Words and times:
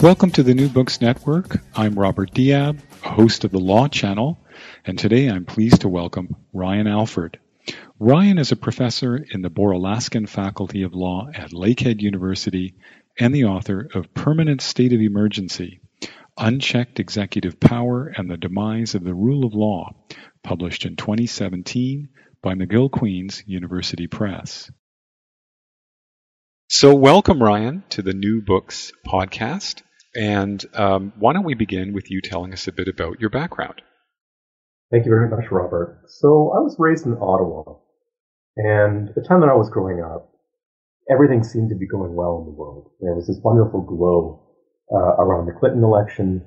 Welcome 0.00 0.30
to 0.32 0.44
the 0.44 0.54
New 0.54 0.68
Books 0.68 1.00
Network. 1.00 1.60
I'm 1.74 1.98
Robert 1.98 2.30
Diab, 2.32 2.78
host 3.02 3.42
of 3.42 3.50
the 3.50 3.58
Law 3.58 3.88
Channel, 3.88 4.38
and 4.84 4.96
today 4.96 5.28
I'm 5.28 5.44
pleased 5.44 5.80
to 5.80 5.88
welcome 5.88 6.36
Ryan 6.52 6.86
Alford. 6.86 7.40
Ryan 7.98 8.38
is 8.38 8.52
a 8.52 8.56
professor 8.56 9.16
in 9.16 9.42
the 9.42 9.50
Bora 9.50 9.76
Laskin 9.76 10.28
Faculty 10.28 10.84
of 10.84 10.94
Law 10.94 11.26
at 11.34 11.50
Lakehead 11.50 12.00
University 12.00 12.74
and 13.18 13.34
the 13.34 13.46
author 13.46 13.88
of 13.92 14.14
Permanent 14.14 14.60
State 14.60 14.92
of 14.92 15.00
Emergency 15.00 15.80
Unchecked 16.38 17.00
Executive 17.00 17.58
Power 17.58 18.06
and 18.06 18.30
the 18.30 18.36
Demise 18.36 18.94
of 18.94 19.02
the 19.02 19.14
Rule 19.14 19.44
of 19.44 19.54
Law, 19.54 19.96
published 20.44 20.86
in 20.86 20.94
2017 20.94 22.08
by 22.40 22.54
McGill 22.54 22.88
Queen's 22.88 23.42
University 23.46 24.06
Press. 24.06 24.70
So, 26.68 26.94
welcome, 26.94 27.42
Ryan, 27.42 27.82
to 27.88 28.02
the 28.02 28.14
New 28.14 28.42
Books 28.42 28.92
podcast. 29.04 29.82
And 30.18 30.64
um, 30.74 31.12
why 31.16 31.32
don't 31.32 31.44
we 31.44 31.54
begin 31.54 31.92
with 31.92 32.10
you 32.10 32.20
telling 32.20 32.52
us 32.52 32.66
a 32.66 32.72
bit 32.72 32.88
about 32.88 33.20
your 33.20 33.30
background? 33.30 33.80
Thank 34.90 35.06
you 35.06 35.12
very 35.12 35.30
much, 35.30 35.48
Robert. 35.52 36.02
So 36.08 36.52
I 36.56 36.58
was 36.58 36.74
raised 36.76 37.06
in 37.06 37.12
Ottawa, 37.12 37.78
and 38.56 39.10
the 39.14 39.22
time 39.22 39.40
that 39.42 39.48
I 39.48 39.54
was 39.54 39.70
growing 39.70 40.02
up, 40.02 40.32
everything 41.08 41.44
seemed 41.44 41.68
to 41.68 41.76
be 41.76 41.86
going 41.86 42.16
well 42.16 42.38
in 42.40 42.46
the 42.46 42.58
world. 42.58 42.90
There 43.00 43.14
was 43.14 43.28
this 43.28 43.38
wonderful 43.44 43.82
glow 43.82 44.42
uh, 44.92 45.22
around 45.22 45.46
the 45.46 45.52
Clinton 45.52 45.84
election, 45.84 46.44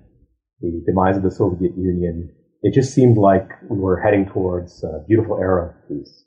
the 0.60 0.84
demise 0.86 1.16
of 1.16 1.24
the 1.24 1.32
Soviet 1.32 1.72
Union. 1.78 2.30
It 2.64 2.74
just 2.74 2.94
seemed 2.94 3.18
like 3.18 3.48
we 3.70 3.80
were 3.80 4.02
heading 4.02 4.26
towards 4.26 4.84
a 4.84 5.06
beautiful 5.08 5.38
era 5.40 5.70
of 5.70 5.88
peace. 5.88 6.26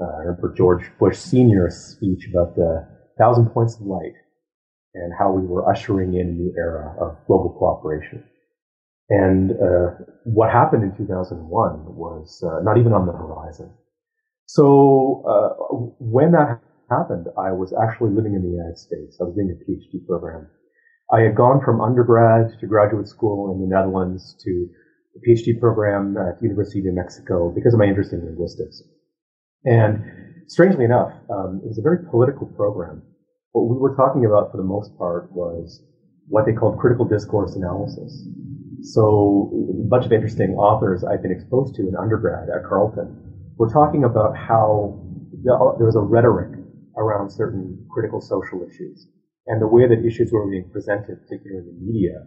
Uh, 0.00 0.06
I 0.16 0.18
remember 0.24 0.52
George 0.56 0.90
Bush 0.98 1.16
Sr.'s 1.16 1.94
speech 1.94 2.28
about 2.28 2.56
the 2.56 2.88
thousand 3.18 3.50
points 3.50 3.76
of 3.76 3.82
light 3.82 4.14
and 4.94 5.12
how 5.18 5.32
we 5.32 5.46
were 5.46 5.68
ushering 5.70 6.14
in 6.14 6.28
a 6.28 6.32
new 6.32 6.52
era 6.56 6.94
of 7.00 7.16
global 7.26 7.56
cooperation. 7.58 8.24
And 9.08 9.52
uh, 9.52 10.04
what 10.24 10.50
happened 10.50 10.84
in 10.84 10.96
2001 10.96 11.96
was 11.96 12.42
uh, 12.46 12.62
not 12.62 12.78
even 12.78 12.92
on 12.92 13.06
the 13.06 13.12
horizon. 13.12 13.72
So 14.46 15.24
uh, 15.28 15.74
when 15.98 16.32
that 16.32 16.60
happened, 16.90 17.26
I 17.38 17.52
was 17.52 17.72
actually 17.72 18.12
living 18.14 18.34
in 18.34 18.42
the 18.42 18.48
United 18.48 18.78
States. 18.78 19.18
I 19.20 19.24
was 19.24 19.34
doing 19.34 19.50
a 19.50 19.58
PhD 19.64 20.06
program. 20.06 20.48
I 21.12 21.20
had 21.20 21.36
gone 21.36 21.60
from 21.64 21.80
undergrad 21.80 22.58
to 22.60 22.66
graduate 22.66 23.08
school 23.08 23.52
in 23.52 23.60
the 23.60 23.66
Netherlands 23.66 24.36
to 24.44 24.68
a 25.16 25.20
PhD 25.28 25.58
program 25.60 26.16
at 26.16 26.40
the 26.40 26.44
University 26.44 26.78
of 26.80 26.86
New 26.86 26.94
Mexico 26.94 27.52
because 27.54 27.74
of 27.74 27.80
my 27.80 27.86
interest 27.86 28.12
in 28.12 28.24
linguistics. 28.24 28.82
And 29.64 30.02
strangely 30.48 30.84
enough, 30.84 31.12
um, 31.30 31.60
it 31.64 31.68
was 31.68 31.78
a 31.78 31.82
very 31.82 31.98
political 32.10 32.46
program 32.46 33.02
what 33.52 33.68
we 33.68 33.78
were 33.78 33.94
talking 33.94 34.24
about 34.24 34.50
for 34.50 34.56
the 34.56 34.64
most 34.64 34.96
part 34.98 35.30
was 35.32 35.82
what 36.26 36.46
they 36.46 36.52
called 36.52 36.78
critical 36.78 37.04
discourse 37.04 37.54
analysis. 37.54 38.26
So 38.82 39.50
a 39.52 39.88
bunch 39.88 40.06
of 40.06 40.12
interesting 40.12 40.54
authors 40.54 41.04
I've 41.04 41.22
been 41.22 41.32
exposed 41.32 41.74
to 41.76 41.82
in 41.82 41.94
undergrad 41.96 42.48
at 42.48 42.64
Carleton 42.64 43.54
were 43.56 43.68
talking 43.68 44.04
about 44.04 44.36
how 44.36 44.98
there 45.44 45.86
was 45.86 45.96
a 45.96 46.00
rhetoric 46.00 46.50
around 46.96 47.30
certain 47.30 47.86
critical 47.92 48.20
social 48.20 48.62
issues 48.62 49.06
and 49.46 49.60
the 49.60 49.66
way 49.66 49.86
that 49.86 50.04
issues 50.04 50.30
were 50.32 50.48
being 50.48 50.68
presented, 50.70 51.18
particularly 51.22 51.66
in 51.68 51.74
the 51.74 51.92
media, 51.92 52.24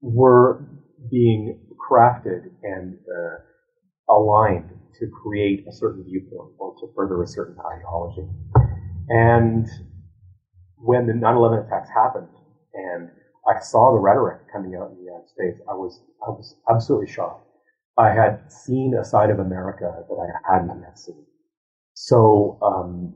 were 0.00 0.64
being 1.10 1.58
crafted 1.90 2.50
and 2.62 2.94
uh, 2.94 4.12
aligned 4.12 4.70
to 4.98 5.06
create 5.22 5.64
a 5.68 5.72
certain 5.72 6.04
viewpoint 6.04 6.52
or 6.58 6.74
to 6.80 6.86
further 6.94 7.22
a 7.22 7.26
certain 7.26 7.56
ideology. 7.58 8.26
And 9.08 9.66
when 10.78 11.06
the 11.06 11.12
9/11 11.12 11.66
attacks 11.66 11.88
happened, 11.90 12.28
and 12.74 13.10
I 13.46 13.60
saw 13.60 13.92
the 13.92 13.98
rhetoric 13.98 14.38
coming 14.52 14.74
out 14.74 14.90
in 14.90 14.96
the 14.96 15.04
United 15.04 15.28
States, 15.28 15.60
I 15.68 15.74
was 15.74 16.00
I 16.26 16.30
was 16.30 16.54
absolutely 16.70 17.08
shocked. 17.08 17.42
I 17.98 18.10
had 18.10 18.40
seen 18.48 18.94
a 18.94 19.04
side 19.04 19.30
of 19.30 19.38
America 19.38 20.04
that 20.08 20.14
I 20.16 20.52
hadn't 20.52 20.80
yet 20.80 20.98
seen. 20.98 21.24
So 21.94 22.58
um, 22.60 23.14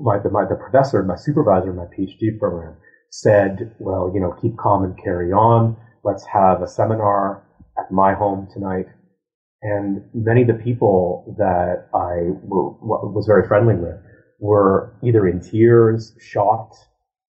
my, 0.00 0.18
my 0.30 0.44
the 0.44 0.56
professor, 0.56 1.02
my 1.02 1.16
supervisor 1.16 1.70
in 1.70 1.76
my 1.76 1.86
PhD 1.86 2.38
program, 2.38 2.76
said, 3.10 3.70
"Well, 3.78 4.10
you 4.12 4.20
know, 4.20 4.32
keep 4.32 4.56
calm 4.56 4.84
and 4.84 4.96
carry 5.02 5.32
on. 5.32 5.76
Let's 6.04 6.24
have 6.26 6.62
a 6.62 6.66
seminar 6.66 7.42
at 7.78 7.90
my 7.90 8.12
home 8.14 8.48
tonight." 8.52 8.86
And 9.62 10.02
many 10.14 10.42
of 10.42 10.48
the 10.48 10.54
people 10.54 11.34
that 11.38 11.88
I 11.94 12.30
were, 12.42 12.70
was 12.80 13.26
very 13.26 13.46
friendly 13.46 13.74
with 13.74 13.96
were 14.38 14.94
either 15.02 15.26
in 15.26 15.40
tears, 15.40 16.14
shocked, 16.20 16.76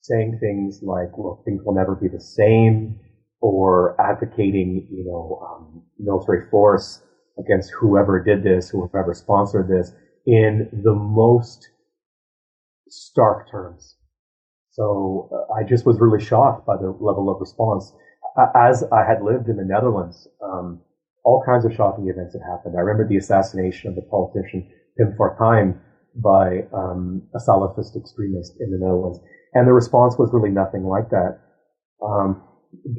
saying 0.01 0.37
things 0.39 0.81
like, 0.81 1.17
well, 1.17 1.41
things 1.45 1.61
will 1.63 1.73
never 1.73 1.95
be 1.95 2.07
the 2.07 2.19
same, 2.19 2.99
or 3.41 3.99
advocating, 3.99 4.87
you 4.91 5.05
know, 5.05 5.39
um, 5.47 5.83
military 5.97 6.49
force 6.49 7.01
against 7.37 7.71
whoever 7.71 8.21
did 8.23 8.43
this, 8.43 8.69
whoever 8.69 9.13
sponsored 9.13 9.67
this, 9.67 9.91
in 10.25 10.69
the 10.83 10.93
most 10.93 11.69
stark 12.89 13.49
terms. 13.49 13.95
So 14.71 15.29
uh, 15.31 15.53
I 15.53 15.63
just 15.63 15.85
was 15.85 15.99
really 15.99 16.23
shocked 16.23 16.65
by 16.65 16.77
the 16.77 16.89
level 16.99 17.29
of 17.29 17.39
response. 17.39 17.93
As 18.55 18.83
I 18.91 19.03
had 19.03 19.23
lived 19.23 19.49
in 19.49 19.57
the 19.57 19.65
Netherlands, 19.65 20.27
um, 20.43 20.81
all 21.23 21.43
kinds 21.45 21.65
of 21.65 21.73
shocking 21.73 22.07
events 22.07 22.33
had 22.33 22.41
happened. 22.49 22.75
I 22.77 22.81
remember 22.81 23.07
the 23.07 23.17
assassination 23.17 23.89
of 23.89 23.95
the 23.95 24.01
politician 24.03 24.69
Pim 24.97 25.15
Fortuyn 25.17 25.79
by 26.15 26.67
um, 26.73 27.23
a 27.35 27.39
Salafist 27.39 27.95
extremist 27.95 28.53
in 28.59 28.71
the 28.71 28.77
Netherlands. 28.79 29.19
And 29.53 29.67
the 29.67 29.73
response 29.73 30.15
was 30.17 30.29
really 30.33 30.49
nothing 30.49 30.83
like 30.83 31.09
that. 31.09 31.39
Um, 32.03 32.41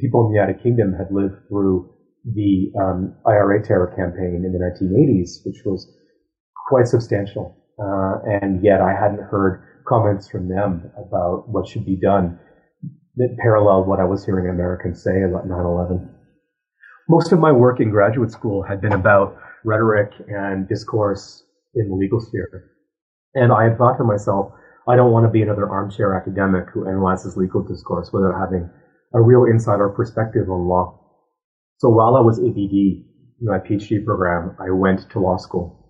people 0.00 0.26
in 0.26 0.32
the 0.32 0.40
United 0.40 0.62
Kingdom 0.62 0.92
had 0.92 1.08
lived 1.10 1.46
through 1.48 1.90
the 2.24 2.72
um, 2.78 3.14
IRA 3.26 3.62
terror 3.62 3.88
campaign 3.96 4.44
in 4.44 4.52
the 4.52 4.58
1980s, 4.58 5.46
which 5.46 5.62
was 5.64 5.86
quite 6.68 6.86
substantial. 6.86 7.56
Uh, 7.78 8.18
and 8.42 8.62
yet 8.62 8.80
I 8.80 8.92
hadn't 8.92 9.22
heard 9.22 9.62
comments 9.88 10.28
from 10.28 10.48
them 10.48 10.90
about 10.98 11.48
what 11.48 11.66
should 11.66 11.86
be 11.86 11.96
done 11.96 12.38
that 13.16 13.36
paralleled 13.42 13.86
what 13.86 14.00
I 14.00 14.04
was 14.04 14.24
hearing 14.24 14.48
Americans 14.48 15.02
say 15.02 15.22
about 15.22 15.46
9-11. 15.46 16.08
Most 17.08 17.32
of 17.32 17.38
my 17.38 17.50
work 17.50 17.80
in 17.80 17.90
graduate 17.90 18.30
school 18.30 18.62
had 18.62 18.80
been 18.80 18.92
about 18.92 19.36
rhetoric 19.64 20.12
and 20.28 20.68
discourse 20.68 21.44
in 21.74 21.88
the 21.88 21.94
legal 21.94 22.20
sphere. 22.20 22.69
And 23.34 23.52
I 23.52 23.64
had 23.64 23.78
thought 23.78 23.96
to 23.98 24.04
myself, 24.04 24.52
I 24.88 24.96
don't 24.96 25.12
want 25.12 25.24
to 25.24 25.30
be 25.30 25.42
another 25.42 25.68
armchair 25.68 26.14
academic 26.14 26.70
who 26.72 26.88
analyzes 26.88 27.36
legal 27.36 27.62
discourse 27.62 28.10
without 28.12 28.38
having 28.38 28.68
a 29.14 29.20
real 29.20 29.44
insider 29.44 29.88
perspective 29.88 30.48
on 30.50 30.68
law. 30.68 30.98
So 31.78 31.88
while 31.88 32.16
I 32.16 32.20
was 32.20 32.38
ABD 32.38 32.72
in 32.72 33.46
my 33.46 33.58
PhD 33.58 34.04
program, 34.04 34.56
I 34.58 34.70
went 34.70 35.08
to 35.10 35.18
law 35.18 35.36
school, 35.36 35.88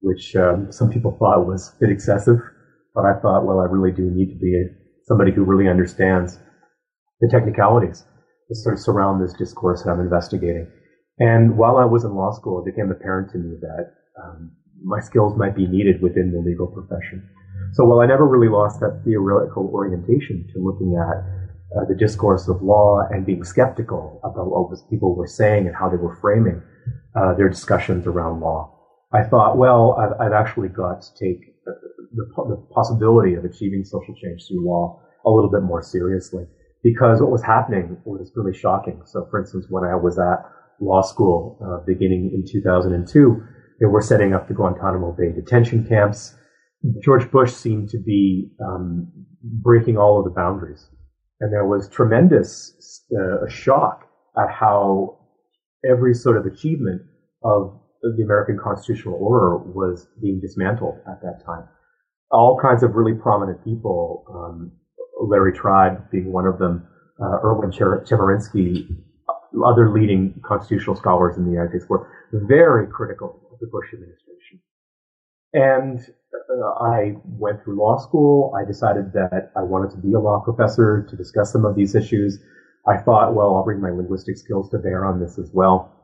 which 0.00 0.34
um, 0.36 0.70
some 0.70 0.90
people 0.90 1.16
thought 1.18 1.46
was 1.46 1.72
a 1.76 1.80
bit 1.80 1.90
excessive, 1.90 2.38
but 2.94 3.04
I 3.04 3.14
thought, 3.20 3.44
well, 3.44 3.60
I 3.60 3.64
really 3.64 3.92
do 3.92 4.10
need 4.10 4.30
to 4.30 4.38
be 4.38 4.64
somebody 5.04 5.32
who 5.32 5.44
really 5.44 5.68
understands 5.68 6.38
the 7.20 7.28
technicalities 7.28 8.04
that 8.48 8.56
sort 8.56 8.74
of 8.74 8.80
surround 8.80 9.22
this 9.22 9.32
discourse 9.32 9.82
that 9.82 9.90
I'm 9.90 10.00
investigating. 10.00 10.70
And 11.18 11.56
while 11.56 11.76
I 11.76 11.84
was 11.84 12.04
in 12.04 12.14
law 12.14 12.32
school, 12.32 12.60
it 12.60 12.70
became 12.74 12.90
apparent 12.90 13.30
to 13.32 13.38
me 13.38 13.56
that 13.60 13.92
um, 14.22 14.52
my 14.84 15.00
skills 15.00 15.36
might 15.36 15.54
be 15.54 15.66
needed 15.66 16.02
within 16.02 16.32
the 16.32 16.38
legal 16.38 16.66
profession. 16.66 17.28
So 17.72 17.84
while 17.84 18.00
I 18.00 18.06
never 18.06 18.26
really 18.26 18.48
lost 18.48 18.80
that 18.80 19.02
theoretical 19.04 19.70
orientation 19.72 20.46
to 20.52 20.58
looking 20.58 20.96
at 20.96 21.18
uh, 21.74 21.84
the 21.88 21.94
discourse 21.94 22.48
of 22.48 22.62
law 22.62 23.00
and 23.10 23.24
being 23.24 23.44
skeptical 23.44 24.20
about 24.24 24.50
what 24.50 24.76
people 24.90 25.14
were 25.16 25.26
saying 25.26 25.66
and 25.66 25.74
how 25.74 25.88
they 25.88 25.96
were 25.96 26.16
framing 26.20 26.60
uh, 27.16 27.34
their 27.34 27.48
discussions 27.48 28.06
around 28.06 28.40
law, 28.40 28.78
I 29.12 29.22
thought, 29.22 29.56
well, 29.56 29.96
I've, 29.98 30.20
I've 30.20 30.32
actually 30.32 30.68
got 30.68 31.02
to 31.02 31.08
take 31.14 31.40
the, 31.64 32.24
the, 32.36 32.56
possibility 32.74 33.34
of 33.34 33.44
achieving 33.44 33.84
social 33.84 34.14
change 34.14 34.46
through 34.48 34.66
law 34.66 35.00
a 35.24 35.30
little 35.30 35.50
bit 35.50 35.62
more 35.62 35.82
seriously 35.82 36.44
because 36.82 37.20
what 37.20 37.30
was 37.30 37.42
happening 37.42 37.96
was 38.04 38.32
really 38.34 38.56
shocking. 38.56 39.00
So, 39.06 39.26
for 39.30 39.40
instance, 39.40 39.66
when 39.68 39.84
I 39.84 39.94
was 39.94 40.18
at 40.18 40.44
law 40.80 41.02
school 41.02 41.58
uh, 41.64 41.84
beginning 41.86 42.32
in 42.34 42.44
2002, 42.50 43.42
they 43.80 43.86
were 43.86 44.00
setting 44.00 44.34
up 44.34 44.48
the 44.48 44.54
Guantanamo 44.54 45.12
Bay 45.12 45.32
detention 45.32 45.86
camps. 45.86 46.34
George 47.02 47.30
Bush 47.30 47.52
seemed 47.52 47.88
to 47.90 47.98
be 47.98 48.50
um, 48.64 49.10
breaking 49.42 49.96
all 49.96 50.18
of 50.18 50.24
the 50.24 50.30
boundaries. 50.30 50.88
And 51.40 51.52
there 51.52 51.66
was 51.66 51.88
tremendous 51.88 53.02
uh, 53.12 53.48
shock 53.48 54.08
at 54.36 54.50
how 54.50 55.18
every 55.88 56.14
sort 56.14 56.36
of 56.36 56.46
achievement 56.46 57.02
of 57.42 57.78
the 58.02 58.22
American 58.22 58.58
constitutional 58.62 59.14
order 59.20 59.58
was 59.58 60.08
being 60.20 60.40
dismantled 60.40 60.98
at 61.10 61.20
that 61.22 61.44
time. 61.44 61.68
All 62.30 62.58
kinds 62.60 62.82
of 62.82 62.94
really 62.94 63.14
prominent 63.14 63.62
people, 63.64 64.24
um, 64.32 64.72
Larry 65.20 65.52
Tribe 65.52 66.10
being 66.10 66.32
one 66.32 66.46
of 66.46 66.58
them, 66.58 66.86
uh, 67.20 67.38
Erwin 67.44 67.70
Chemerinsky, 67.70 68.86
other 69.64 69.92
leading 69.92 70.40
constitutional 70.44 70.96
scholars 70.96 71.36
in 71.36 71.44
the 71.44 71.50
United 71.50 71.70
States 71.70 71.88
were 71.88 72.08
very 72.32 72.86
critical 72.86 73.41
the 73.62 73.68
Bush 73.68 73.94
administration. 73.94 74.60
And 75.54 76.00
uh, 76.34 76.84
I 76.84 77.14
went 77.24 77.62
through 77.62 77.78
law 77.78 77.96
school. 77.98 78.52
I 78.58 78.66
decided 78.66 79.12
that 79.14 79.52
I 79.56 79.62
wanted 79.62 79.92
to 79.92 79.98
be 79.98 80.12
a 80.12 80.18
law 80.18 80.42
professor 80.44 81.06
to 81.08 81.16
discuss 81.16 81.52
some 81.52 81.64
of 81.64 81.76
these 81.76 81.94
issues. 81.94 82.38
I 82.86 82.98
thought, 82.98 83.34
well, 83.34 83.54
I'll 83.54 83.64
bring 83.64 83.80
my 83.80 83.90
linguistic 83.90 84.36
skills 84.36 84.68
to 84.70 84.78
bear 84.78 85.06
on 85.06 85.20
this 85.20 85.38
as 85.38 85.50
well. 85.52 85.94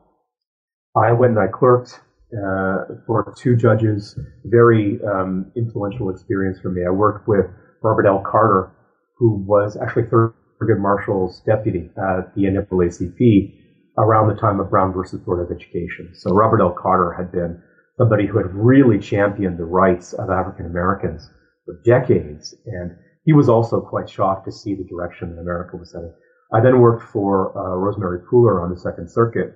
I 0.95 1.11
went 1.11 1.37
and 1.37 1.41
I 1.41 1.51
clerked 1.51 1.99
uh, 2.31 3.03
for 3.05 3.33
two 3.37 3.55
judges. 3.55 4.17
Very 4.45 4.99
um, 5.03 5.51
influential 5.57 6.09
experience 6.09 6.59
for 6.61 6.69
me. 6.69 6.81
I 6.87 6.91
worked 6.91 7.27
with 7.27 7.45
Robert 7.83 8.07
L. 8.07 8.23
Carter, 8.25 8.71
who 9.17 9.43
was 9.45 9.77
actually 9.81 10.03
Thurgood 10.03 10.79
Marshall's 10.79 11.41
deputy 11.45 11.89
at 11.97 12.33
the 12.35 12.43
NAACP 12.43 13.68
around 13.99 14.27
the 14.27 14.39
time 14.39 14.59
of 14.59 14.69
Brown 14.69 14.93
versus 14.93 15.19
Board 15.19 15.45
of 15.45 15.55
Education. 15.55 16.11
So 16.13 16.31
Robert 16.31 16.61
L. 16.61 16.71
Carter 16.71 17.11
had 17.11 17.31
been 17.31 17.61
somebody 17.97 18.25
who 18.25 18.37
had 18.37 18.47
really 18.53 18.97
championed 18.97 19.57
the 19.57 19.65
rights 19.65 20.13
of 20.13 20.29
African 20.29 20.65
Americans 20.65 21.29
for 21.65 21.79
decades, 21.85 22.55
and 22.65 22.91
he 23.25 23.33
was 23.33 23.49
also 23.49 23.81
quite 23.81 24.09
shocked 24.09 24.45
to 24.45 24.51
see 24.51 24.73
the 24.73 24.85
direction 24.85 25.35
that 25.35 25.41
America 25.41 25.75
was 25.75 25.93
heading. 25.93 26.13
I 26.53 26.61
then 26.61 26.79
worked 26.79 27.03
for 27.03 27.55
uh, 27.57 27.75
Rosemary 27.75 28.21
Pooler 28.31 28.63
on 28.63 28.71
the 28.71 28.79
Second 28.79 29.11
Circuit, 29.11 29.53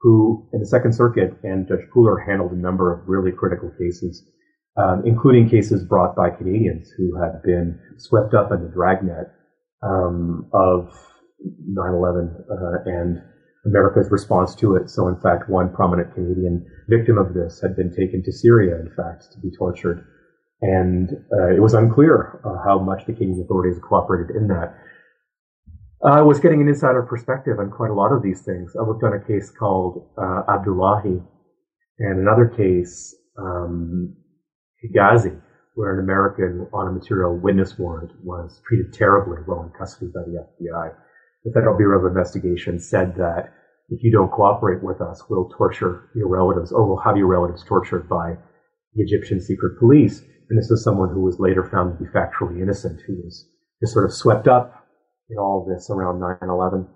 who 0.00 0.48
in 0.52 0.60
the 0.60 0.66
Second 0.66 0.94
Circuit 0.94 1.30
and 1.42 1.68
Judge 1.68 1.86
Pooler 1.94 2.16
handled 2.26 2.52
a 2.52 2.56
number 2.56 2.92
of 2.92 3.06
really 3.06 3.30
critical 3.30 3.70
cases, 3.78 4.24
um, 4.76 5.02
including 5.04 5.48
cases 5.48 5.84
brought 5.84 6.16
by 6.16 6.30
Canadians 6.30 6.90
who 6.96 7.20
had 7.20 7.42
been 7.42 7.78
swept 7.98 8.34
up 8.34 8.50
in 8.50 8.62
the 8.62 8.72
dragnet 8.74 9.28
um, 9.82 10.48
of 10.52 10.90
9/11 11.70 12.40
uh, 12.50 12.82
and 12.86 13.22
America's 13.64 14.10
response 14.10 14.54
to 14.56 14.76
it. 14.76 14.90
So, 14.90 15.08
in 15.08 15.16
fact, 15.16 15.48
one 15.48 15.72
prominent 15.72 16.14
Canadian 16.14 16.66
victim 16.88 17.18
of 17.18 17.34
this 17.34 17.60
had 17.60 17.76
been 17.76 17.94
taken 17.94 18.22
to 18.24 18.32
Syria, 18.32 18.80
in 18.80 18.90
fact, 18.96 19.32
to 19.32 19.38
be 19.40 19.50
tortured. 19.56 20.04
And 20.60 21.10
uh, 21.32 21.54
it 21.54 21.60
was 21.60 21.74
unclear 21.74 22.40
uh, 22.44 22.62
how 22.64 22.78
much 22.78 23.06
the 23.06 23.12
Canadian 23.12 23.42
authorities 23.42 23.80
cooperated 23.82 24.34
in 24.36 24.48
that. 24.48 24.74
I 26.04 26.22
was 26.22 26.40
getting 26.40 26.60
an 26.60 26.68
insider 26.68 27.02
perspective 27.02 27.58
on 27.60 27.70
quite 27.70 27.90
a 27.90 27.94
lot 27.94 28.12
of 28.12 28.22
these 28.22 28.42
things. 28.42 28.74
I 28.78 28.82
worked 28.82 29.04
on 29.04 29.12
a 29.12 29.24
case 29.24 29.50
called 29.50 30.10
uh, 30.18 30.42
Abdullahi 30.48 31.22
and 31.98 32.18
another 32.18 32.48
case, 32.48 33.14
um, 33.38 34.16
Higazy, 34.82 35.40
where 35.76 35.94
an 35.94 36.00
American 36.00 36.66
on 36.72 36.88
a 36.88 36.90
material 36.90 37.36
witness 37.36 37.78
warrant 37.78 38.10
was 38.24 38.60
treated 38.66 38.92
terribly 38.92 39.38
while 39.46 39.62
in 39.62 39.70
custody 39.78 40.10
by 40.12 40.22
the 40.22 40.44
FBI 40.60 40.92
the 41.44 41.52
Federal 41.52 41.76
Bureau 41.76 41.98
of 41.98 42.06
Investigation 42.06 42.78
said 42.78 43.16
that 43.16 43.52
if 43.88 44.02
you 44.02 44.12
don't 44.12 44.30
cooperate 44.30 44.82
with 44.82 45.00
us, 45.00 45.22
we'll 45.28 45.48
torture 45.56 46.08
your 46.14 46.28
relatives 46.28 46.72
or 46.72 46.86
we'll 46.86 47.02
have 47.04 47.16
your 47.16 47.26
relatives 47.26 47.64
tortured 47.64 48.08
by 48.08 48.36
the 48.94 49.02
Egyptian 49.02 49.40
secret 49.40 49.78
police. 49.78 50.20
And 50.48 50.58
this 50.58 50.70
is 50.70 50.84
someone 50.84 51.10
who 51.10 51.22
was 51.22 51.40
later 51.40 51.64
found 51.64 51.98
to 51.98 52.04
be 52.04 52.10
factually 52.10 52.62
innocent, 52.62 53.00
who 53.06 53.16
was 53.24 53.48
just 53.80 53.92
sort 53.92 54.04
of 54.04 54.12
swept 54.12 54.46
up 54.46 54.86
in 55.30 55.38
all 55.38 55.66
this 55.68 55.90
around 55.90 56.20
9-11. 56.20 56.86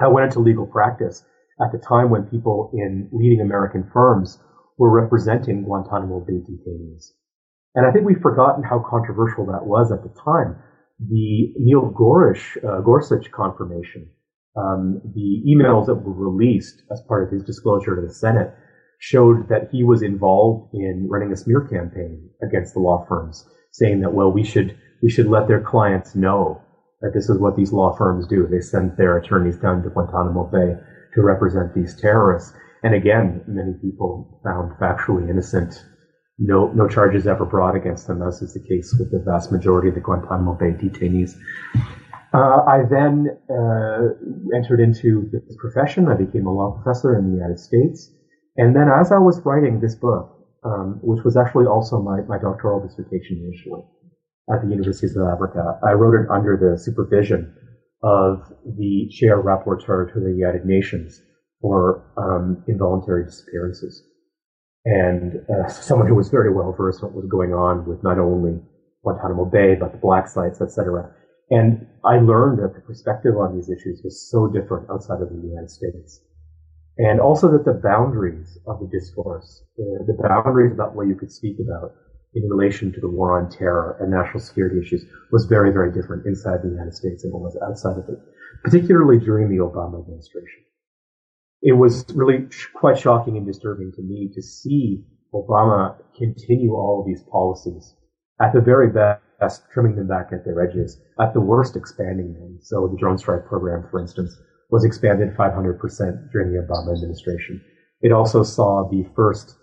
I 0.00 0.08
went 0.08 0.26
into 0.26 0.40
legal 0.40 0.66
practice 0.66 1.24
at 1.60 1.72
the 1.72 1.78
time 1.78 2.10
when 2.10 2.24
people 2.24 2.70
in 2.72 3.08
leading 3.12 3.40
American 3.40 3.90
firms 3.92 4.38
were 4.78 4.90
representing 4.90 5.64
Guantanamo 5.64 6.20
Bay 6.20 6.40
detainees. 6.40 7.12
And 7.74 7.86
I 7.86 7.92
think 7.92 8.06
we've 8.06 8.20
forgotten 8.20 8.64
how 8.64 8.84
controversial 8.88 9.46
that 9.46 9.66
was 9.66 9.92
at 9.92 10.02
the 10.02 10.14
time 10.24 10.56
the 11.08 11.52
Neil 11.58 11.90
Gorish, 11.90 12.56
uh, 12.64 12.80
Gorsuch 12.80 13.30
confirmation, 13.30 14.08
um, 14.56 15.00
the 15.14 15.42
emails 15.48 15.86
that 15.86 15.94
were 15.94 16.30
released 16.30 16.82
as 16.90 17.00
part 17.08 17.24
of 17.24 17.32
his 17.32 17.42
disclosure 17.44 17.96
to 17.96 18.02
the 18.02 18.12
Senate 18.12 18.52
showed 18.98 19.48
that 19.48 19.68
he 19.72 19.82
was 19.82 20.02
involved 20.02 20.74
in 20.74 21.08
running 21.08 21.32
a 21.32 21.36
smear 21.36 21.62
campaign 21.62 22.28
against 22.42 22.74
the 22.74 22.80
law 22.80 23.04
firms, 23.08 23.48
saying 23.72 24.00
that, 24.00 24.12
well, 24.12 24.30
we 24.30 24.44
should, 24.44 24.76
we 25.02 25.08
should 25.08 25.26
let 25.26 25.48
their 25.48 25.60
clients 25.60 26.14
know 26.14 26.60
that 27.00 27.12
this 27.14 27.30
is 27.30 27.38
what 27.38 27.56
these 27.56 27.72
law 27.72 27.96
firms 27.96 28.26
do. 28.26 28.46
They 28.46 28.60
send 28.60 28.96
their 28.98 29.16
attorneys 29.16 29.56
down 29.56 29.82
to 29.82 29.88
Guantanamo 29.88 30.44
Bay 30.44 30.74
to 31.14 31.22
represent 31.22 31.74
these 31.74 31.98
terrorists. 31.98 32.52
And 32.82 32.94
again, 32.94 33.42
many 33.46 33.72
people 33.80 34.40
found 34.44 34.72
factually 34.72 35.30
innocent 35.30 35.82
no, 36.40 36.72
no 36.72 36.88
charges 36.88 37.26
ever 37.26 37.44
brought 37.44 37.76
against 37.76 38.06
them, 38.06 38.22
as 38.22 38.40
is 38.40 38.54
the 38.54 38.60
case 38.60 38.96
with 38.98 39.10
the 39.12 39.18
vast 39.18 39.52
majority 39.52 39.90
of 39.90 39.94
the 39.94 40.00
Guantanamo 40.00 40.54
Bay 40.54 40.72
detainees. 40.72 41.36
Uh, 42.32 42.62
I 42.66 42.84
then 42.88 43.36
uh, 43.50 44.14
entered 44.56 44.80
into 44.80 45.28
this 45.32 45.56
profession. 45.58 46.08
I 46.08 46.14
became 46.14 46.46
a 46.46 46.52
law 46.52 46.80
professor 46.80 47.18
in 47.18 47.26
the 47.26 47.36
United 47.36 47.58
States. 47.58 48.10
And 48.56 48.74
then 48.74 48.88
as 48.88 49.12
I 49.12 49.18
was 49.18 49.44
writing 49.44 49.80
this 49.80 49.94
book, 49.94 50.36
um, 50.64 50.98
which 51.02 51.24
was 51.24 51.36
actually 51.36 51.66
also 51.66 52.00
my, 52.00 52.22
my 52.22 52.38
doctoral 52.38 52.80
dissertation 52.86 53.44
initially 53.44 53.82
at 54.52 54.62
the 54.62 54.68
University 54.68 55.06
of 55.06 55.12
South 55.12 55.34
Africa, 55.34 55.78
I 55.86 55.92
wrote 55.92 56.14
it 56.24 56.30
under 56.30 56.56
the 56.56 56.78
supervision 56.78 57.54
of 58.02 58.50
the 58.64 59.08
chair 59.10 59.42
rapporteur 59.42 60.10
to 60.14 60.20
the 60.20 60.32
United 60.32 60.64
Nations 60.64 61.20
for 61.60 62.10
um, 62.16 62.64
involuntary 62.66 63.24
disappearances 63.26 64.09
and 64.84 65.44
uh, 65.48 65.68
someone 65.68 66.08
who 66.08 66.14
was 66.14 66.28
very 66.28 66.52
well 66.52 66.72
versed 66.72 67.02
in 67.02 67.08
what 67.08 67.14
was 67.14 67.30
going 67.30 67.52
on 67.52 67.84
with 67.86 68.02
not 68.02 68.18
only 68.18 68.60
Guantanamo 69.02 69.44
Bay 69.44 69.74
but 69.78 69.92
the 69.92 69.98
black 69.98 70.28
sites, 70.28 70.60
etc. 70.60 71.12
And 71.50 71.86
I 72.04 72.18
learned 72.18 72.60
that 72.60 72.74
the 72.74 72.80
perspective 72.80 73.36
on 73.36 73.54
these 73.54 73.68
issues 73.68 74.00
was 74.04 74.30
so 74.30 74.46
different 74.46 74.88
outside 74.90 75.20
of 75.20 75.28
the 75.28 75.36
United 75.36 75.70
States, 75.70 76.20
and 76.96 77.20
also 77.20 77.50
that 77.52 77.64
the 77.64 77.74
boundaries 77.74 78.58
of 78.66 78.80
the 78.80 78.86
discourse, 78.86 79.64
the, 79.76 80.04
the 80.06 80.28
boundaries 80.28 80.72
about 80.72 80.94
what 80.94 81.08
you 81.08 81.14
could 81.14 81.32
speak 81.32 81.56
about 81.60 81.92
in 82.34 82.48
relation 82.48 82.92
to 82.92 83.00
the 83.00 83.08
war 83.08 83.38
on 83.38 83.50
terror 83.50 83.98
and 84.00 84.10
national 84.10 84.38
security 84.38 84.78
issues 84.78 85.04
was 85.32 85.46
very, 85.46 85.72
very 85.72 85.92
different 85.92 86.24
inside 86.24 86.62
the 86.62 86.70
United 86.70 86.94
States 86.94 87.22
than 87.22 87.32
it 87.32 87.34
was 87.34 87.58
outside 87.66 87.98
of 87.98 88.08
it, 88.08 88.18
particularly 88.62 89.18
during 89.18 89.50
the 89.50 89.58
Obama 89.62 90.00
administration 90.00 90.62
it 91.62 91.72
was 91.72 92.04
really 92.14 92.46
quite 92.74 92.98
shocking 92.98 93.36
and 93.36 93.46
disturbing 93.46 93.92
to 93.92 94.02
me 94.02 94.30
to 94.34 94.42
see 94.42 95.04
Obama 95.34 95.96
continue 96.16 96.72
all 96.72 97.00
of 97.00 97.06
these 97.06 97.22
policies. 97.30 97.94
At 98.40 98.52
the 98.52 98.60
very 98.60 98.90
best, 98.90 99.62
trimming 99.72 99.96
them 99.96 100.08
back 100.08 100.30
at 100.32 100.44
their 100.44 100.60
edges. 100.66 101.00
At 101.20 101.34
the 101.34 101.40
worst, 101.40 101.76
expanding 101.76 102.32
them. 102.34 102.58
So 102.62 102.88
the 102.88 102.98
drone 102.98 103.18
strike 103.18 103.46
program, 103.46 103.86
for 103.90 104.00
instance, 104.00 104.34
was 104.70 104.84
expanded 104.84 105.36
500% 105.36 106.32
during 106.32 106.52
the 106.52 106.66
Obama 106.66 106.94
administration. 106.94 107.60
It 108.00 108.12
also 108.12 108.42
saw 108.42 108.88
the 108.88 109.04
first 109.14 109.56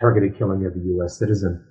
targeted 0.00 0.38
killing 0.38 0.64
of 0.64 0.74
a 0.74 0.78
U.S. 0.78 1.18
citizen 1.18 1.66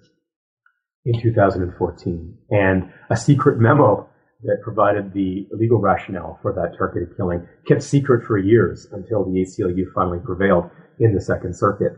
in 1.05 1.21
2014 1.21 2.37
and 2.51 2.91
a 3.09 3.15
secret 3.15 3.59
memo 3.59 4.09
that 4.43 4.61
provided 4.63 5.13
the 5.13 5.47
legal 5.51 5.79
rationale 5.79 6.39
for 6.41 6.53
that 6.53 6.77
targeted 6.77 7.15
killing, 7.17 7.45
kept 7.67 7.83
secret 7.83 8.25
for 8.25 8.37
years 8.37 8.87
until 8.91 9.25
the 9.25 9.41
ACLU 9.41 9.83
finally 9.93 10.19
prevailed 10.23 10.69
in 10.99 11.13
the 11.13 11.21
Second 11.21 11.55
Circuit. 11.55 11.93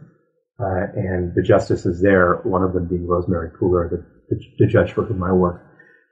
Uh, 0.59 0.85
and 0.95 1.33
the 1.35 1.41
justices 1.41 2.01
there, 2.01 2.41
one 2.43 2.63
of 2.63 2.73
them 2.73 2.87
being 2.87 3.07
Rosemary 3.07 3.49
Pooler, 3.49 3.89
the, 3.89 4.05
the, 4.29 4.39
the, 4.59 4.67
judge 4.67 4.91
for 4.91 5.03
whom 5.03 5.23
I 5.23 5.31
work, 5.31 5.65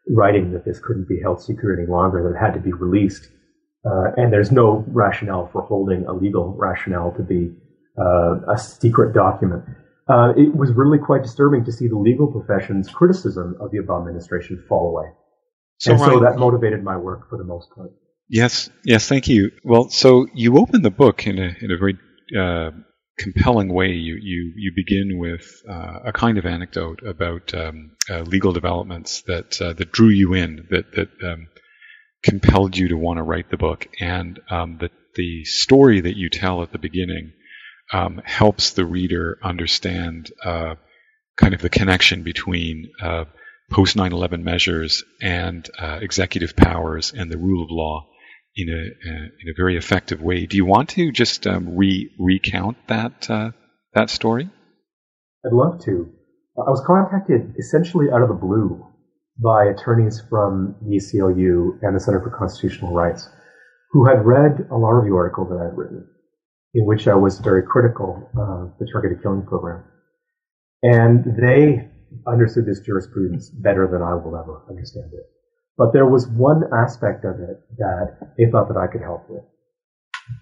writing 0.09 0.53
that 0.53 0.65
this 0.65 0.79
couldn't 0.79 1.07
be 1.07 1.19
held 1.21 1.41
secret 1.41 1.77
any 1.77 1.87
longer, 1.87 2.23
that 2.23 2.35
it 2.35 2.39
had 2.39 2.53
to 2.55 2.59
be 2.59 2.73
released. 2.73 3.29
Uh, 3.85 4.11
and 4.17 4.33
there's 4.33 4.51
no 4.51 4.83
rationale 4.87 5.49
for 5.51 5.61
holding 5.61 6.05
a 6.05 6.13
legal 6.13 6.55
rationale 6.57 7.11
to 7.17 7.23
be 7.23 7.51
uh, 7.99 8.51
a 8.51 8.57
secret 8.57 9.13
document. 9.13 9.63
Uh, 10.09 10.33
it 10.35 10.55
was 10.55 10.71
really 10.73 10.97
quite 10.97 11.21
disturbing 11.21 11.63
to 11.65 11.71
see 11.71 11.87
the 11.87 11.97
legal 11.97 12.27
profession's 12.27 12.89
criticism 12.89 13.55
of 13.59 13.69
the 13.71 13.77
Obama 13.77 14.07
administration 14.07 14.63
fall 14.67 14.89
away. 14.89 15.11
So, 15.79 15.91
and 15.91 15.99
so 15.99 16.19
that 16.19 16.37
motivated 16.37 16.83
my 16.83 16.97
work 16.97 17.29
for 17.29 17.37
the 17.37 17.43
most 17.43 17.69
part. 17.73 17.91
Yes, 18.27 18.69
yes, 18.85 19.07
thank 19.07 19.27
you. 19.27 19.51
Well, 19.63 19.89
so 19.89 20.27
you 20.33 20.57
open 20.57 20.83
the 20.83 20.91
book 20.91 21.25
in 21.25 21.39
a 21.39 21.55
in 21.61 21.71
a 21.71 21.77
very 21.77 21.97
uh, 22.37 22.71
compelling 23.17 23.73
way. 23.73 23.91
You 23.93 24.17
you 24.21 24.53
you 24.55 24.71
begin 24.75 25.17
with 25.17 25.61
uh, 25.67 25.99
a 26.05 26.11
kind 26.11 26.37
of 26.37 26.45
anecdote 26.45 27.01
about 27.03 27.53
um, 27.53 27.91
uh, 28.09 28.21
legal 28.21 28.51
developments 28.51 29.21
that 29.23 29.59
uh, 29.61 29.73
that 29.73 29.91
drew 29.91 30.09
you 30.09 30.33
in, 30.33 30.67
that 30.69 30.91
that 30.93 31.09
um, 31.23 31.47
compelled 32.23 32.77
you 32.77 32.89
to 32.89 32.97
want 32.97 33.17
to 33.17 33.23
write 33.23 33.49
the 33.49 33.57
book, 33.57 33.87
and 33.99 34.39
um, 34.49 34.77
that 34.81 34.91
the 35.15 35.43
story 35.45 36.01
that 36.01 36.17
you 36.17 36.29
tell 36.29 36.61
at 36.61 36.71
the 36.71 36.77
beginning 36.77 37.31
um, 37.91 38.21
helps 38.23 38.71
the 38.71 38.85
reader 38.85 39.39
understand 39.41 40.31
uh, 40.43 40.75
kind 41.35 41.53
of 41.53 41.61
the 41.61 41.69
connection 41.69 42.23
between 42.23 42.91
uh, 43.01 43.25
post 43.69 43.95
9 43.95 44.11
11 44.11 44.43
measures 44.43 45.03
and 45.21 45.69
uh, 45.77 45.99
executive 46.01 46.55
powers 46.55 47.13
and 47.13 47.31
the 47.31 47.37
rule 47.37 47.63
of 47.63 47.71
law 47.71 48.07
in 48.55 48.69
a, 48.69 49.09
uh, 49.09 49.23
in 49.41 49.49
a 49.49 49.53
very 49.55 49.77
effective 49.77 50.21
way. 50.21 50.45
Do 50.45 50.57
you 50.57 50.65
want 50.65 50.89
to 50.89 51.11
just 51.11 51.47
um, 51.47 51.75
re- 51.77 52.11
recount 52.19 52.77
that, 52.87 53.29
uh, 53.29 53.51
that 53.93 54.09
story? 54.09 54.49
I'd 55.45 55.53
love 55.53 55.83
to. 55.85 56.09
I 56.57 56.69
was 56.69 56.83
contacted 56.85 57.55
essentially 57.57 58.07
out 58.13 58.21
of 58.21 58.27
the 58.27 58.35
blue 58.35 58.85
by 59.41 59.65
attorneys 59.65 60.21
from 60.29 60.75
the 60.81 60.97
ACLU 60.97 61.79
and 61.81 61.95
the 61.95 61.99
Center 61.99 62.19
for 62.19 62.35
Constitutional 62.37 62.93
Rights 62.93 63.29
who 63.91 64.05
had 64.05 64.25
read 64.25 64.67
a 64.69 64.75
law 64.75 64.89
review 64.89 65.15
article 65.15 65.45
that 65.45 65.59
I 65.59 65.65
had 65.65 65.77
written 65.77 66.07
in 66.73 66.85
which 66.85 67.07
I 67.07 67.15
was 67.15 67.39
very 67.39 67.63
critical 67.63 68.29
of 68.37 68.77
the 68.79 68.87
targeted 68.91 69.23
killing 69.23 69.43
program. 69.43 69.83
And 70.83 71.25
they 71.25 71.89
understood 72.27 72.65
this 72.65 72.79
jurisprudence 72.79 73.49
better 73.49 73.87
than 73.87 74.01
I 74.01 74.13
will 74.15 74.35
ever 74.35 74.61
understand 74.69 75.11
it. 75.13 75.29
But 75.77 75.93
there 75.93 76.05
was 76.05 76.27
one 76.27 76.63
aspect 76.73 77.23
of 77.23 77.39
it 77.39 77.61
that 77.77 78.33
they 78.37 78.45
thought 78.51 78.67
that 78.67 78.77
I 78.77 78.87
could 78.87 79.01
help 79.01 79.29
with. 79.29 79.43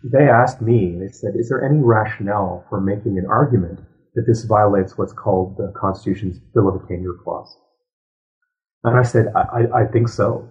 They 0.04 0.28
asked 0.28 0.62
me, 0.62 0.98
they 1.00 1.12
said, 1.12 1.34
is 1.36 1.50
there 1.50 1.64
any 1.64 1.80
rationale 1.80 2.66
for 2.70 2.82
making 2.82 3.18
an 3.18 3.26
argument 3.30 3.80
that 4.16 4.26
this 4.28 4.44
violates 4.44 4.98
what's 4.98 5.14
called 5.14 5.56
the 5.58 5.72
Constitution's 5.80 6.40
Bill 6.54 6.68
of 6.68 6.84
Attainder 6.84 7.14
Clause? 7.24 7.56
And 8.84 8.98
I 8.98 9.04
said, 9.04 9.28
I, 9.36 9.84
I 9.84 9.86
think 9.86 10.10
so. 10.10 10.50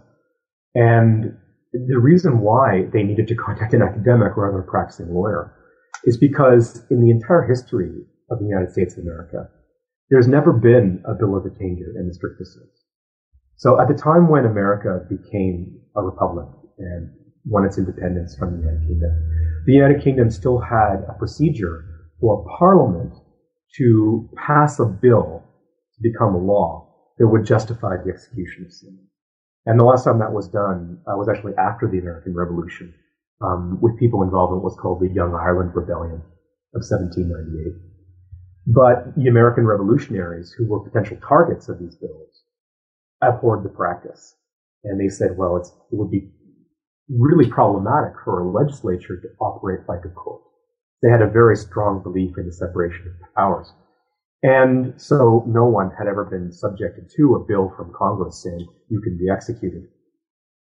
And 0.75 1.37
the 1.73 1.99
reason 1.99 2.41
why 2.41 2.87
they 2.93 3.03
needed 3.03 3.29
to 3.29 3.35
contact 3.35 3.75
an 3.75 3.83
academic 3.83 4.37
rather 4.37 4.53
than 4.53 4.67
a 4.67 4.71
practicing 4.71 5.13
lawyer 5.13 5.53
is 6.05 6.17
because 6.17 6.85
in 6.91 7.03
the 7.03 7.11
entire 7.11 7.43
history 7.43 8.05
of 8.31 8.39
the 8.39 8.47
United 8.47 8.71
States 8.71 8.97
of 8.97 9.03
America, 9.03 9.49
there's 10.11 10.29
never 10.29 10.53
been 10.53 11.03
a 11.05 11.15
bill 11.15 11.37
of 11.37 11.45
attainder 11.45 11.93
in 11.99 12.07
the 12.07 12.15
strictest 12.15 12.55
sense. 12.55 12.85
So 13.57 13.81
at 13.81 13.89
the 13.89 13.95
time 13.95 14.29
when 14.29 14.45
America 14.45 15.05
became 15.09 15.81
a 15.97 16.03
republic 16.03 16.47
and 16.79 17.11
won 17.45 17.65
its 17.65 17.79
independence 17.79 18.37
from 18.37 18.53
the 18.53 18.59
United 18.59 18.87
Kingdom, 18.87 19.11
the 19.67 19.73
United 19.73 20.03
Kingdom 20.03 20.31
still 20.31 20.59
had 20.59 21.05
a 21.09 21.15
procedure 21.19 21.85
for 22.21 22.45
Parliament 22.59 23.15
to 23.77 24.29
pass 24.37 24.79
a 24.79 24.85
bill 24.85 25.43
to 25.95 26.03
become 26.03 26.35
a 26.35 26.39
law 26.39 26.87
that 27.19 27.27
would 27.27 27.45
justify 27.45 27.97
the 27.97 28.11
execution 28.11 28.65
of 28.65 28.73
sin. 28.73 28.99
And 29.65 29.81
the 29.81 29.85
last 29.85 30.05
time 30.05 30.19
that 30.21 30.33
was 30.33 30.49
done 30.49 30.99
uh, 31.07 31.17
was 31.17 31.29
actually 31.29 31.55
after 31.59 31.89
the 31.89 31.99
American 31.99 32.35
Revolution, 32.35 32.95
um, 33.41 33.79
with 33.81 33.99
people 33.99 34.23
involved 34.23 34.53
in 34.53 34.57
what 34.57 34.65
was 34.65 34.79
called 34.81 35.01
the 35.01 35.13
Young 35.13 35.35
Ireland 35.35 35.73
Rebellion 35.75 36.23
of 36.75 36.85
1798. 36.85 37.96
But 38.67 39.15
the 39.17 39.29
American 39.29 39.67
revolutionaries, 39.67 40.53
who 40.53 40.67
were 40.67 40.81
potential 40.81 41.19
targets 41.27 41.69
of 41.69 41.79
these 41.79 41.95
bills, 41.95 42.43
abhorred 43.23 43.65
the 43.65 43.69
practice. 43.69 44.35
And 44.85 45.01
they 45.01 45.09
said, 45.09 45.37
well, 45.37 45.57
it 45.57 45.69
would 45.91 46.11
be 46.11 46.31
really 47.09 47.49
problematic 47.49 48.15
for 48.25 48.41
a 48.41 48.51
legislature 48.51 49.21
to 49.21 49.29
operate 49.41 49.89
like 49.89 50.05
a 50.05 50.09
court. 50.09 50.43
They 51.03 51.11
had 51.11 51.23
a 51.23 51.31
very 51.31 51.57
strong 51.57 52.03
belief 52.03 52.37
in 52.39 52.47
the 52.47 52.53
separation 52.53 53.07
of 53.07 53.35
powers. 53.35 53.73
And 54.43 55.01
so 55.01 55.45
no 55.47 55.65
one 55.65 55.91
had 55.97 56.09
ever 56.09 56.25
been 56.25 56.53
subjected 56.53 57.11
to 57.17 57.37
a 57.37 57.45
bill 57.47 57.73
from 57.77 57.93
Congress 57.97 58.43
saying 58.43 58.67
you 58.89 59.01
can 59.01 59.17
be 59.17 59.31
executed. 59.31 59.89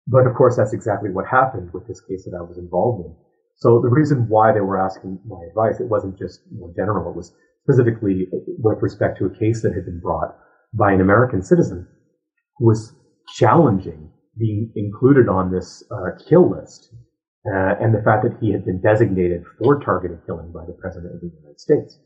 But 0.08 0.26
of 0.26 0.36
course, 0.36 0.56
that's 0.56 0.74
exactly 0.74 1.10
what 1.10 1.28
happened 1.28 1.72
with 1.74 1.88
this 1.88 2.02
case 2.02 2.26
that 2.26 2.38
I 2.38 2.42
was 2.42 2.58
involved 2.58 3.06
in. 3.06 3.16
So 3.58 3.82
the 3.82 3.90
reason 3.90 4.28
why 4.30 4.54
they 4.54 4.62
were 4.62 4.80
asking 4.80 5.20
my 5.28 5.44
advice, 5.50 5.80
it 5.80 5.90
wasn't 5.90 6.18
just 6.18 6.42
more 6.52 6.74
general. 6.76 7.12
It 7.12 7.18
was 7.18 7.36
specifically 7.70 8.28
with 8.58 8.82
respect 8.82 9.18
to 9.20 9.26
a 9.26 9.30
case 9.30 9.62
that 9.62 9.74
had 9.74 9.86
been 9.86 10.00
brought 10.00 10.36
by 10.74 10.92
an 10.92 11.02
American 11.02 11.42
citizen 11.42 11.88
who 12.58 12.68
was 12.68 12.94
challenging 13.36 14.10
being 14.38 14.72
included 14.76 15.30
on 15.30 15.52
this 15.52 15.84
uh, 15.92 16.18
kill 16.28 16.50
list 16.50 16.94
uh, 17.46 17.76
and 17.80 17.94
the 17.94 18.02
fact 18.02 18.24
that 18.24 18.38
he 18.42 18.52
had 18.52 18.66
been 18.66 18.82
designated 18.82 19.44
for 19.58 19.80
targeted 19.80 20.20
killing 20.26 20.52
by 20.52 20.66
the 20.66 20.78
President 20.82 21.14
of 21.14 21.22
the 21.22 21.30
United 21.38 21.60
States. 21.60 22.00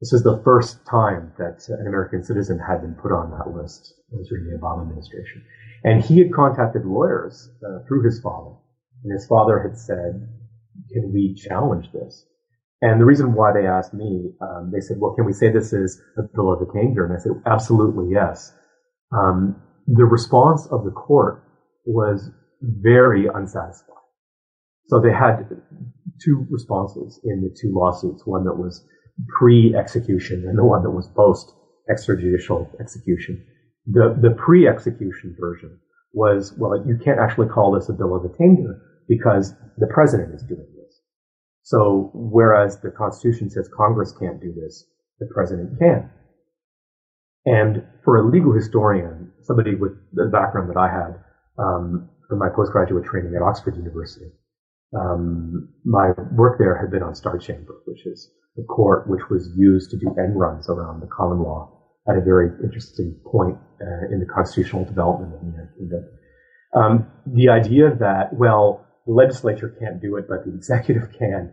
This 0.00 0.12
is 0.12 0.22
the 0.22 0.42
first 0.44 0.84
time 0.84 1.32
that 1.38 1.66
an 1.68 1.86
American 1.86 2.22
citizen 2.22 2.58
had 2.58 2.82
been 2.82 2.94
put 2.94 3.12
on 3.12 3.30
that 3.30 3.56
list 3.56 3.94
during 4.28 4.44
the 4.44 4.58
Obama 4.58 4.82
administration. 4.82 5.42
And 5.84 6.02
he 6.02 6.18
had 6.18 6.34
contacted 6.34 6.84
lawyers 6.84 7.48
uh, 7.64 7.86
through 7.86 8.04
his 8.04 8.20
father. 8.20 8.56
And 9.04 9.12
his 9.12 9.26
father 9.26 9.58
had 9.58 9.78
said, 9.78 10.28
can 10.92 11.12
we 11.14 11.34
challenge 11.34 11.92
this? 11.92 12.26
And 12.86 13.00
the 13.00 13.04
reason 13.04 13.34
why 13.34 13.50
they 13.52 13.66
asked 13.66 13.94
me, 13.94 14.30
um, 14.40 14.70
they 14.72 14.78
said, 14.78 14.98
well, 15.00 15.12
can 15.16 15.26
we 15.26 15.32
say 15.32 15.50
this 15.50 15.72
is 15.72 16.00
a 16.16 16.22
bill 16.22 16.52
of 16.52 16.62
attainder? 16.62 17.04
And 17.04 17.12
I 17.12 17.18
said, 17.18 17.32
absolutely 17.44 18.12
yes. 18.12 18.52
Um, 19.10 19.60
the 19.88 20.04
response 20.04 20.68
of 20.70 20.84
the 20.84 20.92
court 20.92 21.42
was 21.84 22.30
very 22.62 23.26
unsatisfying. 23.26 24.06
So 24.86 25.00
they 25.00 25.12
had 25.12 25.48
two 26.24 26.46
responses 26.48 27.18
in 27.24 27.42
the 27.42 27.52
two 27.60 27.74
lawsuits, 27.74 28.24
one 28.24 28.44
that 28.44 28.56
was 28.56 28.84
pre-execution 29.36 30.44
and 30.46 30.56
the 30.56 30.64
one 30.64 30.84
that 30.84 30.90
was 30.90 31.08
post-extrajudicial 31.16 32.68
execution. 32.80 33.44
The, 33.86 34.16
the 34.20 34.30
pre-execution 34.30 35.34
version 35.40 35.80
was, 36.12 36.54
well, 36.56 36.86
you 36.86 36.98
can't 37.04 37.18
actually 37.18 37.48
call 37.48 37.72
this 37.72 37.88
a 37.88 37.94
bill 37.94 38.14
of 38.14 38.24
attainder 38.24 38.80
because 39.08 39.54
the 39.76 39.88
president 39.92 40.36
is 40.36 40.42
doing 40.42 40.60
this. 40.60 40.75
So 41.66 42.10
whereas 42.14 42.78
the 42.80 42.92
Constitution 42.92 43.50
says 43.50 43.68
Congress 43.76 44.12
can't 44.12 44.40
do 44.40 44.54
this, 44.54 44.84
the 45.18 45.26
president 45.26 45.76
can. 45.80 46.08
And 47.44 47.82
for 48.04 48.18
a 48.18 48.30
legal 48.30 48.52
historian, 48.52 49.32
somebody 49.42 49.74
with 49.74 49.90
the 50.12 50.26
background 50.26 50.70
that 50.70 50.76
I 50.76 50.86
had 50.86 51.18
um, 51.58 52.08
from 52.28 52.38
my 52.38 52.50
postgraduate 52.54 53.04
training 53.04 53.34
at 53.34 53.42
Oxford 53.42 53.76
University, 53.76 54.30
um, 54.94 55.68
my 55.84 56.12
work 56.36 56.56
there 56.60 56.78
had 56.78 56.92
been 56.92 57.02
on 57.02 57.16
Star 57.16 57.36
Chamber, 57.36 57.74
which 57.84 58.06
is 58.06 58.30
the 58.54 58.62
court 58.62 59.10
which 59.10 59.28
was 59.28 59.50
used 59.56 59.90
to 59.90 59.96
do 59.96 60.14
end 60.16 60.38
runs 60.38 60.68
around 60.68 61.00
the 61.00 61.08
common 61.08 61.42
law 61.42 61.72
at 62.08 62.16
a 62.16 62.20
very 62.20 62.46
interesting 62.62 63.18
point 63.26 63.58
uh, 63.82 64.14
in 64.14 64.20
the 64.20 64.26
constitutional 64.32 64.84
development 64.84 65.34
of 65.34 65.40
the 65.40 65.46
United 65.46 65.74
Kingdom. 65.76 66.04
Um, 66.76 67.10
the 67.26 67.48
idea 67.48 67.90
that, 67.98 68.32
well, 68.32 68.85
the 69.06 69.12
legislature 69.12 69.74
can't 69.80 70.00
do 70.00 70.16
it, 70.16 70.26
but 70.28 70.44
the 70.44 70.54
executive 70.54 71.10
can. 71.18 71.52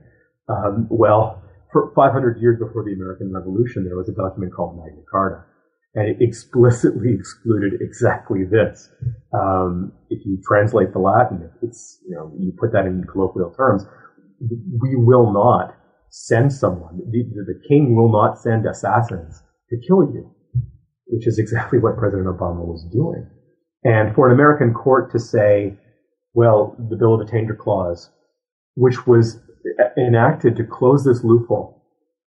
Um, 0.50 0.88
well, 0.90 1.42
for 1.72 1.92
500 1.96 2.42
years 2.42 2.58
before 2.60 2.84
the 2.84 2.94
American 2.94 3.32
Revolution, 3.34 3.84
there 3.86 3.96
was 3.96 4.10
a 4.10 4.14
document 4.14 4.54
called 4.54 4.78
Magna 4.78 5.02
Carta, 5.10 5.44
and 5.96 6.08
it 6.08 6.18
explicitly 6.20 7.14
excluded 7.14 7.74
exactly 7.82 8.44
this. 8.44 8.90
Um, 9.34 9.94
if 10.10 10.26
you 10.26 10.40
translate 10.48 10.94
the 10.94 11.00
Latin, 11.00 11.50
it's 11.62 12.00
you 12.08 12.16
know 12.16 12.32
you 12.38 12.54
put 12.60 12.74
that 12.74 12.86
in 12.86 13.04
colloquial 13.12 13.54
terms, 13.56 13.86
we 14.40 14.96
will 14.96 15.32
not 15.32 15.76
send 16.10 16.54
someone. 16.54 17.00
The, 17.10 17.24
the 17.46 17.60
king 17.68 17.96
will 17.96 18.12
not 18.12 18.38
send 18.38 18.66
assassins 18.66 19.42
to 19.70 19.78
kill 19.88 20.04
you, 20.04 20.30
which 21.08 21.28
is 21.28 21.40
exactly 21.40 21.80
what 21.80 21.98
President 21.98 22.28
Obama 22.28 22.66
was 22.66 22.88
doing. 22.92 23.28
And 23.84 24.14
for 24.16 24.28
an 24.28 24.34
American 24.34 24.74
court 24.74 25.12
to 25.12 25.20
say, 25.20 25.78
well, 26.34 26.76
the 26.90 26.96
Bill 26.96 27.14
of 27.14 27.22
Attainder 27.22 27.56
Clause, 27.56 28.10
which 28.76 29.06
was 29.06 29.40
enacted 29.98 30.56
to 30.58 30.64
close 30.64 31.04
this 31.04 31.24
loophole, 31.24 31.84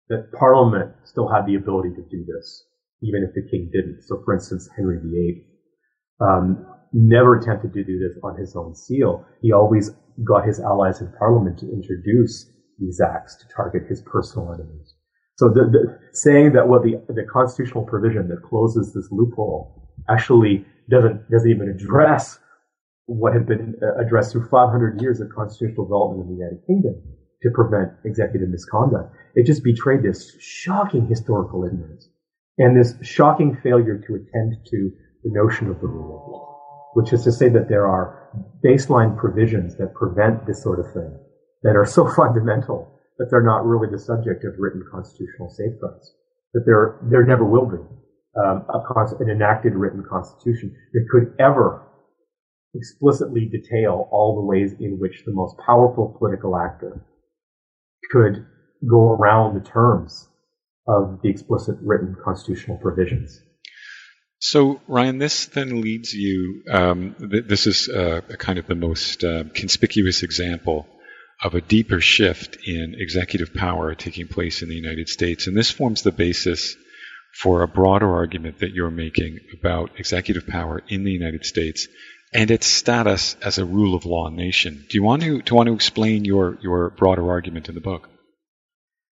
that 0.09 0.33
Parliament 0.39 0.93
still 1.05 1.29
had 1.29 1.47
the 1.47 1.55
ability 1.55 1.91
to 1.91 2.03
do 2.11 2.25
this 2.25 2.67
even 3.03 3.23
if 3.23 3.35
the 3.35 3.49
king 3.51 3.71
didn't. 3.73 4.03
So, 4.03 4.23
for 4.25 4.35
instance, 4.35 4.69
Henry 4.77 4.99
VIII 5.03 5.45
um, 6.21 6.67
never 6.93 7.39
attempted 7.39 7.73
to 7.75 7.85
do 7.85 7.99
this 7.99 8.19
on 8.23 8.39
his 8.39 8.57
own 8.57 8.75
seal. 8.75 9.25
He 9.43 9.53
always 9.53 9.91
got 10.25 10.47
his 10.47 10.61
allies 10.61 11.01
in 11.01 11.13
Parliament 11.19 11.59
to 11.59 11.71
introduce 11.71 12.51
these 12.79 13.01
acts 13.01 13.37
to 13.37 13.45
target 13.55 13.83
his 13.89 14.03
personal 14.03 14.53
enemies. 14.53 14.95
So, 15.37 15.49
the, 15.49 15.65
the, 15.65 15.99
saying 16.13 16.53
that 16.55 16.69
well, 16.69 16.81
the 16.81 17.03
the 17.09 17.25
constitutional 17.31 17.85
provision 17.85 18.29
that 18.29 18.43
closes 18.43 18.95
this 18.95 19.09
loophole 19.11 19.93
actually 20.09 20.65
doesn't 20.89 21.31
doesn't 21.31 21.51
even 21.51 21.69
address 21.69 22.39
what 23.07 23.33
had 23.33 23.47
been 23.47 23.75
uh, 23.83 24.01
addressed 24.01 24.33
through 24.33 24.49
500 24.49 25.01
years 25.01 25.21
of 25.21 25.29
constitutional 25.35 25.85
development 25.87 26.29
in 26.29 26.37
the 26.37 26.43
United 26.43 26.67
Kingdom 26.67 27.03
to 27.43 27.51
prevent 27.51 27.93
executive 28.05 28.49
misconduct. 28.49 29.15
It 29.35 29.47
just 29.47 29.63
betrayed 29.63 30.03
this 30.03 30.37
shocking 30.41 31.07
historical 31.07 31.65
ignorance 31.65 32.09
and 32.59 32.77
this 32.77 32.95
shocking 33.03 33.57
failure 33.63 33.99
to 34.07 34.15
attend 34.15 34.57
to 34.71 34.91
the 35.23 35.31
notion 35.31 35.71
of 35.71 35.81
the 35.81 35.87
rule 35.87 36.17
of 36.17 36.33
law, 36.33 36.91
which 36.95 37.13
is 37.13 37.23
to 37.25 37.33
say 37.33 37.49
that 37.51 37.69
there 37.69 37.87
are 37.87 38.31
baseline 38.65 39.17
provisions 39.17 39.77
that 39.77 39.95
prevent 39.95 40.47
this 40.47 40.63
sort 40.63 40.81
of 40.81 40.93
thing 40.93 41.17
that 41.63 41.77
are 41.77 41.87
so 41.87 42.09
fundamental 42.17 42.93
that 43.19 43.29
they're 43.31 43.43
not 43.43 43.65
really 43.65 43.89
the 43.91 43.99
subject 43.99 44.45
of 44.45 44.55
written 44.59 44.83
constitutional 44.91 45.49
safeguards. 45.49 46.13
That 46.55 46.65
there, 46.67 46.99
there 47.03 47.25
never 47.25 47.45
will 47.45 47.67
be 47.67 47.79
um, 48.37 48.65
a, 48.69 49.07
an 49.21 49.31
enacted 49.31 49.75
written 49.75 50.05
constitution 50.09 50.75
that 50.93 51.07
could 51.11 51.35
ever 51.39 51.83
explicitly 52.77 53.47
detail 53.47 54.09
all 54.11 54.37
the 54.37 54.47
ways 54.47 54.73
in 54.79 54.99
which 54.99 55.23
the 55.25 55.33
most 55.33 55.57
powerful 55.65 56.15
political 56.19 56.57
actor 56.57 57.05
could 58.11 58.47
go 58.89 59.13
around 59.13 59.55
the 59.55 59.69
terms 59.69 60.29
of 60.87 61.21
the 61.23 61.29
explicit 61.29 61.77
written 61.83 62.17
constitutional 62.23 62.79
provisions. 62.79 63.41
So, 64.39 64.81
Ryan, 64.87 65.19
this 65.19 65.47
then 65.47 65.81
leads 65.81 66.13
you. 66.13 66.63
Um, 66.71 67.17
th- 67.19 67.47
this 67.47 67.67
is 67.67 67.89
uh, 67.89 68.21
kind 68.39 68.59
of 68.59 68.67
the 68.67 68.75
most 68.75 69.25
uh, 69.25 69.45
conspicuous 69.55 70.23
example 70.23 70.87
of 71.43 71.55
a 71.55 71.61
deeper 71.61 72.01
shift 72.01 72.59
in 72.67 72.95
executive 72.99 73.55
power 73.55 73.95
taking 73.95 74.29
place 74.29 74.63
in 74.63 74.69
the 74.69 74.75
United 74.75 75.09
States. 75.09 75.47
And 75.47 75.57
this 75.57 75.71
forms 75.71 76.03
the 76.03 76.13
basis 76.13 76.77
for 77.41 77.63
a 77.63 77.69
broader 77.69 78.15
argument 78.15 78.61
that 78.61 78.73
you're 78.73 78.91
making 78.91 79.39
about 79.59 79.99
executive 79.99 80.47
power 80.47 80.83
in 80.89 81.05
the 81.05 81.11
United 81.11 81.45
States 81.45 81.89
and 82.33 82.51
its 82.51 82.67
status 82.67 83.37
as 83.43 83.59
a 83.59 83.65
rule 83.65 83.95
of 83.95 84.05
law 84.05 84.29
nation. 84.29 84.85
Do 84.89 84.99
you 84.99 85.03
want 85.03 85.23
to, 85.23 85.43
to 85.43 85.55
want 85.55 85.69
to 85.69 85.75
explain 85.75 86.25
your, 86.25 86.59
your 86.63 86.91
broader 86.91 87.31
argument 87.31 87.69
in 87.69 87.75
the 87.75 87.81
book? 87.81 88.09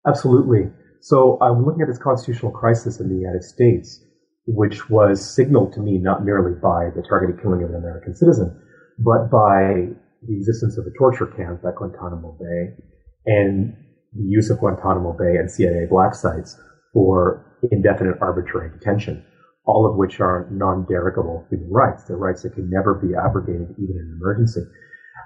Absolutely. 0.07 0.71
So 1.01 1.37
I'm 1.41 1.65
looking 1.65 1.81
at 1.81 1.87
this 1.87 1.97
constitutional 1.97 2.51
crisis 2.51 2.99
in 2.99 3.09
the 3.09 3.15
United 3.15 3.43
States, 3.43 3.99
which 4.45 4.89
was 4.89 5.35
signaled 5.35 5.73
to 5.73 5.79
me 5.79 5.97
not 5.97 6.25
merely 6.25 6.53
by 6.53 6.89
the 6.95 7.03
targeted 7.07 7.41
killing 7.41 7.63
of 7.63 7.69
an 7.69 7.75
American 7.75 8.15
citizen, 8.15 8.59
but 8.99 9.29
by 9.29 9.93
the 10.25 10.35
existence 10.37 10.77
of 10.77 10.85
a 10.85 10.97
torture 10.97 11.27
camp 11.27 11.63
at 11.65 11.75
Guantanamo 11.75 12.37
Bay 12.39 12.83
and 13.25 13.75
the 14.13 14.23
use 14.23 14.49
of 14.49 14.59
Guantanamo 14.59 15.13
Bay 15.13 15.37
and 15.37 15.49
CIA 15.51 15.87
black 15.89 16.15
sites 16.15 16.59
for 16.93 17.45
indefinite 17.71 18.17
arbitrary 18.21 18.69
detention, 18.69 19.25
all 19.65 19.89
of 19.89 19.95
which 19.95 20.19
are 20.19 20.47
non-derogable 20.51 21.45
human 21.49 21.71
rights. 21.71 22.03
They're 22.03 22.17
rights 22.17 22.43
that 22.43 22.53
can 22.53 22.69
never 22.69 22.93
be 22.93 23.15
abrogated 23.15 23.71
even 23.77 23.95
in 23.95 24.01
an 24.01 24.19
emergency. 24.21 24.61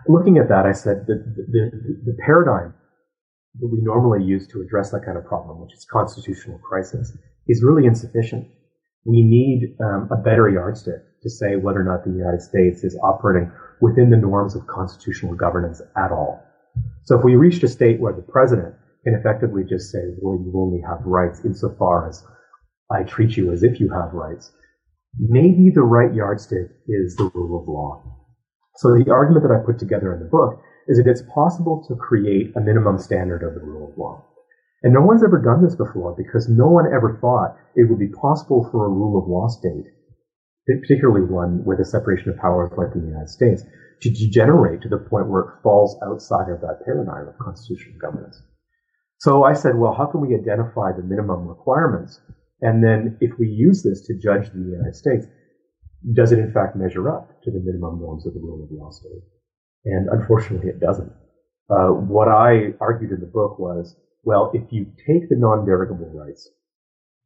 Looking 0.07 0.37
at 0.37 0.49
that, 0.49 0.65
I 0.65 0.73
said 0.73 1.05
the, 1.07 1.15
the, 1.15 1.71
the 2.05 2.17
paradigm 2.25 2.73
that 3.59 3.67
we 3.67 3.79
normally 3.81 4.23
use 4.23 4.47
to 4.49 4.61
address 4.61 4.91
that 4.91 5.03
kind 5.05 5.17
of 5.17 5.25
problem, 5.25 5.59
which 5.61 5.73
is 5.73 5.85
constitutional 5.89 6.59
crisis, 6.59 7.11
is 7.47 7.63
really 7.63 7.85
insufficient. 7.85 8.47
We 9.05 9.23
need 9.23 9.75
um, 9.81 10.09
a 10.11 10.17
better 10.17 10.49
yardstick 10.49 11.01
to 11.23 11.29
say 11.29 11.55
whether 11.55 11.81
or 11.81 11.83
not 11.83 12.03
the 12.03 12.11
United 12.11 12.41
States 12.41 12.83
is 12.83 12.97
operating 13.01 13.51
within 13.81 14.09
the 14.09 14.17
norms 14.17 14.55
of 14.55 14.67
constitutional 14.67 15.33
governance 15.33 15.81
at 15.95 16.11
all. 16.11 16.43
So 17.05 17.17
if 17.17 17.23
we 17.23 17.35
reached 17.35 17.63
a 17.63 17.67
state 17.67 17.99
where 17.99 18.13
the 18.13 18.21
president 18.21 18.75
can 19.03 19.15
effectively 19.15 19.63
just 19.63 19.91
say, 19.91 19.99
well, 20.21 20.37
you 20.37 20.51
only 20.55 20.81
have 20.81 20.99
rights 21.05 21.41
insofar 21.43 22.07
as 22.09 22.23
I 22.89 23.03
treat 23.03 23.35
you 23.37 23.51
as 23.51 23.63
if 23.63 23.79
you 23.79 23.89
have 23.89 24.13
rights, 24.13 24.51
maybe 25.17 25.69
the 25.69 25.81
right 25.81 26.13
yardstick 26.13 26.71
is 26.87 27.15
the 27.15 27.29
rule 27.33 27.61
of 27.61 27.67
law. 27.67 28.03
So 28.77 28.93
the 28.93 29.11
argument 29.11 29.43
that 29.47 29.53
I 29.53 29.65
put 29.65 29.79
together 29.79 30.13
in 30.13 30.19
the 30.19 30.29
book 30.29 30.61
is 30.87 30.97
that 30.97 31.09
it's 31.09 31.23
possible 31.33 31.83
to 31.87 31.95
create 31.95 32.55
a 32.55 32.61
minimum 32.61 32.97
standard 32.99 33.43
of 33.43 33.55
the 33.55 33.65
rule 33.65 33.91
of 33.91 33.97
law. 33.97 34.23
And 34.83 34.93
no 34.93 35.01
one's 35.01 35.23
ever 35.23 35.41
done 35.41 35.63
this 35.63 35.75
before 35.75 36.15
because 36.15 36.47
no 36.47 36.67
one 36.67 36.85
ever 36.85 37.17
thought 37.19 37.57
it 37.75 37.89
would 37.89 37.99
be 37.99 38.09
possible 38.09 38.69
for 38.71 38.85
a 38.85 38.89
rule 38.89 39.21
of 39.21 39.27
law 39.27 39.47
state 39.47 39.91
particularly 40.67 41.21
one 41.21 41.63
with 41.63 41.79
a 41.79 41.85
separation 41.85 42.29
of 42.29 42.37
powers 42.37 42.71
like 42.77 42.93
the 42.93 42.99
United 42.99 43.29
States, 43.29 43.63
to 44.01 44.09
degenerate 44.09 44.81
to 44.81 44.89
the 44.89 44.97
point 44.97 45.27
where 45.27 45.41
it 45.41 45.63
falls 45.63 45.97
outside 46.03 46.51
of 46.51 46.61
that 46.61 46.83
paradigm 46.85 47.27
of 47.27 47.37
constitutional 47.39 47.97
governance. 47.99 48.41
So 49.19 49.43
I 49.43 49.53
said, 49.53 49.75
well, 49.75 49.93
how 49.93 50.05
can 50.05 50.21
we 50.21 50.35
identify 50.35 50.91
the 50.91 51.01
minimum 51.01 51.47
requirements? 51.47 52.19
And 52.61 52.83
then 52.83 53.17
if 53.21 53.37
we 53.37 53.47
use 53.47 53.83
this 53.83 54.01
to 54.07 54.17
judge 54.17 54.51
the 54.51 54.59
United 54.59 54.95
States, 54.95 55.25
does 56.13 56.31
it 56.31 56.39
in 56.39 56.51
fact 56.51 56.75
measure 56.75 57.09
up 57.09 57.41
to 57.43 57.51
the 57.51 57.59
minimum 57.59 57.99
norms 57.99 58.25
of 58.25 58.33
the 58.33 58.39
rule 58.39 58.63
of 58.63 58.71
law 58.71 58.91
state? 58.91 59.23
And 59.85 60.09
unfortunately, 60.09 60.69
it 60.69 60.79
doesn't. 60.79 61.11
Uh, 61.69 61.89
what 61.89 62.27
I 62.27 62.73
argued 62.79 63.11
in 63.11 63.19
the 63.19 63.31
book 63.31 63.59
was, 63.59 63.95
well, 64.23 64.51
if 64.53 64.71
you 64.71 64.85
take 65.05 65.29
the 65.29 65.35
non-derogable 65.37 66.11
rights 66.13 66.49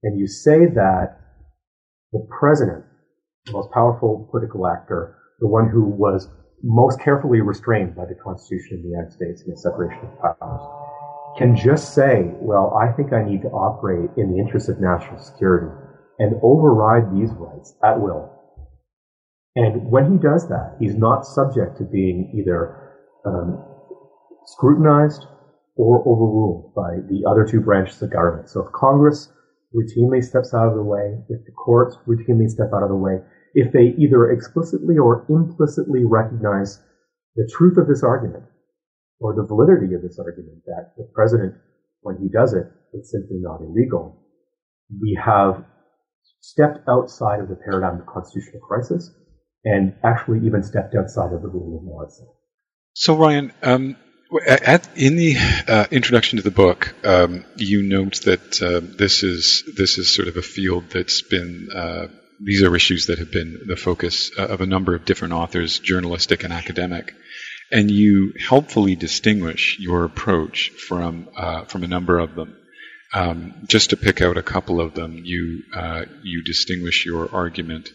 and 0.03 0.19
you 0.19 0.27
say 0.27 0.65
that 0.65 1.17
the 2.11 2.27
president 2.39 2.85
the 3.45 3.53
most 3.53 3.71
powerful 3.71 4.27
political 4.29 4.67
actor, 4.67 5.17
the 5.39 5.47
one 5.47 5.69
who 5.69 5.83
was 5.83 6.27
most 6.63 6.99
carefully 6.99 7.41
restrained 7.41 7.95
by 7.95 8.05
the 8.05 8.15
Constitution 8.23 8.77
of 8.77 8.83
the 8.83 8.89
United 8.89 9.11
States 9.11 9.41
and 9.41 9.53
the 9.53 9.57
separation 9.57 9.99
of 10.05 10.37
powers, 10.39 10.61
can 11.37 11.55
just 11.55 11.93
say, 11.93 12.31
well, 12.39 12.77
I 12.81 12.91
think 12.91 13.13
I 13.13 13.23
need 13.23 13.41
to 13.43 13.49
operate 13.49 14.09
in 14.17 14.31
the 14.31 14.39
interest 14.39 14.69
of 14.69 14.79
national 14.79 15.19
security 15.19 15.71
and 16.19 16.39
override 16.43 17.15
these 17.15 17.31
rights 17.31 17.73
at 17.83 17.99
will. 17.99 18.29
And 19.55 19.89
when 19.89 20.11
he 20.11 20.17
does 20.17 20.47
that, 20.49 20.77
he's 20.79 20.95
not 20.95 21.25
subject 21.25 21.77
to 21.77 21.83
being 21.83 22.31
either 22.37 22.95
um, 23.25 23.63
scrutinized 24.45 25.25
or 25.75 25.99
overruled 26.01 26.73
by 26.75 26.97
the 27.09 27.23
other 27.29 27.45
two 27.45 27.59
branches 27.59 28.01
of 28.01 28.11
government. 28.11 28.49
So 28.49 28.65
if 28.65 28.71
Congress 28.73 29.31
routinely 29.75 30.23
steps 30.23 30.53
out 30.53 30.67
of 30.67 30.75
the 30.75 30.83
way, 30.83 31.17
if 31.29 31.45
the 31.45 31.51
courts 31.51 31.97
routinely 32.07 32.49
step 32.49 32.71
out 32.73 32.83
of 32.83 32.89
the 32.89 32.95
way, 32.95 33.19
if 33.53 33.71
they 33.73 33.95
either 33.97 34.31
explicitly 34.31 34.97
or 34.97 35.25
implicitly 35.29 36.05
recognize 36.05 36.81
the 37.35 37.49
truth 37.57 37.77
of 37.77 37.87
this 37.87 38.03
argument 38.03 38.43
or 39.21 39.35
the 39.35 39.45
validity 39.45 39.93
of 39.93 40.01
this 40.01 40.19
argument 40.19 40.63
that 40.65 40.93
the 40.97 41.07
president, 41.13 41.53
when 42.01 42.17
he 42.17 42.27
does 42.27 42.53
it, 42.53 42.65
it's 42.93 43.11
simply 43.11 43.37
not 43.39 43.61
illegal, 43.61 44.17
we 44.99 45.17
have 45.23 45.63
stepped 46.41 46.79
outside 46.89 47.39
of 47.39 47.47
the 47.47 47.55
paradigm 47.55 48.01
of 48.01 48.05
constitutional 48.07 48.59
crisis 48.67 49.13
and 49.63 49.93
actually 50.03 50.45
even 50.45 50.63
stepped 50.63 50.95
outside 50.95 51.31
of 51.31 51.41
the 51.41 51.47
rule 51.47 51.77
of 51.77 51.83
law 51.85 52.01
itself. 52.01 52.35
So, 52.93 53.15
Ryan, 53.15 53.53
um, 53.61 53.95
at, 54.45 54.89
in 54.97 55.15
the 55.15 55.35
uh, 55.67 55.85
introduction 55.91 56.37
to 56.37 56.43
the 56.43 56.51
book, 56.51 56.93
um, 57.05 57.45
you 57.55 57.83
note 57.83 58.21
that 58.23 58.61
uh, 58.61 58.81
this 58.97 59.23
is 59.23 59.63
this 59.77 59.97
is 59.97 60.13
sort 60.13 60.27
of 60.27 60.37
a 60.37 60.41
field 60.41 60.89
that's 60.89 61.21
been 61.21 61.69
uh, 61.73 62.07
these 62.43 62.63
are 62.63 62.75
issues 62.75 63.05
that 63.05 63.19
have 63.19 63.31
been 63.31 63.61
the 63.67 63.75
focus 63.75 64.31
uh, 64.37 64.47
of 64.47 64.61
a 64.61 64.65
number 64.65 64.95
of 64.95 65.05
different 65.05 65.33
authors, 65.33 65.79
journalistic 65.79 66.43
and 66.43 66.51
academic, 66.51 67.13
and 67.71 67.89
you 67.89 68.33
helpfully 68.39 68.95
distinguish 68.95 69.77
your 69.79 70.03
approach 70.03 70.69
from 70.69 71.29
uh, 71.35 71.65
from 71.65 71.83
a 71.83 71.87
number 71.87 72.19
of 72.19 72.35
them. 72.35 72.57
Um, 73.13 73.65
just 73.67 73.89
to 73.89 73.97
pick 73.97 74.21
out 74.21 74.37
a 74.37 74.43
couple 74.43 74.79
of 74.79 74.93
them, 74.93 75.21
you 75.23 75.63
uh, 75.73 76.05
you 76.23 76.43
distinguish 76.43 77.05
your 77.05 77.33
argument 77.33 77.89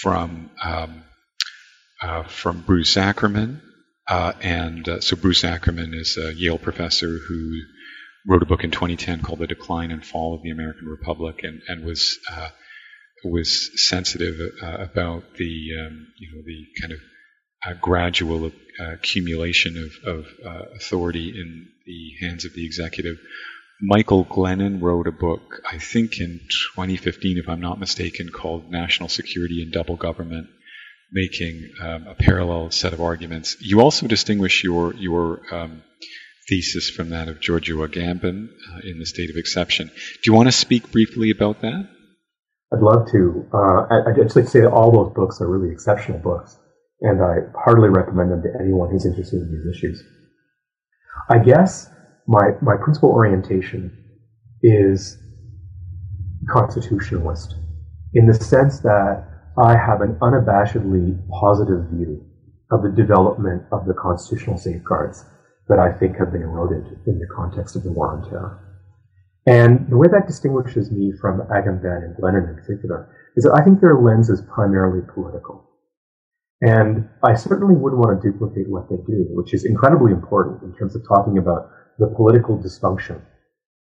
from 0.00 0.50
um, 0.62 1.04
from 2.28 2.62
Bruce 2.62 2.96
Ackerman 2.96 3.62
uh, 4.10 4.32
and 4.40 4.88
uh, 4.88 5.00
so 5.00 5.16
Bruce 5.16 5.44
Ackerman 5.44 5.94
is 5.94 6.18
a 6.18 6.34
Yale 6.34 6.58
professor 6.58 7.18
who 7.28 7.60
wrote 8.26 8.42
a 8.42 8.46
book 8.46 8.64
in 8.64 8.72
2010 8.72 9.22
called 9.22 9.38
The 9.38 9.46
Decline 9.46 9.92
and 9.92 10.04
Fall 10.04 10.34
of 10.34 10.42
the 10.42 10.50
American 10.50 10.88
Republic 10.88 11.44
and, 11.44 11.62
and 11.68 11.84
was 11.84 12.18
uh, 12.28 12.48
was 13.22 13.70
sensitive 13.88 14.34
uh, 14.60 14.78
about 14.78 15.22
the 15.36 15.68
um, 15.80 16.08
you 16.18 16.32
know 16.32 16.42
the 16.44 16.66
kind 16.80 16.92
of 16.92 16.98
uh, 17.66 17.74
gradual 17.80 18.46
uh, 18.46 18.92
accumulation 18.92 19.76
of, 19.76 20.16
of 20.16 20.26
authority 20.76 21.28
in 21.28 21.68
the 21.86 22.26
hands 22.26 22.44
of 22.44 22.54
the 22.54 22.64
executive. 22.64 23.18
Michael 23.82 24.26
Glennon 24.26 24.82
wrote 24.82 25.06
a 25.06 25.12
book, 25.12 25.62
I 25.70 25.78
think 25.78 26.20
in 26.20 26.40
2015, 26.76 27.38
if 27.38 27.48
I'm 27.48 27.60
not 27.60 27.80
mistaken, 27.80 28.28
called 28.28 28.70
National 28.70 29.08
Security 29.08 29.62
and 29.62 29.72
Double 29.72 29.96
Government 29.96 30.48
making 31.12 31.70
um, 31.82 32.06
a 32.06 32.14
parallel 32.14 32.70
set 32.70 32.92
of 32.92 33.00
arguments. 33.00 33.56
You 33.60 33.80
also 33.80 34.06
distinguish 34.06 34.62
your 34.62 34.94
your 34.94 35.40
um, 35.52 35.82
thesis 36.48 36.90
from 36.90 37.10
that 37.10 37.28
of 37.28 37.40
Giorgio 37.40 37.86
Agamben 37.86 38.48
uh, 38.48 38.80
in 38.84 38.98
the 38.98 39.06
state 39.06 39.30
of 39.30 39.36
exception. 39.36 39.88
Do 39.88 40.30
you 40.30 40.34
want 40.34 40.48
to 40.48 40.52
speak 40.52 40.90
briefly 40.90 41.30
about 41.30 41.60
that? 41.62 41.88
I'd 42.72 42.80
love 42.80 43.10
to. 43.10 43.48
Uh, 43.52 43.86
I, 43.90 44.02
would 44.06 44.16
just 44.16 44.36
like 44.36 44.44
to 44.44 44.50
say 44.50 44.60
that 44.60 44.70
all 44.70 44.92
those 44.92 45.12
books 45.14 45.40
are 45.40 45.48
really 45.48 45.72
exceptional 45.72 46.18
books, 46.18 46.56
and 47.02 47.22
I 47.22 47.36
heartily 47.54 47.88
recommend 47.88 48.30
them 48.30 48.42
to 48.42 48.48
anyone 48.60 48.90
who's 48.90 49.06
interested 49.06 49.40
in 49.42 49.50
these 49.50 49.76
issues. 49.76 50.02
I 51.28 51.38
guess 51.38 51.88
my 52.26 52.50
my 52.60 52.76
principal 52.76 53.10
orientation 53.10 53.92
is 54.62 55.16
constitutionalist, 56.48 57.54
in 58.14 58.26
the 58.26 58.34
sense 58.34 58.80
that 58.80 59.24
I 59.58 59.76
have 59.76 60.00
an 60.00 60.16
unabashedly 60.20 61.18
positive 61.28 61.86
view 61.90 62.24
of 62.70 62.82
the 62.82 62.90
development 62.90 63.62
of 63.72 63.86
the 63.86 63.94
constitutional 63.94 64.56
safeguards 64.56 65.24
that 65.68 65.78
I 65.78 65.92
think 65.92 66.16
have 66.18 66.32
been 66.32 66.42
eroded 66.42 66.86
in 67.06 67.18
the 67.18 67.26
context 67.34 67.76
of 67.76 67.82
the 67.82 67.92
war 67.92 68.12
on 68.12 68.28
terror. 68.28 68.58
And 69.46 69.88
the 69.88 69.96
way 69.96 70.08
that 70.08 70.26
distinguishes 70.26 70.90
me 70.90 71.12
from 71.20 71.40
Agamben 71.48 72.04
and 72.04 72.16
Glennon 72.16 72.48
in 72.48 72.56
particular 72.56 73.08
is 73.36 73.44
that 73.44 73.54
I 73.54 73.64
think 73.64 73.80
their 73.80 73.98
lens 73.98 74.28
is 74.28 74.42
primarily 74.42 75.00
political. 75.14 75.69
And 76.62 77.08
I 77.24 77.34
certainly 77.34 77.74
wouldn't 77.74 78.00
want 78.00 78.20
to 78.20 78.30
duplicate 78.30 78.68
what 78.68 78.88
they 78.90 78.96
do, 78.96 79.26
which 79.30 79.54
is 79.54 79.64
incredibly 79.64 80.12
important 80.12 80.62
in 80.62 80.74
terms 80.74 80.94
of 80.94 81.06
talking 81.08 81.38
about 81.38 81.70
the 81.98 82.08
political 82.08 82.58
dysfunction 82.58 83.22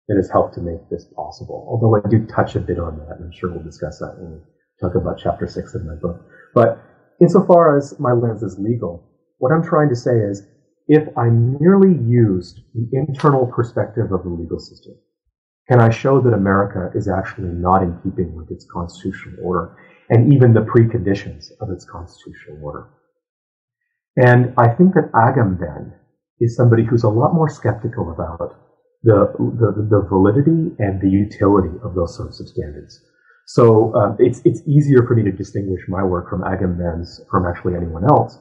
that 0.08 0.16
has 0.16 0.30
helped 0.30 0.56
to 0.56 0.62
make 0.62 0.90
this 0.90 1.06
possible. 1.16 1.68
Although 1.70 1.96
I 1.98 2.10
do 2.10 2.26
touch 2.26 2.56
a 2.56 2.60
bit 2.60 2.80
on 2.80 2.98
that, 3.00 3.18
and 3.18 3.26
I'm 3.26 3.32
sure 3.32 3.52
we'll 3.52 3.64
discuss 3.64 4.00
that 4.00 4.16
in 4.20 4.42
talk 4.80 4.96
about 4.96 5.20
chapter 5.22 5.46
six 5.46 5.76
of 5.76 5.84
my 5.84 5.96
book. 5.96 6.26
But 6.54 6.82
insofar 7.22 7.78
as 7.78 8.00
my 8.00 8.14
lens 8.14 8.44
is 8.44 8.58
legal, 8.58 9.04
what 9.40 9.52
I'm 9.52 9.64
trying 9.64 9.90
to 9.90 9.96
say 9.96 10.18
is 10.18 10.44
if 10.88 11.08
I 11.18 11.30
merely 11.30 11.94
used 11.94 12.62
the 12.74 12.88
internal 12.94 13.46
perspective 13.46 14.12
of 14.12 14.24
the 14.24 14.30
legal 14.30 14.60
system, 14.60 14.96
can 15.70 15.80
I 15.80 15.90
show 15.90 16.20
that 16.22 16.34
America 16.34 16.90
is 16.96 17.08
actually 17.08 17.50
not 17.50 17.84
in 17.84 18.00
keeping 18.04 18.34
with 18.34 18.50
its 18.50 18.66
constitutional 18.72 19.36
order? 19.44 19.76
And 20.10 20.34
even 20.34 20.54
the 20.54 20.62
preconditions 20.62 21.52
of 21.62 21.70
its 21.70 21.86
constitutional 21.86 22.60
order. 22.64 22.90
And 24.18 24.54
I 24.58 24.70
think 24.70 24.96
that 24.96 25.12
Agamben 25.14 25.94
is 26.40 26.56
somebody 26.56 26.84
who's 26.84 27.04
a 27.04 27.10
lot 27.10 27.34
more 27.34 27.50
skeptical 27.50 28.12
about 28.12 28.56
the, 29.04 29.32
the, 29.38 29.88
the 29.90 30.08
validity 30.10 30.76
and 30.80 31.00
the 31.02 31.10
utility 31.10 31.76
of 31.84 31.96
those 31.96 32.16
sorts 32.18 32.40
of 32.40 32.48
standards. 32.48 33.02
So 33.48 33.96
um, 33.96 34.16
it's 34.20 34.42
it's 34.46 34.62
easier 34.68 35.08
for 35.08 35.16
me 35.16 35.24
to 35.24 35.32
distinguish 35.32 35.82
my 35.88 36.04
work 36.04 36.30
from 36.30 36.42
Agamben's 36.42 37.20
from 37.32 37.48
actually 37.48 37.76
anyone 37.76 38.04
else, 38.04 38.38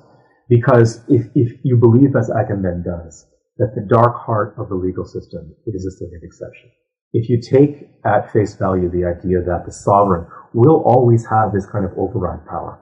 because 0.51 1.01
if 1.09 1.27
if 1.35 1.59
you 1.63 1.79
believe 1.79 2.15
as 2.15 2.29
Agamben 2.29 2.85
does 2.85 3.25
that 3.57 3.75
the 3.75 3.87
dark 3.89 4.15
heart 4.17 4.55
of 4.59 4.69
the 4.69 4.75
legal 4.75 5.07
system 5.07 5.55
is 5.67 5.87
a 5.87 5.91
state 5.91 6.13
of 6.15 6.23
exception, 6.23 6.69
if 7.13 7.29
you 7.29 7.41
take 7.41 7.89
at 8.05 8.33
face 8.33 8.57
value 8.57 8.91
the 8.91 9.05
idea 9.05 9.41
that 9.43 9.65
the 9.67 9.73
sovereign 9.73 10.27
will 10.55 10.83
always 10.85 11.27
have 11.27 11.53
this 11.53 11.67
kind 11.67 11.85
of 11.85 11.93
override 11.97 12.47
power, 12.47 12.79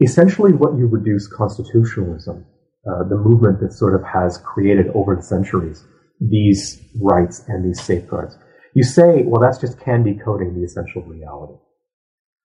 essentially 0.00 0.52
what 0.52 0.76
you 0.78 0.86
reduce 0.86 1.26
constitutionalism, 1.26 2.44
uh, 2.86 3.02
the 3.08 3.16
movement 3.16 3.60
that 3.60 3.72
sort 3.72 3.94
of 3.94 4.02
has 4.06 4.38
created 4.38 4.86
over 4.94 5.16
the 5.16 5.22
centuries 5.22 5.84
these 6.20 6.80
rights 7.02 7.44
and 7.48 7.64
these 7.64 7.82
safeguards. 7.82 8.38
You 8.74 8.82
say, 8.82 9.22
well, 9.24 9.40
that's 9.40 9.58
just 9.58 9.80
candy 9.80 10.18
coating 10.22 10.54
the 10.54 10.64
essential 10.64 11.02
reality. 11.02 11.58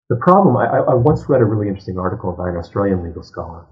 The 0.10 0.18
problem, 0.18 0.58
I, 0.58 0.66
I, 0.66 0.94
once 0.94 1.24
read 1.30 1.42
a 1.42 1.46
really 1.46 1.68
interesting 1.68 1.98
article 1.98 2.34
by 2.34 2.50
an 2.50 2.58
Australian 2.58 3.04
legal 3.04 3.24
scholar 3.24 3.66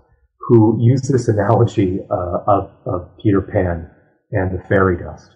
who 0.48 0.78
used 0.80 1.12
this 1.12 1.28
analogy 1.28 2.00
uh, 2.10 2.38
of, 2.48 2.72
of 2.86 3.18
Peter 3.22 3.42
Pan 3.42 3.90
and 4.32 4.58
the 4.58 4.64
fairy 4.64 4.98
dust. 4.98 5.32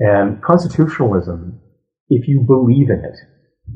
And 0.00 0.42
constitutionalism, 0.42 1.60
if 2.08 2.28
you 2.28 2.44
believe 2.46 2.90
in 2.90 3.02
it, 3.04 3.16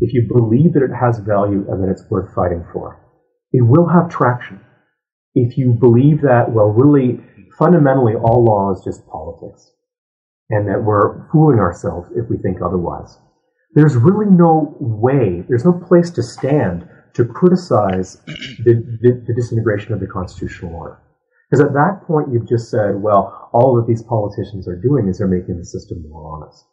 if 0.01 0.13
you 0.13 0.29
believe 0.29 0.75
that 0.75 0.83
it 0.83 0.95
has 0.95 1.19
value 1.19 1.65
and 1.71 1.83
that 1.83 1.91
it's 1.91 2.05
worth 2.11 2.35
fighting 2.35 2.65
for, 2.73 3.01
it 3.53 3.63
will 3.63 3.89
have 3.89 4.11
traction. 4.11 4.61
If 5.35 5.57
you 5.57 5.73
believe 5.73 6.23
that, 6.23 6.53
well, 6.53 6.69
really, 6.69 7.21
fundamentally, 7.59 8.15
all 8.15 8.45
law 8.45 8.73
is 8.73 8.83
just 8.85 9.07
politics 9.07 9.71
and 10.51 10.67
that 10.69 10.83
we're 10.83 11.29
fooling 11.31 11.59
ourselves 11.59 12.09
if 12.17 12.29
we 12.29 12.39
think 12.39 12.59
otherwise. 12.63 13.19
There's 13.75 13.97
really 13.97 14.27
no 14.27 14.77
way, 14.81 15.45
there's 15.49 15.65
no 15.65 15.73
place 15.73 16.11
to 16.11 16.23
stand 16.23 16.89
to 17.15 17.25
criticize 17.25 18.17
the, 18.27 18.99
the, 19.03 19.25
the 19.27 19.35
disintegration 19.35 19.93
of 19.93 20.01
the 20.01 20.07
constitutional 20.07 20.75
order. 20.75 21.01
Because 21.49 21.65
at 21.65 21.73
that 21.73 22.03
point, 22.07 22.29
you've 22.33 22.49
just 22.49 22.71
said, 22.71 23.01
well, 23.01 23.49
all 23.53 23.77
that 23.77 23.87
these 23.87 24.03
politicians 24.03 24.69
are 24.69 24.77
doing 24.77 25.09
is 25.09 25.19
they're 25.19 25.27
making 25.27 25.57
the 25.57 25.65
system 25.65 26.05
more 26.09 26.37
honest. 26.37 26.65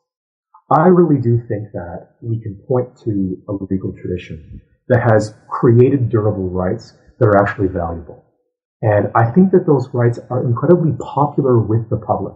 I 0.70 0.88
really 0.88 1.22
do 1.22 1.38
think 1.48 1.72
that 1.74 2.16
we 2.22 2.42
can 2.42 2.56
point 2.68 2.98
to 3.06 3.38
a 3.48 3.54
legal 3.70 3.94
tradition 3.94 4.62
that 4.90 5.02
has 5.02 5.34
created 5.50 6.10
durable 6.10 6.50
rights 6.50 6.94
that 7.20 7.28
are 7.28 7.42
actually 7.42 7.68
valuable. 7.68 8.26
And 8.82 9.10
I 9.16 9.32
think 9.32 9.52
that 9.52 9.66
those 9.66 9.88
rights 9.94 10.20
are 10.30 10.46
incredibly 10.46 10.92
popular 11.00 11.60
with 11.60 11.90
the 11.90 11.98
public. 11.98 12.36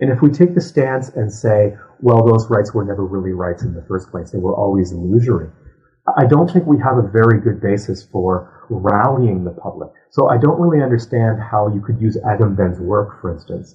And 0.00 0.10
if 0.10 0.22
we 0.22 0.30
take 0.30 0.54
the 0.54 0.60
stance 0.60 1.10
and 1.10 1.32
say, 1.32 1.76
well, 2.00 2.24
those 2.26 2.48
rights 2.50 2.72
were 2.72 2.84
never 2.84 3.04
really 3.04 3.32
rights 3.32 3.62
in 3.62 3.74
the 3.74 3.84
first 3.86 4.10
place, 4.10 4.30
they 4.30 4.38
were 4.38 4.56
always 4.56 4.92
illusory, 4.92 5.50
I 6.16 6.26
don't 6.26 6.50
think 6.50 6.66
we 6.66 6.78
have 6.78 6.98
a 6.98 7.08
very 7.08 7.40
good 7.40 7.60
basis 7.60 8.02
for 8.02 8.66
rallying 8.70 9.44
the 9.44 9.50
public. 9.50 9.90
So 10.10 10.28
I 10.28 10.38
don't 10.38 10.60
really 10.60 10.82
understand 10.82 11.40
how 11.40 11.68
you 11.68 11.80
could 11.80 12.00
use 12.00 12.16
Agamben's 12.24 12.80
work, 12.80 13.20
for 13.20 13.32
instance, 13.32 13.74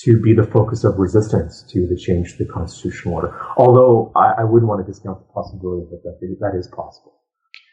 to 0.00 0.20
be 0.20 0.32
the 0.32 0.44
focus 0.44 0.84
of 0.84 0.98
resistance 0.98 1.62
to 1.70 1.86
the 1.86 1.96
change 1.96 2.36
to 2.36 2.44
the 2.44 2.50
constitutional 2.50 3.14
order. 3.14 3.38
Although 3.56 4.12
I, 4.16 4.42
I 4.42 4.44
wouldn't 4.44 4.68
want 4.68 4.84
to 4.84 4.90
discount 4.90 5.18
the 5.18 5.32
possibility 5.32 5.86
that 5.90 6.02
that, 6.04 6.36
that 6.40 6.58
is 6.58 6.68
possible. 6.68 7.20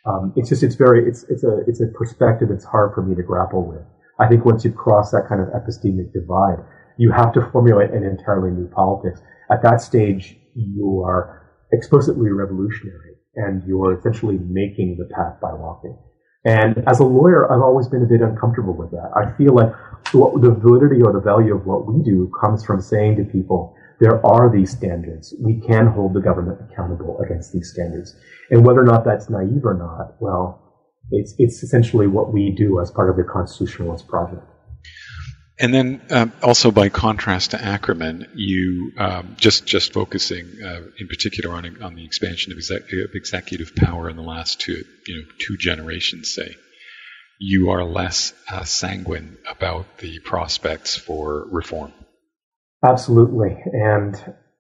Um, 0.06 0.34
it's 0.36 0.50
just 0.50 0.64
it's 0.64 0.76
very 0.76 1.08
it's 1.08 1.24
it's 1.30 1.44
a 1.44 1.64
it's 1.68 1.82
a 1.82 1.88
perspective 1.88 2.50
that's 2.50 2.66
hard 2.66 2.94
for 2.94 3.02
me 3.02 3.16
to 3.16 3.24
grapple 3.24 3.68
with. 3.68 3.84
I 4.20 4.28
think 4.28 4.46
once 4.46 4.64
you 4.64 4.72
cross 4.72 5.12
that 5.12 5.28
kind 5.28 5.42
of 5.42 5.48
epistemic 5.50 6.14
divide, 6.14 6.64
you 6.98 7.12
have 7.12 7.34
to 7.34 7.50
formulate 7.52 7.92
an 7.92 8.04
entirely 8.04 8.52
new 8.52 8.68
politics. 8.68 9.22
At 9.52 9.62
that 9.64 9.82
stage, 9.82 10.38
you 10.56 11.04
are 11.06 11.44
explicitly 11.72 12.30
revolutionary 12.30 13.17
and 13.38 13.64
you're 13.68 13.98
essentially 13.98 14.38
making 14.50 14.98
the 14.98 15.06
path 15.16 15.40
by 15.42 15.54
walking. 15.54 15.98
And 16.46 16.84
as 16.88 17.00
a 17.00 17.04
lawyer, 17.04 17.52
I've 17.52 17.62
always 17.62 17.88
been 17.88 18.04
a 18.04 18.06
bit 18.06 18.22
uncomfortable 18.22 18.74
with 18.74 18.92
that. 18.92 19.12
I 19.16 19.36
feel 19.38 19.56
like 19.56 19.72
the 20.12 20.56
validity 20.60 21.02
or 21.02 21.12
the 21.12 21.20
value 21.20 21.56
of 21.56 21.66
what 21.66 21.92
we 21.92 22.04
do 22.04 22.32
comes 22.40 22.64
from 22.64 22.82
saying 22.82 23.18
to 23.18 23.24
people, 23.24 23.76
there 24.00 24.26
are 24.26 24.52
these 24.52 24.72
standards. 24.72 25.36
We 25.40 25.60
can 25.60 25.88
hold 25.88 26.14
the 26.14 26.22
government 26.22 26.60
accountable 26.62 27.20
against 27.20 27.52
these 27.52 27.72
standards. 27.74 28.16
And 28.50 28.66
whether 28.66 28.80
or 28.80 28.86
not 28.86 29.04
that's 29.04 29.30
naive 29.30 29.66
or 29.66 29.74
not, 29.74 30.16
well, 30.22 30.62
it's, 31.12 31.34
it's 31.38 31.64
essentially 31.64 32.08
what 32.08 32.32
we 32.32 32.52
do 32.56 32.80
as 32.80 32.92
part 32.92 33.10
of 33.10 33.18
the 33.18 33.24
constitutionalist 33.24 34.08
project. 34.08 34.46
And 35.60 35.74
then, 35.74 36.02
um, 36.12 36.34
also 36.44 36.70
by 36.70 36.90
contrast 36.90 37.52
to 37.52 37.64
Ackerman, 37.64 38.28
you 38.36 38.92
um, 38.98 39.36
just 39.40 39.66
just 39.66 39.92
focusing 39.92 40.46
uh, 40.64 40.82
in 41.00 41.08
particular 41.08 41.56
on 41.56 41.82
on 41.82 41.96
the 41.96 42.06
expansion 42.06 42.52
of, 42.52 42.60
exec- 42.60 42.92
of, 42.94 43.16
executive 43.16 43.76
power 43.76 44.08
in 44.08 44.18
the 44.18 44.24
last 44.24 44.62
two 44.62 44.84
you 45.08 45.16
know 45.16 45.24
two 45.40 45.58
generations, 45.58 46.34
say, 46.34 46.56
you 47.40 47.72
are 47.72 47.84
less 47.84 48.34
uh, 48.52 48.64
sanguine 48.64 49.38
about 49.50 49.98
the 49.98 50.20
prospects 50.20 50.96
for 50.96 51.48
reform. 51.50 51.92
Absolutely, 52.86 53.58
and 53.74 54.14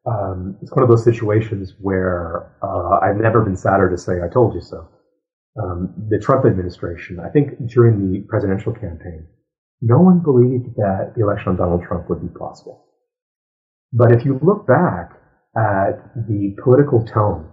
um, 0.07 0.57
it's 0.63 0.71
one 0.71 0.81
of 0.81 0.89
those 0.89 1.03
situations 1.03 1.73
where 1.79 2.55
uh, 2.63 3.05
I've 3.05 3.17
never 3.17 3.43
been 3.43 3.55
sadder 3.55 3.91
to 3.91 3.99
say 3.99 4.13
"I 4.13 4.33
told 4.33 4.55
you 4.55 4.61
so." 4.61 4.89
Um, 5.61 5.93
the 6.09 6.17
Trump 6.17 6.45
administration, 6.45 7.19
I 7.19 7.29
think, 7.29 7.67
during 7.67 8.11
the 8.11 8.21
presidential 8.27 8.73
campaign 8.73 9.27
no 9.81 9.99
one 9.99 10.19
believed 10.19 10.75
that 10.75 11.13
the 11.15 11.23
election 11.23 11.51
of 11.51 11.57
Donald 11.57 11.83
Trump 11.83 12.09
would 12.09 12.21
be 12.21 12.39
possible. 12.39 12.85
But 13.93 14.11
if 14.11 14.25
you 14.25 14.39
look 14.41 14.67
back 14.67 15.11
at 15.55 16.13
the 16.27 16.55
political 16.61 17.05
tone 17.05 17.49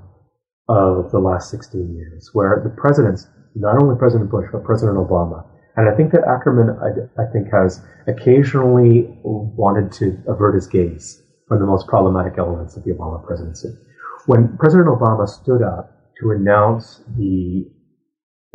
of 0.69 1.11
the 1.11 1.19
last 1.19 1.51
16 1.51 1.95
years, 1.95 2.31
where 2.33 2.61
the 2.65 2.71
presidents, 2.71 3.27
not 3.55 3.81
only 3.83 3.97
President 3.97 4.31
Bush, 4.31 4.47
but 4.53 4.65
President 4.65 4.97
Obama, 4.97 5.45
and 5.77 5.89
I 5.89 5.97
think 5.97 6.13
that 6.13 6.23
Ackerman, 6.27 6.71
I, 6.71 7.23
I 7.23 7.27
think, 7.33 7.51
has 7.53 7.83
occasionally 8.07 9.09
wanted 9.23 9.93
to 9.93 10.23
avert 10.29 10.55
his 10.55 10.67
gaze 10.67 11.23
from 11.49 11.61
the 11.61 11.67
most 11.67 11.87
problematic 11.89 12.39
elements 12.39 12.77
of 12.77 12.85
the 12.85 12.93
Obama 12.93 13.25
presidency. 13.25 13.77
When 14.27 14.57
President 14.57 14.89
Obama 14.89 15.29
stood 15.29 15.63
up 15.63 16.13
to 16.21 16.31
announce 16.31 17.03
the 17.19 17.71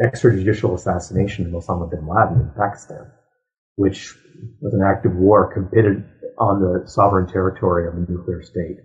extrajudicial 0.02 0.74
assassination 0.74 1.46
of 1.46 1.52
Osama 1.52 1.90
bin 1.90 2.08
Laden 2.08 2.40
in 2.40 2.52
Pakistan, 2.58 3.12
which 3.80 4.14
was 4.60 4.74
an 4.74 4.82
act 4.86 5.06
of 5.06 5.16
war 5.16 5.54
committed 5.54 6.04
on 6.38 6.60
the 6.60 6.86
sovereign 6.86 7.26
territory 7.26 7.88
of 7.88 7.94
a 7.94 8.12
nuclear 8.12 8.42
state. 8.44 8.76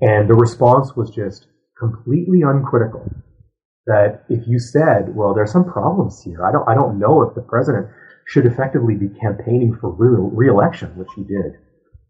And 0.00 0.30
the 0.30 0.34
response 0.34 0.94
was 0.94 1.10
just 1.10 1.48
completely 1.76 2.42
uncritical. 2.42 3.10
That 3.86 4.22
if 4.28 4.46
you 4.46 4.60
said, 4.60 5.14
well, 5.16 5.34
there's 5.34 5.50
some 5.50 5.64
problems 5.70 6.22
here, 6.22 6.46
I 6.46 6.52
don't, 6.52 6.68
I 6.68 6.74
don't 6.74 7.00
know 7.00 7.22
if 7.22 7.34
the 7.34 7.42
president 7.42 7.88
should 8.26 8.46
effectively 8.46 8.94
be 8.94 9.08
campaigning 9.20 9.76
for 9.80 9.90
re-election, 9.92 10.96
which 10.96 11.10
he 11.16 11.22
did, 11.24 11.58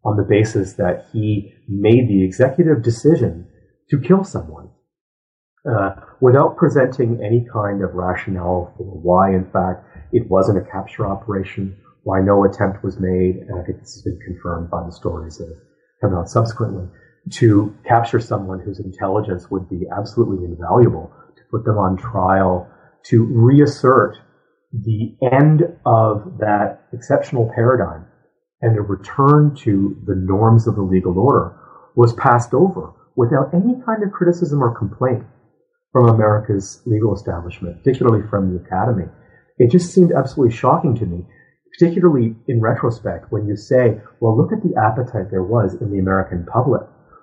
on 0.04 0.16
the 0.16 0.28
basis 0.28 0.74
that 0.74 1.06
he 1.10 1.54
made 1.66 2.06
the 2.06 2.22
executive 2.22 2.82
decision 2.82 3.48
to 3.90 3.98
kill 3.98 4.24
someone, 4.24 4.68
uh, 5.68 5.94
without 6.20 6.56
presenting 6.56 7.20
any 7.24 7.46
kind 7.50 7.82
of 7.82 7.94
rationale 7.94 8.72
for 8.76 8.84
why, 8.84 9.30
in 9.30 9.50
fact, 9.50 9.84
it 10.12 10.30
wasn't 10.30 10.58
a 10.58 10.70
capture 10.70 11.06
operation, 11.06 11.76
why 12.04 12.20
no 12.20 12.44
attempt 12.44 12.84
was 12.84 13.00
made, 13.00 13.36
and 13.48 13.58
I 13.58 13.64
think 13.64 13.80
this 13.80 13.94
has 13.94 14.02
been 14.02 14.20
confirmed 14.24 14.70
by 14.70 14.84
the 14.84 14.92
stories 14.92 15.38
that 15.38 15.48
have 15.48 16.10
come 16.10 16.18
out 16.18 16.28
subsequently, 16.28 16.86
to 17.32 17.74
capture 17.86 18.20
someone 18.20 18.60
whose 18.60 18.78
intelligence 18.78 19.50
would 19.50 19.68
be 19.68 19.86
absolutely 19.96 20.44
invaluable, 20.44 21.10
to 21.36 21.42
put 21.50 21.64
them 21.64 21.78
on 21.78 21.96
trial, 21.96 22.70
to 23.06 23.24
reassert 23.24 24.18
the 24.72 25.16
end 25.32 25.62
of 25.86 26.38
that 26.38 26.86
exceptional 26.92 27.50
paradigm 27.54 28.06
and 28.60 28.76
a 28.76 28.82
return 28.82 29.54
to 29.54 29.96
the 30.06 30.14
norms 30.14 30.66
of 30.66 30.74
the 30.74 30.82
legal 30.82 31.18
order 31.18 31.56
was 31.96 32.12
passed 32.14 32.52
over 32.52 32.92
without 33.16 33.54
any 33.54 33.80
kind 33.86 34.02
of 34.02 34.12
criticism 34.12 34.62
or 34.62 34.76
complaint 34.76 35.24
from 35.92 36.08
America's 36.08 36.82
legal 36.86 37.14
establishment, 37.14 37.82
particularly 37.82 38.26
from 38.28 38.52
the 38.52 38.60
academy. 38.64 39.04
It 39.58 39.70
just 39.70 39.94
seemed 39.94 40.12
absolutely 40.12 40.56
shocking 40.56 40.96
to 40.96 41.06
me 41.06 41.24
particularly 41.78 42.36
in 42.48 42.60
retrospect, 42.60 43.30
when 43.30 43.46
you 43.46 43.56
say, 43.56 44.00
well, 44.20 44.36
look 44.36 44.52
at 44.52 44.62
the 44.62 44.74
appetite 44.80 45.30
there 45.30 45.42
was 45.42 45.74
in 45.80 45.90
the 45.90 45.98
American 45.98 46.46
public 46.46 46.82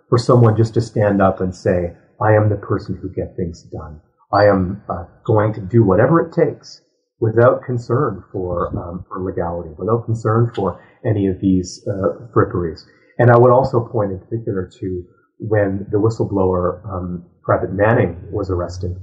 for 0.10 0.18
someone 0.18 0.58
just 0.58 0.74
to 0.74 0.82
stand 0.82 1.22
up 1.22 1.40
and 1.40 1.56
say, 1.56 1.94
I 2.22 2.34
am 2.34 2.50
the 2.50 2.58
person 2.58 2.98
who 3.02 3.10
get 3.10 3.36
things 3.36 3.64
done. 3.64 4.02
I 4.34 4.46
am 4.46 4.84
uh, 4.90 5.06
going 5.26 5.54
to 5.54 5.62
do 5.62 5.84
whatever 5.84 6.22
it 6.22 6.34
takes 6.34 6.82
without 7.20 7.64
concern 7.64 8.24
for, 8.32 8.68
um, 8.78 9.06
for 9.08 9.24
legality, 9.24 9.70
without 9.78 10.06
concern 10.06 10.52
for 10.56 10.84
any 11.06 11.28
of 11.28 11.40
these 11.40 11.86
uh, 11.88 12.28
fripperies. 12.34 12.82
And 13.20 13.32
I 13.32 13.38
would 13.38 13.52
also 13.52 13.88
point 13.88 14.12
in 14.12 14.20
particular 14.20 14.70
to 14.80 15.04
when 15.40 15.86
the 15.92 15.98
whistleblower 15.98 16.84
um, 16.86 17.26
Private 17.44 17.74
Manning 17.74 18.18
was 18.32 18.50
arrested 18.50 18.96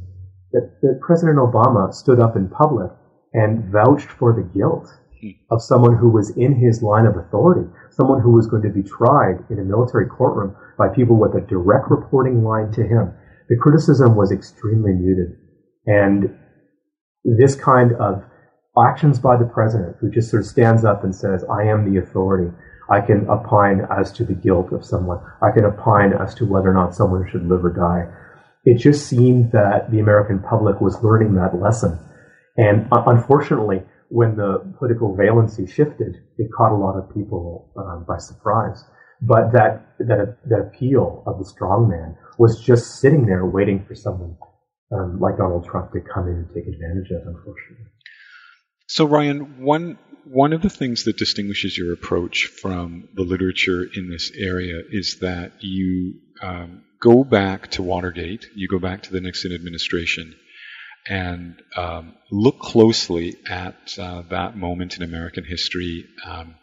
that, 0.52 0.78
that 0.82 1.00
President 1.00 1.38
Obama 1.38 1.92
stood 1.92 2.20
up 2.20 2.36
in 2.36 2.48
public 2.48 2.90
and 3.32 3.70
vouched 3.70 4.08
for 4.08 4.32
the 4.32 4.48
guilt. 4.58 4.88
Of 5.50 5.62
someone 5.62 5.96
who 5.96 6.08
was 6.08 6.30
in 6.36 6.54
his 6.54 6.82
line 6.82 7.06
of 7.06 7.16
authority, 7.16 7.68
someone 7.90 8.20
who 8.20 8.32
was 8.32 8.46
going 8.46 8.62
to 8.62 8.68
be 8.68 8.82
tried 8.82 9.44
in 9.50 9.58
a 9.58 9.64
military 9.64 10.06
courtroom 10.06 10.54
by 10.76 10.88
people 10.88 11.16
with 11.16 11.34
a 11.34 11.46
direct 11.46 11.90
reporting 11.90 12.44
line 12.44 12.70
to 12.72 12.82
him. 12.82 13.12
The 13.48 13.56
criticism 13.56 14.14
was 14.14 14.30
extremely 14.30 14.92
muted. 14.92 15.36
And 15.86 16.38
this 17.24 17.54
kind 17.54 17.92
of 17.94 18.22
actions 18.78 19.18
by 19.18 19.36
the 19.36 19.46
president 19.46 19.96
who 20.00 20.10
just 20.10 20.30
sort 20.30 20.42
of 20.42 20.48
stands 20.48 20.84
up 20.84 21.02
and 21.02 21.14
says, 21.14 21.44
I 21.50 21.64
am 21.64 21.92
the 21.92 22.00
authority. 22.00 22.54
I 22.90 23.00
can 23.00 23.28
opine 23.28 23.86
as 23.90 24.12
to 24.12 24.24
the 24.24 24.34
guilt 24.34 24.72
of 24.72 24.84
someone. 24.84 25.18
I 25.42 25.50
can 25.50 25.64
opine 25.64 26.12
as 26.12 26.34
to 26.36 26.46
whether 26.46 26.70
or 26.70 26.74
not 26.74 26.94
someone 26.94 27.28
should 27.30 27.46
live 27.46 27.64
or 27.64 27.72
die. 27.72 28.08
It 28.64 28.78
just 28.78 29.06
seemed 29.06 29.52
that 29.52 29.90
the 29.90 30.00
American 30.00 30.40
public 30.40 30.80
was 30.80 31.02
learning 31.02 31.34
that 31.34 31.60
lesson. 31.60 31.98
And 32.56 32.88
uh, 32.92 33.04
unfortunately, 33.06 33.82
when 34.08 34.36
the 34.36 34.74
political 34.78 35.16
valency 35.16 35.68
shifted, 35.70 36.16
it 36.38 36.48
caught 36.56 36.72
a 36.72 36.76
lot 36.76 36.96
of 36.96 37.12
people 37.14 37.70
um, 37.76 38.04
by 38.06 38.18
surprise. 38.18 38.84
But 39.20 39.52
that, 39.52 39.94
that, 39.98 40.38
that 40.48 40.60
appeal 40.60 41.24
of 41.26 41.38
the 41.38 41.44
strongman 41.44 42.16
was 42.38 42.60
just 42.60 43.00
sitting 43.00 43.26
there 43.26 43.44
waiting 43.46 43.84
for 43.86 43.94
someone 43.94 44.36
um, 44.92 45.18
like 45.20 45.36
Donald 45.36 45.66
Trump 45.66 45.92
to 45.92 46.00
come 46.00 46.28
in 46.28 46.34
and 46.34 46.48
take 46.54 46.66
advantage 46.66 47.10
of, 47.10 47.26
unfortunately. 47.26 47.86
So, 48.86 49.04
Ryan, 49.04 49.62
one 49.62 49.98
one 50.30 50.52
of 50.52 50.60
the 50.60 50.70
things 50.70 51.04
that 51.04 51.16
distinguishes 51.16 51.76
your 51.76 51.92
approach 51.92 52.46
from 52.46 53.08
the 53.14 53.22
literature 53.22 53.86
in 53.96 54.10
this 54.10 54.30
area 54.36 54.82
is 54.90 55.18
that 55.20 55.52
you 55.60 56.14
um, 56.42 56.84
go 57.00 57.24
back 57.24 57.70
to 57.72 57.82
Watergate, 57.82 58.46
you 58.54 58.68
go 58.68 58.78
back 58.78 59.04
to 59.04 59.12
the 59.12 59.20
Nixon 59.20 59.52
administration, 59.52 60.34
and 61.06 61.60
um, 61.76 62.14
look 62.30 62.58
closely 62.58 63.36
at 63.48 63.76
uh, 63.98 64.22
that 64.30 64.56
moment 64.56 64.96
in 64.96 65.02
American 65.02 65.44
history, 65.44 66.04
um, 66.26 66.54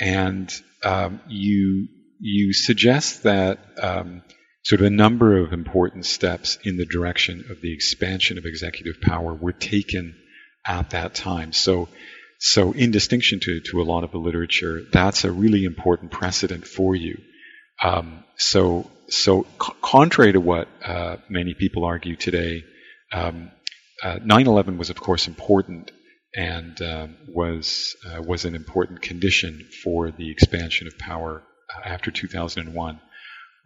and 0.00 0.52
um, 0.84 1.20
you 1.28 1.88
you 2.20 2.52
suggest 2.52 3.24
that 3.24 3.58
um, 3.80 4.22
sort 4.64 4.80
of 4.80 4.86
a 4.86 4.90
number 4.90 5.38
of 5.38 5.52
important 5.52 6.06
steps 6.06 6.58
in 6.64 6.76
the 6.76 6.86
direction 6.86 7.44
of 7.50 7.60
the 7.60 7.72
expansion 7.72 8.38
of 8.38 8.44
executive 8.44 9.00
power 9.00 9.34
were 9.34 9.52
taken 9.52 10.14
at 10.64 10.90
that 10.90 11.14
time. 11.14 11.52
So 11.52 11.88
so, 12.44 12.72
in 12.72 12.90
distinction 12.90 13.38
to, 13.38 13.60
to 13.70 13.80
a 13.80 13.84
lot 13.84 14.02
of 14.02 14.10
the 14.10 14.18
literature, 14.18 14.82
that's 14.92 15.22
a 15.22 15.30
really 15.30 15.62
important 15.62 16.10
precedent 16.10 16.66
for 16.66 16.96
you. 16.96 17.18
Um, 17.80 18.24
so, 18.36 18.90
so 19.08 19.46
c- 19.62 19.72
contrary 19.80 20.32
to 20.32 20.40
what 20.40 20.66
uh, 20.84 21.18
many 21.28 21.54
people 21.54 21.84
argue 21.84 22.16
today, 22.16 22.64
um, 23.12 23.50
uh, 24.02 24.18
9/11 24.18 24.78
was, 24.78 24.90
of 24.90 25.00
course, 25.00 25.28
important 25.28 25.92
and 26.34 26.80
uh, 26.80 27.08
was 27.28 27.94
uh, 28.06 28.22
was 28.22 28.44
an 28.44 28.54
important 28.54 29.02
condition 29.02 29.68
for 29.82 30.10
the 30.10 30.30
expansion 30.30 30.86
of 30.86 30.98
power 30.98 31.42
uh, 31.74 31.88
after 31.88 32.10
2001. 32.10 33.00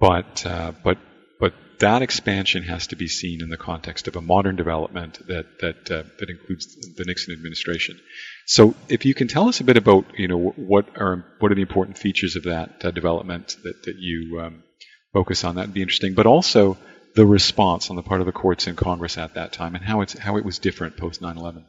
But 0.01 0.45
uh, 0.47 0.73
but 0.83 0.99
but 1.39 1.55
that 1.79 2.03
expansion 2.03 2.65
has 2.65 2.89
to 2.89 2.97
be 2.97 3.07
seen 3.07 3.41
in 3.43 3.51
the 3.51 3.57
context 3.57 4.09
of 4.09 4.17
a 4.17 4.21
modern 4.21 4.57
development 4.57 5.27
that 5.29 5.47
that 5.61 5.91
uh, 5.91 6.03
that 6.19 6.29
includes 6.29 6.75
the 6.97 7.05
Nixon 7.05 7.35
administration. 7.35 7.99
So, 8.47 8.75
if 8.89 9.05
you 9.05 9.15
can 9.15 9.29
tell 9.29 9.49
us 9.49 9.61
a 9.61 9.65
bit 9.65 9.77
about 9.77 10.19
you 10.19 10.29
know 10.29 10.39
what 10.57 10.87
are 10.97 11.25
what 11.39 11.53
are 11.53 11.55
the 11.55 11.63
important 11.63 11.99
features 11.99 12.37
of 12.37 12.45
that 12.45 12.85
uh, 12.85 12.91
development 12.91 13.57
that 13.63 13.85
that 13.85 13.97
you 13.99 14.41
um, 14.41 14.65
focus 15.13 15.45
on, 15.45 15.55
that 15.55 15.67
would 15.67 15.75
be 15.75 15.83
interesting. 15.83 16.15
But 16.15 16.27
also 16.27 16.77
the 17.17 17.27
response 17.27 17.91
on 17.91 17.97
the 17.97 18.03
part 18.03 18.21
of 18.21 18.27
the 18.27 18.33
courts 18.33 18.67
and 18.67 18.77
Congress 18.77 19.19
at 19.19 19.35
that 19.35 19.53
time, 19.53 19.75
and 19.75 19.85
how 19.85 20.03
it's 20.03 20.17
how 20.19 20.37
it 20.37 20.45
was 20.45 20.59
different 20.59 20.97
post 20.97 21.21
9/11. 21.21 21.65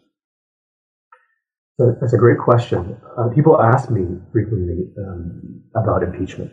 That's 1.79 2.13
a 2.13 2.17
great 2.17 2.39
question. 2.39 2.97
Uh, 3.17 3.29
people 3.33 3.59
ask 3.61 3.89
me 3.89 4.19
frequently 4.31 4.91
um, 4.97 5.63
about 5.75 6.03
impeachment. 6.03 6.51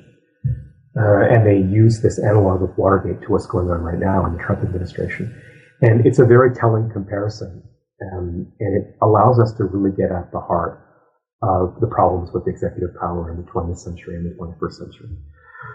Uh, 0.97 1.27
and 1.29 1.45
they 1.45 1.57
use 1.57 2.03
this 2.03 2.21
analog 2.21 2.63
of 2.63 2.77
Watergate 2.79 3.21
to 3.23 3.33
what's 3.33 3.47
going 3.47 3.69
on 3.69 3.81
right 3.81 3.99
now 3.99 4.27
in 4.27 4.37
the 4.37 4.39
Trump 4.39 4.63
administration. 4.63 5.35
And 5.81 6.07
it's 6.07 6.21
a 6.21 6.25
very 6.25 6.55
telling 6.55 6.89
comparison. 6.91 7.65
Um, 8.13 8.53
and 8.61 8.77
it 8.77 8.97
allows 9.03 9.41
us 9.41 9.53
to 9.55 9.65
really 9.65 9.97
get 9.97 10.13
at 10.13 10.31
the 10.31 10.41
heart 10.41 10.87
of 11.43 11.81
the 11.81 11.89
problems 11.89 12.31
with 12.33 12.47
executive 12.47 12.95
power 13.01 13.33
in 13.33 13.39
the 13.39 13.51
20th 13.51 13.79
century 13.79 14.15
and 14.15 14.25
the 14.25 14.37
21st 14.39 14.73
century. 14.73 15.09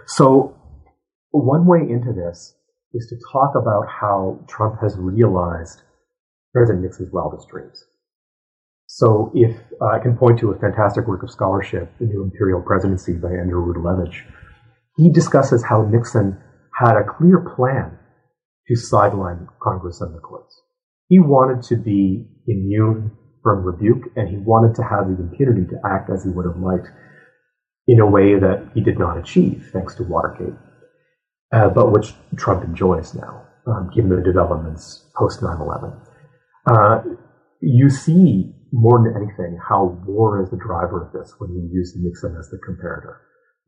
So 0.06 0.56
one 1.32 1.66
way 1.66 1.80
into 1.80 2.14
this 2.14 2.56
is 2.94 3.08
to 3.08 3.16
talk 3.32 3.54
about 3.56 3.88
how 3.88 4.40
Trump 4.48 4.80
has 4.82 4.96
realized 4.98 5.82
President 6.54 6.84
Nixon's 6.84 7.12
wildest 7.12 7.48
dreams. 7.50 7.84
So 8.88 9.32
if 9.36 9.56
uh, 9.80 9.86
I 9.86 10.00
can 10.00 10.18
point 10.18 10.40
to 10.40 10.52
a 10.52 10.60
fantastic 10.60 11.08
work 11.08 11.22
of 11.22 11.30
scholarship, 11.30 11.92
The 12.00 12.06
New 12.06 12.24
Imperial 12.24 12.62
Presidency 12.62 13.14
by 13.14 13.30
Andrew 13.30 13.62
Rudalevige, 13.62 14.24
he 14.98 15.12
discusses 15.12 15.64
how 15.64 15.84
Nixon 15.84 16.42
had 16.74 16.98
a 16.98 17.04
clear 17.04 17.40
plan 17.56 17.98
to 18.68 18.76
sideline 18.76 19.48
Congress 19.62 20.02
and 20.02 20.16
the 20.16 20.20
courts. 20.20 20.60
He 21.08 21.20
wanted 21.20 21.62
to 21.70 21.76
be 21.76 22.28
immune 22.48 23.12
from 23.44 23.64
rebuke 23.64 24.12
and 24.16 24.28
he 24.28 24.38
wanted 24.38 24.76
to 24.76 24.84
have 24.84 25.08
the 25.08 25.22
impunity 25.22 25.66
to 25.68 25.80
act 25.86 26.10
as 26.10 26.24
he 26.24 26.30
would 26.30 26.46
have 26.46 26.58
liked 26.58 26.88
in 27.88 28.00
a 28.00 28.06
way 28.06 28.38
that 28.38 28.72
he 28.74 28.82
did 28.82 29.00
not 29.00 29.18
achieve 29.18 29.70
thanks 29.72 29.96
to 29.96 30.04
Watergate, 30.04 30.54
uh, 31.52 31.70
but 31.70 31.92
which 31.92 32.14
Trump 32.38 32.64
enjoys 32.64 33.14
now, 33.14 33.46
um, 33.68 33.90
given 33.94 34.10
the 34.10 34.22
developments 34.22 35.10
post 35.16 35.42
9 35.42 35.58
11. 35.60 35.94
Uh, 36.66 37.00
you 37.62 37.90
see 37.90 38.54
more 38.72 39.00
than 39.04 39.14
anything 39.16 39.58
how 39.68 39.98
war 40.06 40.42
is 40.42 40.50
the 40.50 40.58
driver 40.58 41.04
of 41.04 41.12
this 41.12 41.34
when 41.40 41.52
you 41.52 41.70
use 41.72 41.94
Nixon 41.98 42.36
as 42.40 42.50
the 42.50 42.58
comparator 42.58 43.16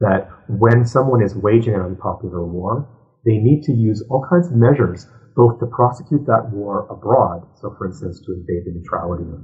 that 0.02 0.28
when 0.48 0.84
someone 0.84 1.24
is 1.24 1.36
waging 1.36 1.76
an 1.76 1.82
unpopular 1.82 2.44
war, 2.46 2.90
they 3.24 3.38
need 3.38 3.62
to 3.64 3.72
use 3.72 4.04
all 4.10 4.26
kinds 4.28 4.48
of 4.48 4.54
measures, 4.54 5.06
both 5.36 5.60
to 5.60 5.68
prosecute 5.68 6.26
that 6.26 6.50
war 6.50 6.88
abroad, 6.90 7.46
so 7.62 7.74
for 7.78 7.86
instance, 7.86 8.20
to 8.26 8.34
invade 8.34 8.66
the 8.66 8.74
neutrality 8.74 9.24
of, 9.30 9.40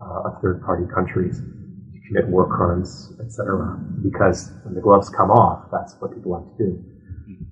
uh, 0.00 0.28
of 0.28 0.42
third-party 0.42 0.84
countries, 0.92 1.38
to 1.38 1.98
commit 2.08 2.26
war 2.28 2.48
crimes, 2.48 3.12
etc. 3.20 3.78
Because 4.02 4.50
when 4.64 4.74
the 4.74 4.80
gloves 4.80 5.10
come 5.10 5.30
off, 5.30 5.68
that's 5.70 5.94
what 6.00 6.14
people 6.14 6.32
like 6.32 6.48
to 6.56 6.64
do, 6.64 6.84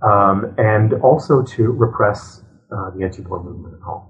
um, 0.02 0.54
and 0.58 0.94
also 0.94 1.42
to 1.42 1.70
repress 1.72 2.42
uh, 2.72 2.90
the 2.90 3.04
anti-war 3.04 3.42
movement 3.42 3.74
at 3.74 3.80
home. 3.80 4.06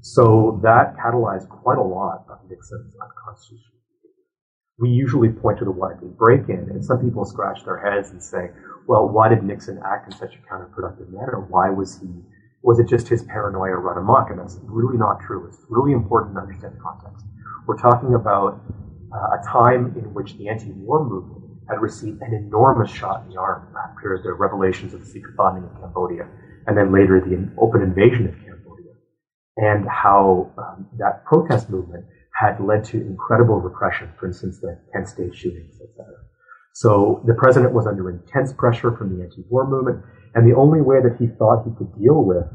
So 0.00 0.60
that 0.62 0.96
catalyzed 0.96 1.48
quite 1.48 1.78
a 1.78 1.82
lot 1.82 2.24
of 2.28 2.38
Nixon's 2.48 2.94
unconstitutional 3.00 3.78
we 4.78 4.90
usually 4.90 5.28
point 5.28 5.58
to 5.58 5.64
the 5.64 5.72
Watergate 5.72 6.16
break-in, 6.16 6.70
and 6.70 6.84
some 6.84 6.98
people 6.98 7.24
scratch 7.24 7.64
their 7.64 7.78
heads 7.78 8.10
and 8.10 8.22
say, 8.22 8.50
well, 8.86 9.08
why 9.08 9.28
did 9.28 9.42
Nixon 9.42 9.80
act 9.84 10.06
in 10.06 10.16
such 10.16 10.36
a 10.36 10.38
counterproductive 10.38 11.10
manner? 11.10 11.44
Why 11.48 11.68
was 11.68 11.98
he, 11.98 12.08
was 12.62 12.78
it 12.78 12.88
just 12.88 13.08
his 13.08 13.22
paranoia 13.24 13.76
run 13.76 13.98
amok? 13.98 14.30
And 14.30 14.38
that's 14.38 14.56
really 14.62 14.96
not 14.96 15.20
true. 15.20 15.46
It's 15.48 15.58
really 15.68 15.92
important 15.92 16.36
to 16.36 16.42
understand 16.42 16.74
the 16.74 16.80
context. 16.80 17.26
We're 17.66 17.76
talking 17.76 18.14
about 18.14 18.60
uh, 19.12 19.38
a 19.40 19.44
time 19.44 19.94
in 19.96 20.14
which 20.14 20.38
the 20.38 20.48
anti-war 20.48 21.04
movement 21.04 21.47
had 21.68 21.80
received 21.80 22.22
an 22.22 22.32
enormous 22.34 22.90
shot 22.90 23.24
in 23.24 23.30
the 23.30 23.40
arm 23.40 23.74
after 23.76 24.20
the 24.22 24.32
revelations 24.32 24.94
of 24.94 25.00
the 25.00 25.06
secret 25.06 25.36
bombing 25.36 25.64
of 25.64 25.80
Cambodia, 25.80 26.26
and 26.66 26.76
then 26.76 26.92
later 26.92 27.20
the 27.20 27.50
open 27.60 27.82
invasion 27.82 28.26
of 28.28 28.34
Cambodia, 28.34 28.92
and 29.56 29.86
how 29.88 30.52
um, 30.58 30.88
that 30.98 31.24
protest 31.24 31.68
movement 31.70 32.04
had 32.34 32.60
led 32.60 32.84
to 32.84 33.00
incredible 33.00 33.60
repression, 33.60 34.08
for 34.18 34.26
instance, 34.26 34.60
the 34.60 34.78
Kent 34.92 35.08
State 35.08 35.34
shootings, 35.34 35.74
etc. 35.80 36.14
So 36.74 37.22
the 37.26 37.34
president 37.34 37.74
was 37.74 37.86
under 37.86 38.08
intense 38.08 38.52
pressure 38.52 38.96
from 38.96 39.16
the 39.16 39.24
anti-war 39.24 39.66
movement, 39.66 40.04
and 40.34 40.46
the 40.46 40.56
only 40.56 40.80
way 40.80 41.02
that 41.02 41.16
he 41.18 41.26
thought 41.26 41.64
he 41.64 41.74
could 41.76 41.92
deal 41.98 42.24
with 42.24 42.46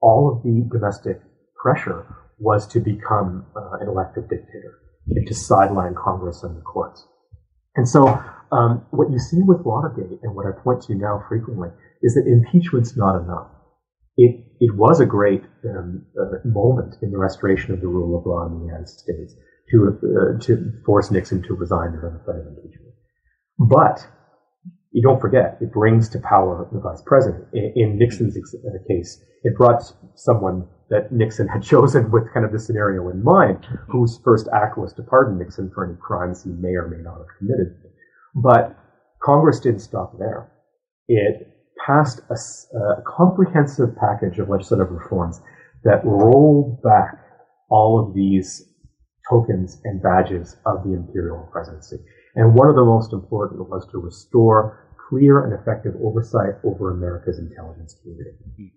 all 0.00 0.34
of 0.34 0.42
the 0.42 0.66
domestic 0.72 1.20
pressure 1.62 2.06
was 2.38 2.66
to 2.66 2.80
become 2.80 3.46
uh, 3.54 3.78
an 3.80 3.88
elected 3.88 4.28
dictator 4.28 4.78
and 5.08 5.26
to 5.26 5.34
sideline 5.34 5.94
Congress 5.94 6.42
and 6.42 6.56
the 6.56 6.60
courts. 6.60 7.06
And 7.76 7.88
so 7.88 8.06
um, 8.52 8.84
what 8.90 9.10
you 9.10 9.18
see 9.18 9.42
with 9.42 9.60
Watergate 9.64 10.20
and 10.22 10.34
what 10.34 10.46
I 10.46 10.52
point 10.52 10.82
to 10.82 10.94
now 10.94 11.24
frequently 11.28 11.70
is 12.02 12.14
that 12.14 12.26
impeachment's 12.26 12.96
not 12.96 13.22
enough 13.22 13.48
it, 14.16 14.44
it 14.60 14.76
was 14.76 15.00
a 15.00 15.06
great 15.06 15.42
um, 15.64 16.04
uh, 16.20 16.36
moment 16.44 16.96
in 17.02 17.10
the 17.10 17.18
restoration 17.18 17.72
of 17.72 17.80
the 17.80 17.88
rule 17.88 18.18
of 18.18 18.26
law 18.26 18.46
in 18.46 18.58
the 18.58 18.66
United 18.66 18.88
States 18.88 19.34
to, 19.70 19.98
uh, 20.02 20.38
to 20.40 20.72
force 20.84 21.10
Nixon 21.10 21.42
to 21.42 21.54
resign 21.54 21.92
during 21.92 22.18
the 22.18 22.24
threat 22.24 22.40
of 22.40 22.46
impeachment. 22.46 22.92
But 23.58 24.06
you 24.90 25.02
don't 25.02 25.20
forget, 25.20 25.56
it 25.60 25.72
brings 25.72 26.10
to 26.10 26.18
power 26.18 26.68
the 26.70 26.80
vice 26.80 27.02
president. 27.06 27.46
In, 27.54 27.72
in 27.74 27.98
Nixon's 27.98 28.36
uh, 28.36 28.70
case, 28.86 29.18
it 29.44 29.56
brought 29.56 29.82
someone 30.14 30.68
that 30.92 31.10
Nixon 31.10 31.48
had 31.48 31.62
chosen 31.72 32.10
with 32.10 32.32
kind 32.32 32.46
of 32.46 32.52
the 32.52 32.60
scenario 32.60 33.08
in 33.08 33.24
mind, 33.24 33.66
whose 33.88 34.20
first 34.22 34.46
act 34.52 34.78
was 34.78 34.92
to 34.94 35.02
pardon 35.02 35.38
Nixon 35.38 35.70
for 35.74 35.84
any 35.84 35.96
crimes 36.00 36.44
he 36.44 36.50
may 36.50 36.74
or 36.76 36.86
may 36.86 37.02
not 37.02 37.18
have 37.18 37.26
committed. 37.38 37.74
But 38.36 38.78
Congress 39.20 39.58
didn't 39.58 39.80
stop 39.80 40.18
there. 40.18 40.52
It 41.08 41.48
passed 41.84 42.20
a, 42.30 42.34
a, 42.78 43.02
comprehensive 43.06 43.96
package 43.96 44.38
of 44.38 44.48
legislative 44.48 44.90
reforms 44.90 45.40
that 45.84 46.04
rolled 46.04 46.80
back 46.82 47.18
all 47.70 47.98
of 47.98 48.14
these 48.14 48.62
tokens 49.28 49.80
and 49.84 50.02
badges 50.02 50.56
of 50.66 50.84
the 50.84 50.92
imperial 50.92 51.48
presidency. 51.50 51.96
And 52.34 52.54
one 52.54 52.68
of 52.68 52.76
the 52.76 52.84
most 52.84 53.12
important 53.12 53.68
was 53.68 53.86
to 53.90 53.98
restore 53.98 54.88
clear 55.08 55.44
and 55.44 55.52
effective 55.52 55.94
oversight 56.02 56.54
over 56.64 56.90
America's 56.90 57.38
intelligence 57.38 57.96
community. 58.02 58.72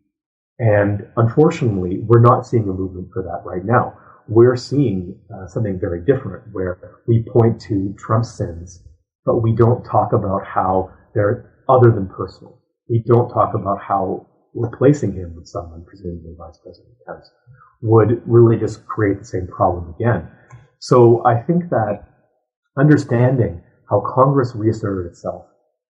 And 0.60 1.08
unfortunately, 1.18 2.00
we're 2.02 2.22
not 2.22 2.46
seeing 2.48 2.64
a 2.64 2.74
movement 2.74 3.10
for 3.14 3.24
that 3.24 3.44
right 3.46 3.66
now. 3.66 3.98
We're 4.28 4.56
seeing 4.56 5.20
uh, 5.34 5.48
something 5.48 5.80
very 5.80 6.04
different 6.06 6.44
where 6.52 7.02
we 7.08 7.26
point 7.32 7.62
to 7.62 7.94
Trump's 7.98 8.36
sins, 8.38 8.82
but 9.26 9.42
we 9.42 9.54
don't 9.54 9.84
talk 9.84 10.14
about 10.14 10.46
how 10.46 10.92
they're 11.14 11.52
other 11.68 11.92
than 11.92 12.08
personal. 12.08 12.62
We 12.90 13.04
don't 13.06 13.30
talk 13.30 13.54
about 13.54 13.80
how 13.82 14.28
replacing 14.54 15.14
him 15.14 15.36
with 15.36 15.48
someone, 15.48 15.84
presumably 15.86 16.34
Vice 16.38 16.60
President 16.64 16.96
Pence, 17.06 17.30
would 17.82 18.22
really 18.26 18.58
just 18.58 18.86
create 18.86 19.20
the 19.20 19.26
same 19.26 19.48
problem 19.48 19.94
again. 20.00 20.30
So 20.80 21.26
I 21.26 21.42
think 21.42 21.70
that 21.70 22.06
understanding 22.78 23.62
how 23.90 24.02
Congress 24.16 24.54
reasserted 24.56 25.12
itself 25.12 25.46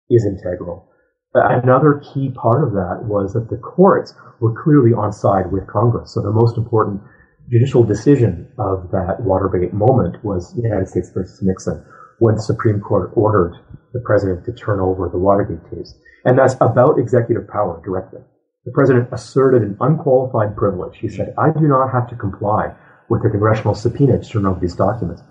is 0.09 0.25
integral. 0.25 0.89
Another 1.35 2.01
key 2.13 2.29
part 2.29 2.63
of 2.63 2.71
that 2.73 3.03
was 3.03 3.33
that 3.33 3.49
the 3.49 3.57
courts 3.57 4.13
were 4.39 4.53
clearly 4.63 4.93
on 4.93 5.11
side 5.11 5.51
with 5.51 5.67
Congress. 5.67 6.13
So 6.13 6.21
the 6.21 6.31
most 6.31 6.57
important 6.57 7.01
judicial 7.49 7.83
decision 7.83 8.47
of 8.57 8.89
that 8.91 9.19
Watergate 9.19 9.73
moment 9.73 10.23
was 10.23 10.55
United 10.55 10.87
States 10.87 11.11
versus 11.13 11.41
Nixon, 11.41 11.83
when 12.19 12.35
the 12.35 12.41
Supreme 12.41 12.79
Court 12.79 13.11
ordered 13.15 13.53
the 13.93 13.99
president 13.99 14.45
to 14.45 14.53
turn 14.53 14.79
over 14.79 15.09
the 15.09 15.17
Watergate 15.17 15.69
tapes. 15.69 15.93
And 16.23 16.39
that's 16.39 16.55
about 16.61 16.99
executive 16.99 17.47
power 17.47 17.81
directly. 17.83 18.21
The 18.65 18.71
president 18.71 19.09
asserted 19.11 19.61
an 19.61 19.77
unqualified 19.79 20.55
privilege. 20.55 20.97
He 20.97 21.09
said, 21.09 21.35
I 21.37 21.51
do 21.51 21.67
not 21.67 21.91
have 21.91 22.09
to 22.09 22.15
comply 22.15 22.73
with 23.09 23.23
the 23.23 23.29
congressional 23.29 23.75
subpoena 23.75 24.19
to 24.19 24.27
turn 24.27 24.45
over 24.45 24.59
these 24.59 24.75
documents. 24.75 25.21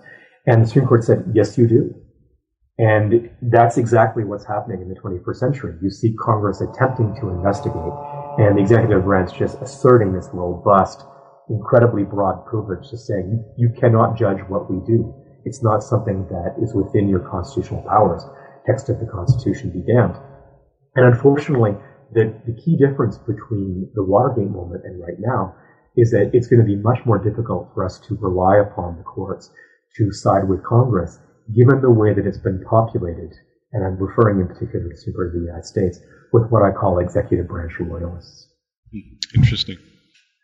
And 0.45 0.63
the 0.63 0.67
Supreme 0.67 0.87
Court 0.87 1.03
said, 1.03 1.25
yes, 1.33 1.57
you 1.57 1.67
do. 1.67 1.95
And 2.77 3.29
that's 3.41 3.77
exactly 3.77 4.25
what's 4.25 4.45
happening 4.45 4.81
in 4.81 4.89
the 4.89 4.99
21st 4.99 5.35
century. 5.35 5.75
You 5.81 5.89
see 5.89 6.13
Congress 6.19 6.59
attempting 6.59 7.15
to 7.21 7.29
investigate 7.29 7.93
and 8.37 8.57
the 8.57 8.61
executive 8.61 9.03
branch 9.03 9.31
just 9.37 9.61
asserting 9.61 10.11
this 10.11 10.27
robust, 10.33 11.03
incredibly 11.49 12.03
broad 12.03 12.45
privilege 12.45 12.89
to 12.89 12.97
saying 12.97 13.45
you, 13.57 13.69
cannot 13.79 14.17
judge 14.17 14.39
what 14.49 14.69
we 14.69 14.83
do. 14.85 15.13
It's 15.45 15.63
not 15.63 15.83
something 15.83 16.27
that 16.27 16.55
is 16.61 16.73
within 16.73 17.07
your 17.07 17.19
constitutional 17.19 17.81
powers. 17.87 18.23
Text 18.65 18.89
of 18.89 18.99
the 18.99 19.05
Constitution 19.05 19.69
be 19.69 19.79
damned. 19.79 20.17
And 20.95 21.05
unfortunately, 21.05 21.77
the, 22.11 22.33
the 22.45 22.53
key 22.53 22.75
difference 22.75 23.17
between 23.17 23.89
the 23.93 24.03
Watergate 24.03 24.49
moment 24.49 24.83
and 24.83 24.99
right 24.99 25.17
now 25.19 25.55
is 25.95 26.11
that 26.11 26.31
it's 26.33 26.47
going 26.47 26.59
to 26.59 26.65
be 26.65 26.75
much 26.75 27.05
more 27.05 27.19
difficult 27.19 27.69
for 27.73 27.85
us 27.85 27.99
to 28.07 28.17
rely 28.19 28.57
upon 28.57 28.97
the 28.97 29.03
courts 29.03 29.49
to 29.95 30.11
side 30.11 30.49
with 30.49 30.63
Congress, 30.63 31.19
given 31.53 31.81
the 31.81 31.91
way 31.91 32.13
that 32.13 32.25
it's 32.25 32.37
been 32.37 32.63
populated, 32.69 33.33
and 33.71 33.85
I'm 33.85 33.97
referring 33.97 34.39
in 34.39 34.47
particular 34.47 34.89
to 34.89 34.97
Super 34.97 35.31
the 35.33 35.39
United 35.39 35.65
States, 35.65 35.99
with 36.31 36.49
what 36.49 36.63
I 36.63 36.71
call 36.71 36.99
executive 36.99 37.47
branch 37.47 37.73
loyalists. 37.79 38.47
Hmm, 38.91 38.99
interesting. 39.35 39.77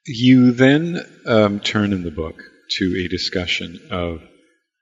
You 0.05 0.51
then 0.51 0.99
um, 1.25 1.59
turn 1.59 1.93
in 1.93 2.03
the 2.03 2.11
book 2.11 2.41
to 2.77 3.03
a 3.03 3.07
discussion 3.07 3.79
of 3.91 4.21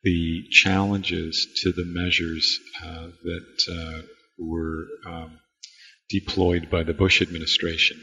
the 0.03 0.43
challenges 0.51 1.47
to 1.63 1.71
the 1.71 1.85
measures 1.85 2.59
uh, 2.83 3.07
that 3.23 3.65
uh, 3.69 4.01
were 4.37 4.85
um, 5.05 5.39
deployed 6.09 6.69
by 6.69 6.83
the 6.83 6.93
Bush 6.93 7.21
administration 7.21 7.97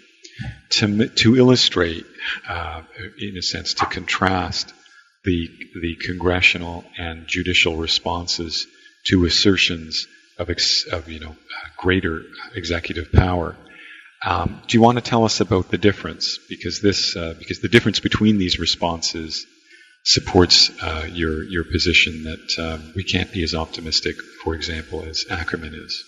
to, 0.71 1.09
to 1.09 1.37
illustrate, 1.37 2.05
uh, 2.49 2.83
in 3.19 3.37
a 3.37 3.43
sense, 3.43 3.75
to 3.75 3.87
contrast 3.87 4.73
the, 5.27 5.51
the 5.83 5.97
congressional 6.07 6.85
and 6.97 7.27
judicial 7.27 7.77
responses 7.77 8.67
to 9.09 9.27
assertions 9.27 10.07
of, 10.39 10.49
ex, 10.49 10.87
of 10.91 11.11
you 11.11 11.21
know, 11.21 11.37
greater 11.77 12.23
executive 12.55 13.12
power. 13.12 13.57
Um, 14.25 14.62
do 14.67 14.79
you 14.79 14.83
want 14.83 14.97
to 14.97 15.05
tell 15.05 15.25
us 15.25 15.41
about 15.41 15.71
the 15.71 15.79
difference? 15.79 16.39
Because 16.49 16.81
this, 16.81 17.17
uh, 17.17 17.35
because 17.39 17.61
the 17.61 17.69
difference 17.69 18.01
between 18.01 18.39
these 18.39 18.59
responses 18.59 19.47
supports 20.05 20.71
uh, 20.83 21.07
your 21.12 21.43
your 21.43 21.65
position 21.65 22.23
that 22.23 22.59
um, 22.59 22.93
we 22.95 23.03
can't 23.03 23.31
be 23.33 23.43
as 23.43 23.55
optimistic, 23.55 24.17
for 24.43 24.55
example, 24.55 25.05
as 25.05 25.27
Ackerman 25.31 25.75
is. 25.75 26.05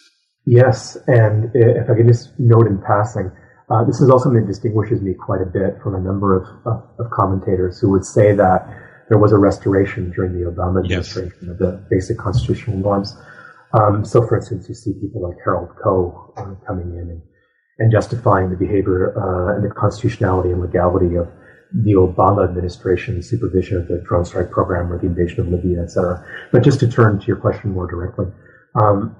Yes, 0.46 0.96
and 1.06 1.50
if 1.52 1.90
I 1.90 1.94
can 1.94 2.08
just 2.08 2.30
note 2.38 2.66
in 2.66 2.80
passing, 2.80 3.30
uh, 3.70 3.84
this 3.84 4.00
is 4.00 4.08
also 4.08 4.24
something 4.24 4.42
that 4.42 4.46
distinguishes 4.46 5.02
me 5.02 5.14
quite 5.14 5.42
a 5.42 5.46
bit 5.46 5.82
from 5.82 5.94
a 5.94 6.00
number 6.00 6.36
of, 6.36 6.66
of, 6.66 6.88
of 6.98 7.10
commentators 7.10 7.78
who 7.80 7.90
would 7.90 8.04
say 8.04 8.34
that 8.34 8.66
there 9.08 9.18
was 9.18 9.32
a 9.32 9.38
restoration 9.38 10.10
during 10.10 10.32
the 10.32 10.50
Obama 10.50 10.82
administration 10.84 11.32
yes. 11.40 11.50
of 11.50 11.58
the 11.58 11.86
basic 11.90 12.18
constitutional 12.18 12.76
norms. 12.76 13.16
Um, 13.72 14.04
so, 14.04 14.26
for 14.26 14.36
instance, 14.36 14.68
you 14.68 14.74
see 14.74 14.92
people 15.00 15.22
like 15.22 15.36
Harold 15.44 15.70
Koh 15.82 16.32
uh, 16.36 16.54
coming 16.66 16.90
in 16.94 17.10
and, 17.10 17.22
and, 17.78 17.92
justifying 17.92 18.50
the 18.50 18.56
behavior 18.56 19.12
uh, 19.16 19.56
and 19.56 19.64
the 19.64 19.74
constitutionality 19.74 20.50
and 20.50 20.60
legality 20.60 21.16
of 21.16 21.28
the 21.84 21.92
Obama 21.92 22.48
administration's 22.48 23.28
supervision 23.28 23.76
of 23.76 23.88
the 23.88 24.02
drone 24.06 24.24
strike 24.24 24.50
program 24.50 24.90
or 24.90 24.98
the 24.98 25.06
invasion 25.06 25.40
of 25.40 25.48
Libya, 25.48 25.82
et 25.82 25.90
cetera. 25.90 26.24
But 26.50 26.62
just 26.62 26.80
to 26.80 26.88
turn 26.88 27.18
to 27.20 27.26
your 27.26 27.36
question 27.36 27.72
more 27.72 27.86
directly, 27.86 28.26
um, 28.80 29.14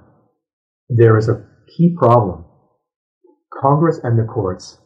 there 0.89 1.17
is 1.17 1.29
a 1.29 1.45
key 1.67 1.95
problem. 1.97 2.45
Congress 3.61 3.99
and 4.03 4.17
the 4.17 4.23
courts, 4.23 4.79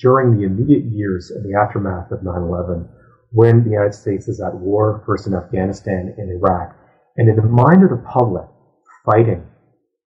during 0.00 0.36
the 0.36 0.44
immediate 0.44 0.84
years 0.84 1.30
of 1.30 1.42
the 1.42 1.54
aftermath 1.58 2.10
of 2.10 2.20
9-11, 2.20 2.88
when 3.34 3.64
the 3.64 3.70
United 3.70 3.94
States 3.94 4.28
is 4.28 4.40
at 4.40 4.54
war, 4.54 5.02
first 5.04 5.26
in 5.26 5.34
Afghanistan 5.34 6.14
and 6.16 6.30
Iraq, 6.30 6.76
and 7.16 7.28
in 7.28 7.34
the 7.34 7.42
mind 7.42 7.82
of 7.82 7.90
the 7.90 8.04
public, 8.06 8.46
fighting 9.04 9.44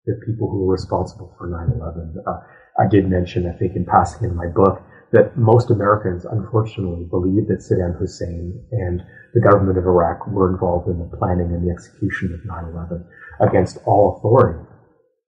the 0.06 0.20
people 0.26 0.52
who 0.52 0.66
were 0.66 0.74
responsible 0.74 1.34
for 1.38 1.48
9-11. 1.48 2.16
Uh, 2.28 2.40
I 2.78 2.88
did 2.88 3.10
mention, 3.10 3.48
I 3.48 3.58
think 3.58 3.78
in 3.78 3.86
passing 3.86 4.30
in 4.30 4.36
my 4.36 4.48
book, 4.48 4.84
that 5.14 5.38
most 5.38 5.72
Americans 5.72 6.26
unfortunately 6.26 7.08
believe 7.10 7.48
that 7.48 7.64
Saddam 7.64 7.98
Hussein 7.98 8.60
and 8.72 9.02
the 9.34 9.42
government 9.42 9.78
of 9.78 9.86
Iraq 9.86 10.28
were 10.28 10.52
involved 10.52 10.90
in 10.90 11.00
the 11.00 11.18
planning 11.18 11.54
and 11.54 11.66
the 11.66 11.72
execution 11.72 12.34
of 12.34 12.42
9-11 12.42 13.06
against 13.40 13.78
all 13.86 14.18
authority 14.18 14.60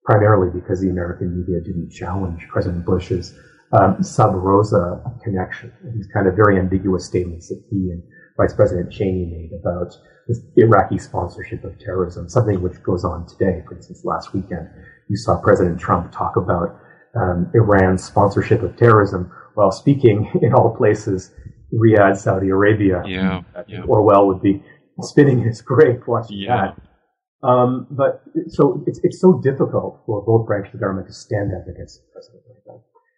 primarily 0.05 0.49
because 0.53 0.81
the 0.81 0.89
American 0.89 1.35
media 1.35 1.59
didn't 1.61 1.89
challenge 1.89 2.47
President 2.49 2.85
Bush's 2.85 3.33
um, 3.73 4.01
sub 4.01 4.33
rosa 4.35 5.01
connection. 5.23 5.71
These 5.95 6.07
kind 6.13 6.27
of 6.27 6.35
very 6.35 6.59
ambiguous 6.59 7.05
statements 7.05 7.49
that 7.49 7.63
he 7.69 7.91
and 7.91 8.03
Vice 8.37 8.53
President 8.53 8.91
Cheney 8.91 9.25
made 9.25 9.57
about 9.59 9.93
the 10.27 10.41
Iraqi 10.57 10.97
sponsorship 10.97 11.63
of 11.63 11.77
terrorism, 11.79 12.27
something 12.27 12.61
which 12.61 12.81
goes 12.83 13.05
on 13.05 13.27
today. 13.27 13.63
For 13.67 13.75
instance, 13.75 14.03
last 14.03 14.33
weekend, 14.33 14.67
you 15.07 15.15
saw 15.15 15.39
President 15.39 15.79
Trump 15.79 16.11
talk 16.11 16.35
about 16.35 16.79
um, 17.15 17.49
Iran's 17.53 18.03
sponsorship 18.03 18.61
of 18.61 18.75
terrorism 18.75 19.31
while 19.53 19.71
speaking 19.71 20.29
in 20.41 20.53
all 20.53 20.75
places, 20.75 21.31
Riyadh, 21.73 22.17
Saudi 22.17 22.49
Arabia. 22.49 23.03
Yeah, 23.05 23.41
yeah. 23.67 23.83
Orwell 23.87 24.27
would 24.27 24.41
be 24.41 24.63
spinning 25.01 25.41
his 25.43 25.61
grave 25.61 26.01
watching 26.07 26.39
yeah. 26.39 26.73
that. 26.73 27.47
Um, 27.47 27.87
but 27.91 28.23
so 28.47 28.83
it's, 28.87 28.99
it's 29.03 29.21
so 29.21 29.39
difficult 29.43 30.01
for 30.05 30.23
both 30.25 30.47
branches 30.47 30.73
of 30.73 30.79
government 30.79 31.07
to 31.07 31.13
stand 31.13 31.51
up 31.53 31.67
against 31.67 32.01
the 32.01 32.07
president. 32.11 32.44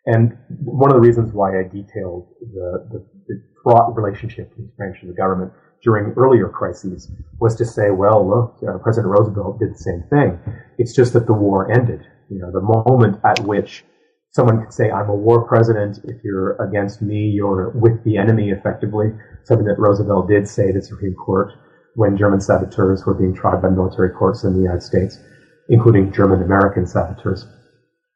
And 0.07 0.37
one 0.63 0.89
of 0.89 0.95
the 0.95 1.05
reasons 1.05 1.33
why 1.33 1.59
I 1.59 1.63
detailed 1.63 2.29
the, 2.39 2.87
the, 2.91 3.05
the 3.27 3.43
fraught 3.61 3.93
relationship 3.93 4.49
between 4.51 4.71
branches 4.77 5.03
of 5.03 5.09
the 5.09 5.15
government 5.15 5.51
during 5.83 6.13
earlier 6.13 6.47
crises 6.47 7.11
was 7.39 7.55
to 7.57 7.65
say, 7.65 7.91
well, 7.91 8.25
look, 8.27 8.57
uh, 8.67 8.77
President 8.77 9.11
Roosevelt 9.11 9.59
did 9.59 9.73
the 9.73 9.77
same 9.77 10.03
thing. 10.09 10.39
It's 10.77 10.95
just 10.95 11.11
that 11.11 11.27
the 11.27 11.33
war 11.33 11.69
ended. 11.69 12.01
You 12.29 12.39
know, 12.39 12.51
the 12.51 12.61
moment 12.61 13.19
at 13.25 13.39
which 13.41 13.83
someone 14.31 14.63
could 14.63 14.73
say, 14.73 14.89
I'm 14.89 15.09
a 15.09 15.15
war 15.15 15.45
president. 15.45 15.99
If 16.05 16.23
you're 16.23 16.55
against 16.61 17.01
me, 17.01 17.27
you're 17.27 17.71
with 17.71 18.01
the 18.05 18.17
enemy 18.17 18.49
effectively. 18.49 19.07
Something 19.43 19.67
that 19.67 19.77
Roosevelt 19.77 20.29
did 20.29 20.47
say 20.47 20.67
to 20.71 20.79
the 20.79 20.85
Supreme 20.85 21.15
Court 21.15 21.51
when 21.95 22.15
German 22.15 22.39
saboteurs 22.39 23.05
were 23.05 23.13
being 23.13 23.35
tried 23.35 23.61
by 23.61 23.69
military 23.69 24.11
courts 24.11 24.45
in 24.45 24.53
the 24.53 24.61
United 24.61 24.83
States, 24.83 25.19
including 25.67 26.13
German 26.13 26.41
American 26.43 26.87
saboteurs. 26.87 27.45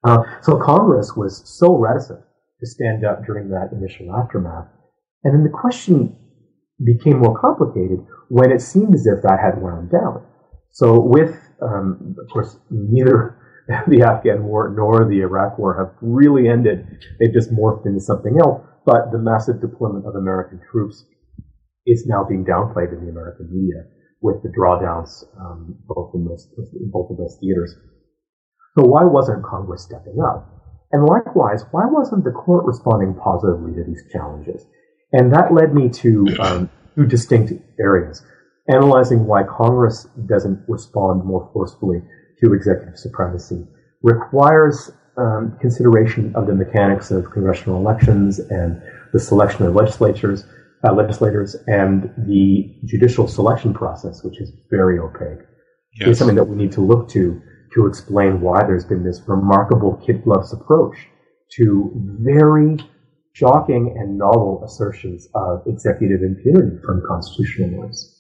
Uh, 0.04 0.20
so 0.42 0.58
Congress 0.58 1.14
was 1.16 1.42
so 1.46 1.78
reticent 1.78 2.22
to 2.60 2.66
stand 2.66 3.06
up 3.06 3.26
during 3.26 3.50
that 3.50 3.70
initial 3.72 4.14
aftermath. 4.16 4.68
And 5.24 5.34
then 5.34 5.44
the 5.44 5.50
question 5.50 6.16
became 6.84 7.20
more 7.20 7.40
complicated 7.40 8.06
when 8.30 8.52
it 8.52 8.62
seemed 8.62 8.96
as 8.96 9.06
if 9.06 9.22
that 9.24 9.40
had 9.40 9.62
wound 9.62 9.92
down. 9.92 10.26
So 10.72 11.00
with, 11.00 11.38
um, 11.62 12.16
of 12.24 12.32
course, 12.32 12.58
neither 12.70 13.38
the 13.88 14.04
Afghan 14.04 14.44
war 14.44 14.74
nor 14.76 15.08
the 15.08 15.22
Iraq 15.22 15.58
war 15.58 15.78
have 15.78 15.98
really 16.02 16.48
ended. 16.48 16.86
They've 17.20 17.34
just 17.34 17.52
morphed 17.52 17.86
into 17.86 18.00
something 18.00 18.38
else. 18.42 18.62
But 18.86 19.12
the 19.12 19.20
massive 19.20 19.62
deployment 19.62 20.08
of 20.08 20.16
American 20.16 20.60
troops 20.72 21.06
is 21.86 22.06
now 22.08 22.24
being 22.28 22.46
downplayed 22.46 22.92
in 22.92 23.06
the 23.06 23.12
American 23.12 23.50
media 23.52 23.84
with 24.22 24.42
the 24.44 24.50
drawdowns 24.50 25.24
um, 25.40 25.76
both 25.88 26.14
in, 26.16 26.26
those, 26.26 26.48
in 26.80 26.90
both 26.90 27.12
of 27.12 27.18
those 27.18 27.38
theaters. 27.40 27.76
So 28.76 28.84
why 28.84 29.04
wasn't 29.04 29.44
Congress 29.44 29.84
stepping 29.84 30.20
up? 30.22 30.48
And 30.92 31.06
likewise, 31.06 31.64
why 31.72 31.86
wasn't 31.86 32.24
the 32.24 32.32
court 32.32 32.66
responding 32.66 33.16
positively 33.16 33.74
to 33.74 33.84
these 33.84 34.04
challenges? 34.12 34.66
And 35.14 35.34
that 35.34 35.54
led 35.54 35.74
me 35.74 35.90
to 35.90 36.26
um, 36.40 36.70
two 36.96 37.06
distinct 37.06 37.54
areas. 37.80 38.24
Analyzing 38.70 39.26
why 39.26 39.44
Congress 39.44 40.08
doesn't 40.26 40.64
respond 40.68 41.26
more 41.26 41.50
forcefully 41.54 42.02
to 42.42 42.54
executive 42.54 42.98
supremacy 42.98 43.66
requires 44.02 44.92
um, 45.18 45.58
consideration 45.60 46.34
of 46.36 46.48
the 46.48 46.54
mechanics 46.54 47.12
of 47.12 47.30
congressional 47.32 47.78
elections 47.78 48.40
and 48.40 48.82
the 49.14 49.20
selection 49.20 49.66
of 49.66 49.76
legislatures, 49.76 50.46
uh, 50.88 50.94
legislators, 50.94 51.56
and 51.68 52.14
the 52.18 52.74
judicial 52.86 53.28
selection 53.28 53.74
process, 53.74 54.24
which 54.24 54.40
is 54.40 54.52
very 54.70 54.98
opaque. 55.00 55.46
Yes. 56.00 56.10
It's 56.10 56.20
something 56.20 56.38
that 56.38 56.46
we 56.46 56.56
need 56.56 56.72
to 56.74 56.82
look 56.82 57.10
to 57.10 57.42
to 57.74 57.88
explain 57.88 58.42
why 58.42 58.62
there's 58.64 58.86
been 58.86 59.04
this 59.04 59.22
remarkable 59.28 60.02
kid 60.06 60.24
gloves 60.24 60.54
approach 60.54 60.96
to 61.58 61.92
very 62.20 62.78
shocking 63.34 63.96
and 63.98 64.18
novel 64.18 64.64
assertions 64.66 65.28
of 65.34 65.64
executive 65.68 66.22
impunity 66.22 66.78
from 66.86 67.02
constitutional 67.08 67.70
norms. 67.70 68.18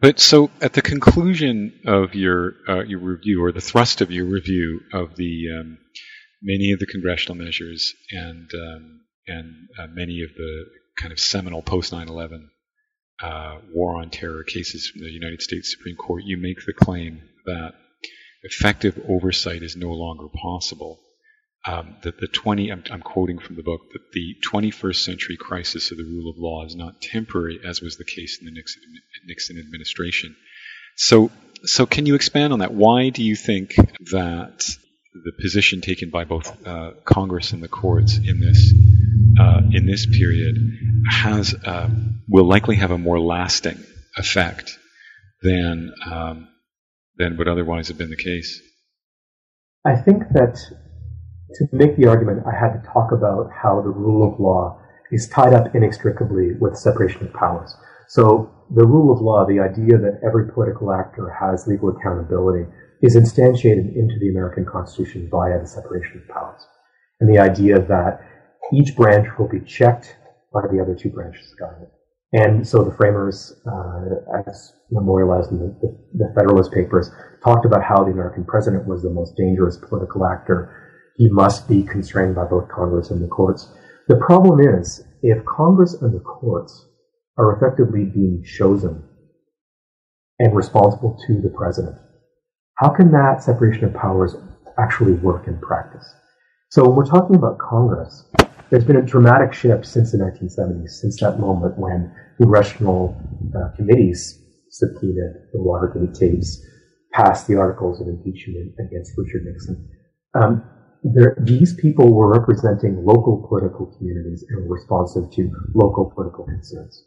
But 0.00 0.20
so, 0.20 0.50
at 0.60 0.72
the 0.72 0.82
conclusion 0.82 1.80
of 1.86 2.14
your 2.14 2.54
uh, 2.68 2.82
your 2.82 2.98
review, 2.98 3.42
or 3.42 3.52
the 3.52 3.60
thrust 3.60 4.00
of 4.00 4.10
your 4.10 4.26
review 4.26 4.80
of 4.92 5.16
the 5.16 5.46
um, 5.58 5.78
many 6.42 6.72
of 6.72 6.78
the 6.78 6.86
congressional 6.86 7.36
measures 7.36 7.94
and 8.10 8.50
um, 8.54 9.00
and 9.26 9.54
uh, 9.78 9.86
many 9.88 10.22
of 10.22 10.30
the 10.36 10.64
kind 11.00 11.12
of 11.12 11.18
seminal 11.18 11.62
post 11.62 11.92
9/11 11.92 12.48
uh, 13.22 13.58
war 13.72 13.96
on 13.96 14.10
terror 14.10 14.42
cases 14.44 14.88
from 14.88 15.02
the 15.02 15.10
United 15.10 15.40
States 15.40 15.74
Supreme 15.76 15.96
Court, 15.96 16.22
you 16.24 16.36
make 16.36 16.58
the 16.66 16.72
claim 16.72 17.22
that 17.46 17.72
effective 18.44 19.00
oversight 19.08 19.62
is 19.62 19.76
no 19.76 19.92
longer 19.92 20.28
possible. 20.28 21.00
Um, 21.66 21.96
that 22.02 22.18
the 22.20 22.26
20, 22.26 22.70
I'm, 22.70 22.84
I'm, 22.90 23.00
quoting 23.00 23.38
from 23.38 23.56
the 23.56 23.62
book, 23.62 23.80
that 23.94 24.12
the 24.12 24.36
21st 24.46 24.96
century 24.96 25.38
crisis 25.38 25.90
of 25.90 25.96
the 25.96 26.04
rule 26.04 26.30
of 26.30 26.36
law 26.36 26.66
is 26.66 26.76
not 26.76 27.00
temporary, 27.00 27.58
as 27.66 27.80
was 27.80 27.96
the 27.96 28.04
case 28.04 28.38
in 28.38 28.44
the 28.44 28.52
Nixon, 28.52 28.82
Nixon 29.26 29.58
administration. 29.58 30.36
So, 30.96 31.30
so 31.62 31.86
can 31.86 32.04
you 32.04 32.16
expand 32.16 32.52
on 32.52 32.58
that? 32.58 32.74
Why 32.74 33.08
do 33.08 33.24
you 33.24 33.34
think 33.34 33.76
that 34.10 34.68
the 35.14 35.32
position 35.40 35.80
taken 35.80 36.10
by 36.10 36.24
both 36.24 36.66
uh, 36.66 36.92
Congress 37.04 37.52
and 37.52 37.62
the 37.62 37.68
courts 37.68 38.18
in 38.18 38.40
this 38.40 38.74
uh, 39.38 39.62
in 39.72 39.86
this 39.86 40.06
period 40.06 40.56
has 41.08 41.54
uh, 41.54 41.88
will 42.28 42.46
likely 42.46 42.76
have 42.76 42.90
a 42.90 42.98
more 42.98 43.20
lasting 43.20 43.82
effect 44.16 44.78
than 45.42 45.92
um, 46.04 46.48
than 47.16 47.36
would 47.36 47.48
otherwise 47.48 47.88
have 47.88 47.98
been 47.98 48.10
the 48.10 48.16
case. 48.16 48.60
I 49.86 49.96
think 49.96 50.22
that 50.32 50.56
to 51.54 51.68
make 51.72 51.96
the 51.96 52.06
argument, 52.06 52.42
I 52.46 52.58
had 52.58 52.72
to 52.72 52.88
talk 52.88 53.12
about 53.12 53.50
how 53.52 53.80
the 53.82 53.90
rule 53.90 54.26
of 54.26 54.40
law 54.40 54.80
is 55.12 55.28
tied 55.28 55.54
up 55.54 55.74
inextricably 55.74 56.52
with 56.58 56.76
separation 56.76 57.26
of 57.26 57.32
powers. 57.34 57.76
So 58.08 58.50
the 58.74 58.86
rule 58.86 59.12
of 59.12 59.20
law, 59.20 59.46
the 59.46 59.60
idea 59.60 59.98
that 59.98 60.20
every 60.26 60.50
political 60.52 60.92
actor 60.92 61.30
has 61.30 61.66
legal 61.66 61.90
accountability, 61.90 62.66
is 63.02 63.16
instantiated 63.16 63.94
into 63.94 64.18
the 64.18 64.30
American 64.30 64.64
Constitution 64.64 65.28
via 65.30 65.60
the 65.60 65.66
separation 65.66 66.22
of 66.22 66.34
powers. 66.34 66.66
And 67.20 67.32
the 67.32 67.40
idea 67.40 67.78
that 67.80 68.20
each 68.72 68.96
branch 68.96 69.28
will 69.38 69.48
be 69.48 69.60
checked 69.60 70.16
by 70.52 70.62
the 70.72 70.80
other 70.80 70.94
two 70.94 71.10
branches 71.10 71.52
of 71.52 71.58
government. 71.58 71.90
And 72.32 72.66
so 72.66 72.82
the 72.82 72.96
framers, 72.96 73.52
uh, 73.66 74.42
as 74.48 74.72
memorialized 74.94 75.50
in 75.50 75.58
the, 75.58 75.76
the, 75.82 75.90
the, 76.14 76.32
Federalist 76.34 76.72
Papers, 76.72 77.10
talked 77.42 77.66
about 77.66 77.82
how 77.82 78.04
the 78.04 78.12
American 78.12 78.44
president 78.44 78.86
was 78.86 79.02
the 79.02 79.10
most 79.10 79.36
dangerous 79.36 79.76
political 79.76 80.24
actor. 80.24 80.72
He 81.16 81.28
must 81.28 81.68
be 81.68 81.82
constrained 81.82 82.34
by 82.34 82.44
both 82.44 82.68
Congress 82.68 83.10
and 83.10 83.22
the 83.22 83.28
courts. 83.28 83.68
The 84.08 84.16
problem 84.16 84.60
is, 84.60 85.02
if 85.22 85.44
Congress 85.44 85.94
and 86.00 86.14
the 86.14 86.20
courts 86.20 86.86
are 87.36 87.56
effectively 87.56 88.04
being 88.04 88.44
chosen 88.44 89.02
and 90.38 90.54
responsible 90.54 91.18
to 91.26 91.40
the 91.42 91.50
president, 91.50 91.96
how 92.76 92.90
can 92.90 93.10
that 93.12 93.42
separation 93.42 93.84
of 93.84 93.94
powers 93.94 94.36
actually 94.78 95.12
work 95.12 95.46
in 95.46 95.58
practice? 95.60 96.06
So 96.70 96.84
when 96.84 96.96
we're 96.96 97.06
talking 97.06 97.36
about 97.36 97.58
Congress, 97.58 98.24
there's 98.70 98.84
been 98.84 98.96
a 98.96 99.02
dramatic 99.02 99.52
shift 99.52 99.86
since 99.86 100.12
the 100.12 100.18
1970s, 100.18 100.90
since 100.90 101.20
that 101.20 101.38
moment 101.38 101.78
when 101.78 102.12
congressional 102.36 103.16
uh, 103.56 103.76
committees 103.76 104.43
subpoenaed 104.74 105.34
the 105.52 105.62
Watergate 105.62 106.14
tapes, 106.14 106.60
passed 107.12 107.46
the 107.46 107.56
articles 107.56 108.00
of 108.00 108.08
impeachment 108.08 108.74
against 108.80 109.12
Richard 109.16 109.44
Nixon. 109.44 109.88
Um, 110.34 110.64
there, 111.04 111.36
these 111.40 111.74
people 111.74 112.12
were 112.12 112.32
representing 112.32 113.04
local 113.04 113.46
political 113.48 113.86
communities 113.96 114.44
and 114.48 114.66
were 114.66 114.74
responsive 114.74 115.30
to 115.32 115.50
local 115.74 116.10
political 116.10 116.44
concerns. 116.44 117.04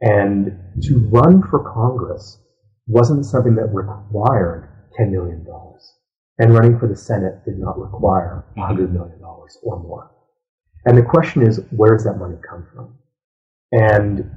And 0.00 0.58
to 0.82 1.08
run 1.10 1.42
for 1.42 1.72
Congress 1.72 2.38
wasn't 2.86 3.24
something 3.24 3.54
that 3.54 3.72
required 3.72 4.68
$10 4.98 5.12
million. 5.12 5.46
And 6.38 6.52
running 6.52 6.78
for 6.78 6.88
the 6.88 6.96
Senate 6.96 7.44
did 7.44 7.58
not 7.58 7.78
require 7.78 8.44
$100 8.58 8.92
million 8.92 9.20
or 9.22 9.82
more. 9.82 10.10
And 10.84 10.98
the 10.98 11.02
question 11.02 11.42
is, 11.42 11.60
where 11.70 11.94
does 11.94 12.04
that 12.04 12.18
money 12.18 12.36
come 12.46 12.66
from? 12.74 12.98
And 13.70 14.28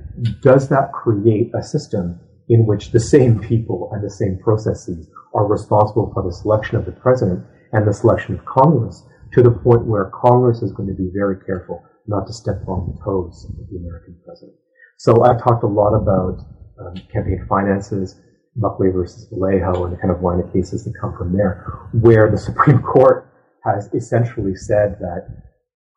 does 0.41 0.70
that 0.70 0.93
create 0.93 1.51
a 1.58 1.64
system 1.64 2.20
in 2.49 2.65
which 2.65 2.91
the 2.91 2.99
same 2.99 3.39
people 3.39 3.89
and 3.93 4.03
the 4.03 4.09
same 4.09 4.37
processes 4.43 5.09
are 5.33 5.47
responsible 5.47 6.11
for 6.13 6.23
the 6.23 6.33
selection 6.33 6.77
of 6.77 6.85
the 6.85 6.91
president 6.91 7.43
and 7.73 7.87
the 7.87 7.93
selection 7.93 8.35
of 8.35 8.45
Congress 8.45 9.03
to 9.33 9.41
the 9.41 9.51
point 9.51 9.85
where 9.85 10.11
Congress 10.13 10.61
is 10.61 10.71
going 10.71 10.87
to 10.87 10.95
be 10.95 11.09
very 11.13 11.37
careful 11.45 11.83
not 12.07 12.27
to 12.27 12.33
step 12.33 12.61
on 12.67 12.87
the 12.87 13.03
toes 13.03 13.45
of 13.49 13.67
the 13.69 13.77
American 13.77 14.15
president. 14.23 14.55
So 14.97 15.23
I've 15.23 15.43
talked 15.43 15.63
a 15.63 15.67
lot 15.67 15.93
about 15.93 16.39
um, 16.79 16.95
campaign 17.11 17.45
finances, 17.49 18.15
Buckley 18.55 18.89
versus 18.89 19.27
Valeo, 19.31 19.83
and 19.83 19.93
the 19.93 19.97
kind 19.97 20.11
of 20.11 20.21
line 20.21 20.39
of 20.39 20.53
cases 20.53 20.85
that 20.85 20.93
come 21.01 21.15
from 21.17 21.35
there, 21.35 21.89
where 21.93 22.31
the 22.31 22.37
Supreme 22.37 22.81
Court 22.81 23.27
has 23.65 23.89
essentially 23.93 24.55
said 24.55 24.97
that 24.99 25.27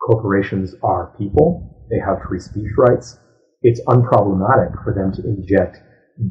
corporations 0.00 0.74
are 0.82 1.14
people, 1.18 1.86
they 1.90 1.98
have 1.98 2.22
free 2.26 2.40
speech 2.40 2.72
rights. 2.76 3.18
It's 3.62 3.80
unproblematic 3.86 4.82
for 4.82 4.94
them 4.94 5.12
to 5.12 5.22
inject 5.28 5.78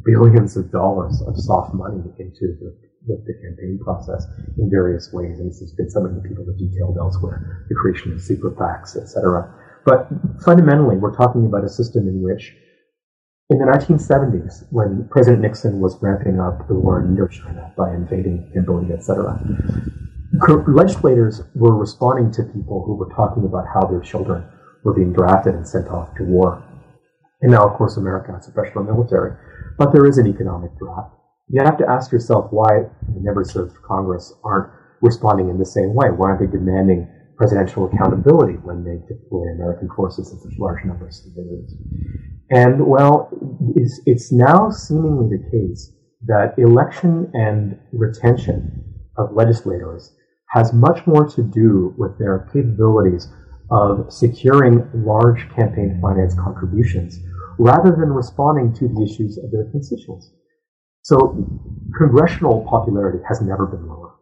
billions 0.03 0.57
of 0.57 0.71
dollars 0.71 1.21
of 1.27 1.37
soft 1.37 1.73
money 1.73 2.03
into 2.19 2.55
the, 2.59 2.75
the, 3.07 3.15
the 3.25 3.33
campaign 3.41 3.79
process 3.83 4.25
in 4.57 4.69
various 4.69 5.11
ways. 5.13 5.39
And 5.39 5.49
this 5.49 5.59
has 5.59 5.73
been 5.73 5.89
something 5.89 6.15
that 6.15 6.27
people 6.27 6.45
have 6.45 6.57
detailed 6.57 6.97
elsewhere, 6.99 7.65
the 7.69 7.75
creation 7.75 8.11
of 8.13 8.21
super 8.21 8.51
PACs, 8.51 8.97
etc. 8.97 9.53
But 9.85 10.09
fundamentally, 10.43 10.97
we're 10.97 11.15
talking 11.15 11.45
about 11.45 11.63
a 11.63 11.69
system 11.69 12.07
in 12.07 12.21
which 12.21 12.53
in 13.49 13.59
the 13.59 13.65
1970s, 13.65 14.67
when 14.71 15.07
President 15.09 15.41
Nixon 15.41 15.79
was 15.79 15.97
ramping 16.01 16.41
up 16.41 16.67
the 16.67 16.73
war 16.73 16.99
in 16.99 17.15
Indochina 17.15 17.73
by 17.77 17.93
invading 17.93 18.51
Cambodia, 18.53 18.97
etc., 18.97 19.39
legislators 20.67 21.41
were 21.55 21.73
responding 21.73 22.29
to 22.33 22.43
people 22.43 22.83
who 22.85 22.95
were 22.95 23.09
talking 23.15 23.45
about 23.45 23.65
how 23.73 23.87
their 23.87 24.01
children 24.01 24.43
were 24.83 24.93
being 24.93 25.13
drafted 25.13 25.55
and 25.55 25.65
sent 25.65 25.87
off 25.87 26.13
to 26.15 26.23
war. 26.23 26.61
And 27.41 27.51
now, 27.51 27.65
of 27.65 27.77
course, 27.77 27.95
America 27.95 28.33
has 28.33 28.49
a 28.49 28.51
professional 28.51 28.83
military, 28.83 29.37
but 29.77 29.91
there 29.93 30.05
is 30.05 30.17
an 30.17 30.27
economic 30.27 30.77
draft. 30.77 31.13
You 31.49 31.63
have 31.63 31.77
to 31.77 31.89
ask 31.89 32.11
yourself 32.11 32.51
why 32.51 32.83
the 33.07 33.21
members 33.21 33.55
of 33.55 33.71
Congress 33.83 34.33
aren't 34.43 34.71
responding 35.01 35.49
in 35.49 35.57
the 35.57 35.65
same 35.65 35.93
way. 35.93 36.09
Why 36.09 36.29
aren't 36.29 36.41
they 36.41 36.57
demanding 36.57 37.07
presidential 37.37 37.85
accountability 37.85 38.53
when 38.53 38.83
they 38.83 38.97
deploy 39.07 39.43
American 39.53 39.89
forces 39.95 40.31
in 40.31 40.39
such 40.39 40.59
large 40.59 40.83
numbers 40.83 41.21
to 41.21 41.29
civilians? 41.29 41.75
And 42.49 42.85
well, 42.87 43.29
it's, 43.75 44.01
it's 44.05 44.31
now 44.31 44.69
seemingly 44.69 45.37
the 45.37 45.49
case 45.51 45.93
that 46.25 46.55
election 46.57 47.29
and 47.33 47.79
retention 47.91 48.71
of 49.17 49.33
legislators 49.33 50.13
has 50.49 50.73
much 50.73 51.05
more 51.05 51.27
to 51.29 51.43
do 51.43 51.93
with 51.97 52.17
their 52.17 52.49
capabilities 52.51 53.27
of 53.69 54.11
securing 54.11 54.89
large 54.93 55.49
campaign 55.53 55.99
finance 56.01 56.33
contributions 56.33 57.19
rather 57.57 57.91
than 57.91 58.11
responding 58.11 58.73
to 58.73 58.87
the 58.87 59.03
issues 59.03 59.37
of 59.37 59.51
their 59.51 59.65
constituents. 59.71 60.31
So 61.01 61.37
congressional 61.97 62.65
popularity 62.69 63.19
has 63.27 63.41
never 63.41 63.65
been 63.65 63.87
lower. 63.87 64.15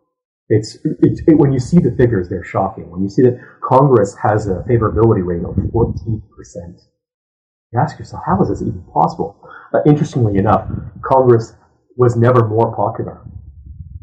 It's, 0.50 0.78
it, 1.02 1.38
when 1.38 1.52
you 1.52 1.60
see 1.60 1.80
the 1.80 1.96
figures, 1.98 2.30
they're 2.30 2.44
shocking. 2.44 2.90
When 2.92 3.02
you 3.02 3.10
see 3.10 3.24
that 3.24 3.40
Congress 3.64 4.16
has 4.22 4.48
a 4.48 4.64
favorability 4.70 5.26
rating 5.26 5.46
of 5.46 5.56
14%, 5.56 6.22
you 7.74 7.80
ask 7.80 7.98
yourself, 7.98 8.22
how 8.26 8.40
is 8.42 8.50
this 8.50 8.62
even 8.62 8.84
possible? 8.94 9.42
Uh, 9.74 9.80
interestingly 9.88 10.38
enough, 10.38 10.70
Congress 11.04 11.54
was 11.98 12.16
never 12.16 12.48
more 12.48 12.76
popular 12.76 13.26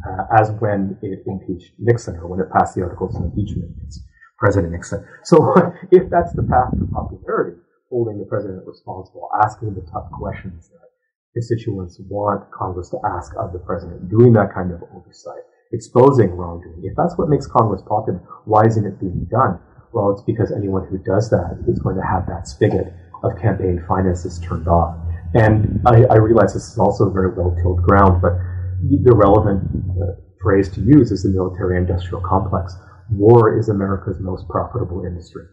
uh, 0.07 0.25
as 0.37 0.51
when 0.59 0.99
it 1.03 1.23
impeached 1.27 1.73
Nixon 1.79 2.17
or 2.17 2.27
when 2.27 2.41
it 2.41 2.51
passed 2.51 2.75
the 2.75 2.83
articles 2.83 3.15
of 3.17 3.23
impeachment 3.23 3.71
against 3.77 4.03
President 4.39 4.73
Nixon. 4.73 5.07
So 5.23 5.55
if 5.93 6.11
that's 6.11 6.33
the 6.33 6.43
path 6.43 6.73
to 6.77 6.87
popularity, 6.93 7.62
holding 7.93 8.17
the 8.17 8.25
president 8.25 8.65
responsible, 8.67 9.29
asking 9.45 9.75
the 9.77 9.85
tough 9.93 10.09
questions 10.17 10.73
that 10.73 10.89
constituents 11.37 12.01
want 12.09 12.51
Congress 12.51 12.89
to 12.89 12.99
ask 13.05 13.37
of 13.37 13.53
the 13.53 13.59
president, 13.61 14.09
doing 14.09 14.33
that 14.33 14.49
kind 14.55 14.73
of 14.73 14.81
oversight, 14.97 15.45
exposing 15.73 16.33
wrongdoing. 16.33 16.81
If 16.83 16.97
that's 16.97 17.17
what 17.19 17.29
makes 17.29 17.47
Congress 17.47 17.83
popular, 17.87 18.25
why 18.47 18.65
isn't 18.65 18.87
it 18.87 18.99
being 18.99 19.29
done? 19.31 19.61
Well, 19.93 20.13
it's 20.13 20.25
because 20.25 20.53
anyone 20.53 20.89
who 20.89 20.97
does 21.05 21.29
that 21.29 21.61
is 21.69 21.79
going 21.81 21.97
to 21.97 22.03
have 22.03 22.27
that 22.27 22.49
spigot 22.49 22.89
of 23.23 23.37
campaign 23.37 23.85
finances 23.87 24.41
turned 24.41 24.69
off. 24.69 24.97
And 25.35 25.81
I, 25.87 26.05
I 26.09 26.17
realize 26.17 26.55
this 26.55 26.73
is 26.73 26.79
also 26.79 27.11
very 27.11 27.33
well 27.37 27.55
tilled 27.61 27.83
ground, 27.83 28.21
but 28.21 28.33
the 28.81 29.15
relevant 29.15 29.69
uh, 30.01 30.17
phrase 30.43 30.69
to 30.71 30.81
use 30.81 31.13
is 31.13 31.23
the 31.23 31.29
military 31.29 31.77
industrial 31.77 32.23
complex. 32.25 32.75
War 33.11 33.59
is 33.59 33.69
America's 33.69 34.19
most 34.19 34.49
profitable 34.49 35.05
industry. 35.05 35.45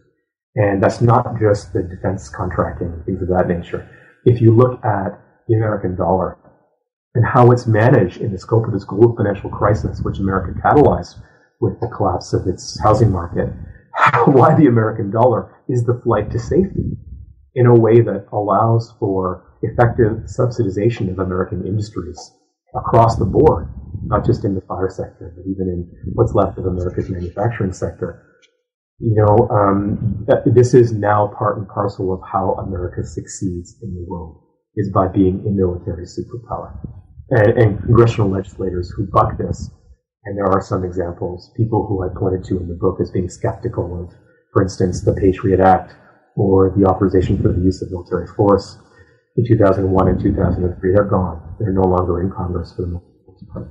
And 0.56 0.82
that's 0.82 1.00
not 1.00 1.38
just 1.38 1.72
the 1.72 1.82
defense 1.82 2.28
contracting, 2.28 3.02
things 3.06 3.22
of 3.22 3.28
that 3.28 3.48
nature. 3.48 3.88
If 4.24 4.40
you 4.40 4.54
look 4.54 4.84
at 4.84 5.18
the 5.48 5.54
American 5.54 5.96
dollar 5.96 6.38
and 7.14 7.24
how 7.24 7.50
it's 7.50 7.66
managed 7.66 8.18
in 8.18 8.32
the 8.32 8.38
scope 8.38 8.66
of 8.66 8.72
this 8.72 8.84
global 8.84 9.16
financial 9.16 9.50
crisis, 9.50 10.00
which 10.02 10.18
America 10.18 10.58
catalyzed 10.60 11.22
with 11.60 11.80
the 11.80 11.88
collapse 11.88 12.32
of 12.32 12.46
its 12.46 12.80
housing 12.82 13.10
market, 13.10 13.48
why 14.26 14.54
the 14.54 14.66
American 14.66 15.10
dollar 15.10 15.56
is 15.68 15.84
the 15.84 16.00
flight 16.02 16.30
to 16.30 16.38
safety 16.38 16.96
in 17.54 17.66
a 17.66 17.74
way 17.74 18.00
that 18.00 18.26
allows 18.32 18.94
for 18.98 19.58
effective 19.62 20.24
subsidization 20.26 21.10
of 21.10 21.18
American 21.18 21.66
industries 21.66 22.32
across 22.74 23.16
the 23.16 23.24
board, 23.24 23.68
not 24.04 24.24
just 24.24 24.44
in 24.44 24.54
the 24.54 24.60
fire 24.62 24.88
sector, 24.88 25.34
but 25.36 25.50
even 25.50 25.68
in 25.68 25.90
what's 26.14 26.34
left 26.34 26.58
of 26.58 26.66
America's 26.66 27.10
manufacturing 27.10 27.72
sector. 27.72 28.24
You 29.00 29.14
know, 29.14 29.48
um, 29.48 30.26
this 30.44 30.74
is 30.74 30.92
now 30.92 31.32
part 31.38 31.56
and 31.56 31.66
parcel 31.66 32.12
of 32.12 32.20
how 32.30 32.52
America 32.52 33.02
succeeds 33.02 33.76
in 33.82 33.94
the 33.94 34.04
world, 34.06 34.42
is 34.76 34.92
by 34.92 35.08
being 35.08 35.42
a 35.46 35.50
military 35.50 36.04
superpower. 36.04 36.76
And, 37.30 37.56
and 37.56 37.82
congressional 37.82 38.30
legislators 38.30 38.90
who 38.90 39.06
buck 39.06 39.38
this, 39.38 39.70
and 40.24 40.36
there 40.36 40.44
are 40.44 40.60
some 40.60 40.84
examples, 40.84 41.50
people 41.56 41.86
who 41.86 42.04
I 42.04 42.08
pointed 42.14 42.44
to 42.48 42.58
in 42.58 42.68
the 42.68 42.74
book 42.74 42.98
as 43.00 43.10
being 43.10 43.30
skeptical 43.30 44.04
of, 44.04 44.14
for 44.52 44.62
instance, 44.62 45.00
the 45.00 45.14
Patriot 45.14 45.60
Act 45.60 45.94
or 46.36 46.74
the 46.76 46.84
authorization 46.84 47.40
for 47.40 47.52
the 47.52 47.60
use 47.60 47.80
of 47.80 47.90
military 47.90 48.26
force 48.26 48.76
in 49.36 49.46
2001 49.46 50.08
and 50.08 50.20
2003. 50.20 50.92
They're 50.92 51.04
gone. 51.04 51.56
They're 51.58 51.72
no 51.72 51.88
longer 51.88 52.20
in 52.20 52.30
Congress 52.30 52.74
for 52.76 52.82
the 52.82 52.88
most 52.88 53.48
part. 53.50 53.70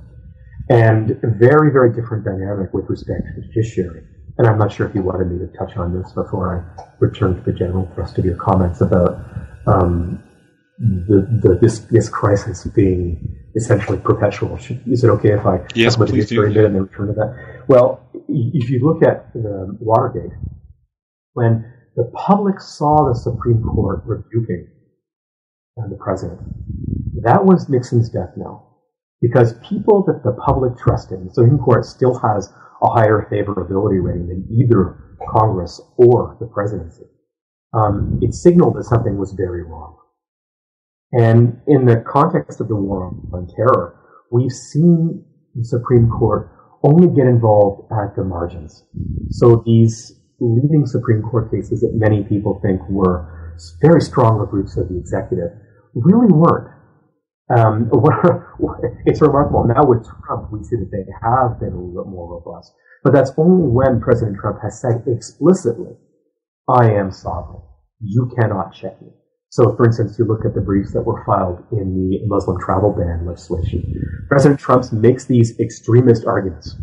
And 0.68 1.12
a 1.22 1.30
very, 1.38 1.70
very 1.70 1.92
different 1.92 2.24
dynamic 2.24 2.74
with 2.74 2.86
respect 2.88 3.22
to 3.26 3.40
the 3.40 3.46
judiciary. 3.46 4.02
And 4.40 4.48
I'm 4.48 4.56
not 4.56 4.72
sure 4.72 4.88
if 4.88 4.94
you 4.94 5.02
wanted 5.02 5.30
me 5.30 5.38
to 5.38 5.52
touch 5.58 5.76
on 5.76 5.92
this 5.92 6.12
before 6.12 6.48
I 6.56 6.86
return 6.98 7.36
to 7.36 7.42
the 7.42 7.52
general 7.52 7.86
thrust 7.94 8.16
of 8.16 8.24
your 8.24 8.36
comments 8.36 8.80
about 8.80 9.20
um, 9.66 10.22
the, 10.78 11.28
the, 11.42 11.58
this, 11.60 11.80
this 11.90 12.08
crisis 12.08 12.64
being 12.64 13.36
essentially 13.54 13.98
perpetual. 13.98 14.56
Should, 14.56 14.80
is 14.88 15.04
it 15.04 15.08
okay 15.08 15.34
if 15.34 15.44
I 15.44 15.60
yes, 15.74 15.96
about 15.96 16.08
the 16.08 16.16
history 16.16 16.52
a 16.52 16.54
bit 16.54 16.64
and 16.64 16.74
then 16.74 16.84
return 16.84 17.08
to 17.08 17.12
that? 17.12 17.64
Well, 17.68 18.00
if 18.28 18.70
you 18.70 18.80
look 18.82 19.02
at 19.02 19.30
the 19.34 19.76
Watergate, 19.78 20.32
when 21.34 21.70
the 21.96 22.10
public 22.14 22.62
saw 22.62 23.12
the 23.12 23.14
Supreme 23.14 23.62
Court 23.62 24.00
rebuking 24.06 24.68
the 25.76 25.96
president. 25.96 26.40
That 27.22 27.44
was 27.44 27.68
Nixon's 27.68 28.08
death 28.08 28.30
knell. 28.36 28.78
Because 29.20 29.54
people 29.66 30.02
that 30.06 30.22
the 30.24 30.32
public 30.32 30.78
trusted, 30.78 31.24
the 31.24 31.30
Supreme 31.34 31.58
Court 31.58 31.84
still 31.84 32.18
has 32.20 32.50
a 32.82 32.90
higher 32.90 33.28
favorability 33.30 34.02
rating 34.02 34.28
than 34.28 34.48
either 34.50 35.16
Congress 35.28 35.80
or 35.96 36.36
the 36.40 36.46
presidency. 36.46 37.04
Um, 37.72 38.18
it 38.22 38.34
signaled 38.34 38.76
that 38.76 38.84
something 38.84 39.16
was 39.16 39.32
very 39.32 39.62
wrong. 39.62 39.96
And 41.12 41.60
in 41.66 41.86
the 41.86 42.04
context 42.06 42.60
of 42.60 42.68
the 42.68 42.76
war 42.76 43.12
on 43.32 43.48
terror, 43.56 44.00
we've 44.30 44.52
seen 44.52 45.24
the 45.54 45.64
Supreme 45.64 46.08
Court 46.08 46.50
only 46.82 47.08
get 47.14 47.26
involved 47.26 47.90
at 47.92 48.16
the 48.16 48.24
margins. 48.24 48.84
So 49.30 49.62
these 49.66 50.12
leading 50.38 50.86
Supreme 50.86 51.22
Court 51.22 51.50
cases 51.50 51.80
that 51.80 51.92
many 51.94 52.24
people 52.24 52.60
think 52.62 52.80
were 52.88 53.56
very 53.82 54.00
strong 54.00 54.44
groups 54.46 54.76
of 54.76 54.88
the 54.88 54.96
executive 54.96 55.50
really 55.94 56.32
weren't. 56.32 56.74
Um, 57.50 57.90
it's 59.06 59.20
remarkable. 59.20 59.64
Now 59.66 59.84
with 59.84 60.06
Trump, 60.24 60.52
we 60.52 60.62
see 60.62 60.76
that 60.76 60.90
they 60.92 61.04
have 61.22 61.58
been 61.58 61.72
a 61.72 61.76
little 61.76 62.04
bit 62.04 62.10
more 62.10 62.30
robust. 62.30 62.72
But 63.02 63.12
that's 63.12 63.32
only 63.36 63.66
when 63.66 64.00
President 64.00 64.38
Trump 64.38 64.58
has 64.62 64.80
said 64.80 65.02
explicitly, 65.06 65.94
I 66.68 66.92
am 66.92 67.10
sovereign. 67.10 67.62
You 68.00 68.30
cannot 68.38 68.72
check 68.72 69.00
me. 69.02 69.08
So, 69.48 69.74
for 69.74 69.84
instance, 69.84 70.16
you 70.18 70.26
look 70.26 70.44
at 70.44 70.54
the 70.54 70.60
briefs 70.60 70.92
that 70.92 71.02
were 71.02 71.24
filed 71.24 71.64
in 71.72 71.94
the 71.94 72.20
Muslim 72.26 72.60
travel 72.60 72.92
ban 72.92 73.26
legislation. 73.26 73.82
President 74.28 74.60
Trump 74.60 74.92
makes 74.92 75.24
these 75.24 75.58
extremist 75.58 76.24
arguments. 76.24 76.76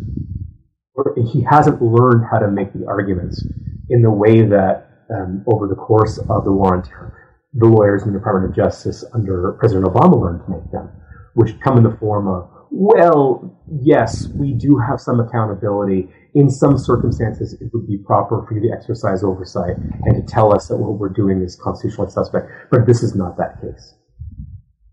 He 1.32 1.42
hasn't 1.48 1.80
learned 1.80 2.26
how 2.30 2.40
to 2.40 2.50
make 2.50 2.72
the 2.74 2.86
arguments 2.86 3.42
in 3.88 4.02
the 4.02 4.10
way 4.10 4.42
that 4.42 5.06
um, 5.14 5.44
over 5.46 5.66
the 5.66 5.74
course 5.74 6.18
of 6.18 6.44
the 6.44 6.52
war 6.52 6.76
on 6.76 6.82
terror 6.82 7.27
the 7.54 7.66
lawyers 7.66 8.02
in 8.02 8.12
the 8.12 8.18
Department 8.18 8.50
of 8.50 8.56
Justice 8.56 9.04
under 9.14 9.56
President 9.58 9.86
Obama 9.86 10.20
learned 10.20 10.44
to 10.44 10.50
make 10.50 10.70
them, 10.70 10.90
which 11.34 11.58
come 11.60 11.78
in 11.78 11.84
the 11.84 11.96
form 11.98 12.28
of, 12.28 12.50
well, 12.70 13.58
yes, 13.82 14.28
we 14.34 14.52
do 14.52 14.78
have 14.78 15.00
some 15.00 15.20
accountability. 15.20 16.08
In 16.34 16.50
some 16.50 16.76
circumstances, 16.76 17.54
it 17.60 17.70
would 17.72 17.86
be 17.86 17.96
proper 17.96 18.44
for 18.46 18.54
you 18.54 18.68
to 18.68 18.76
exercise 18.76 19.24
oversight 19.24 19.76
and 19.76 20.14
to 20.16 20.32
tell 20.32 20.54
us 20.54 20.68
that 20.68 20.76
what 20.76 20.98
we're 20.98 21.08
doing 21.08 21.42
is 21.42 21.56
constitutionally 21.56 22.10
suspect. 22.10 22.46
But 22.70 22.86
this 22.86 23.02
is 23.02 23.14
not 23.14 23.38
that 23.38 23.60
case. 23.62 23.94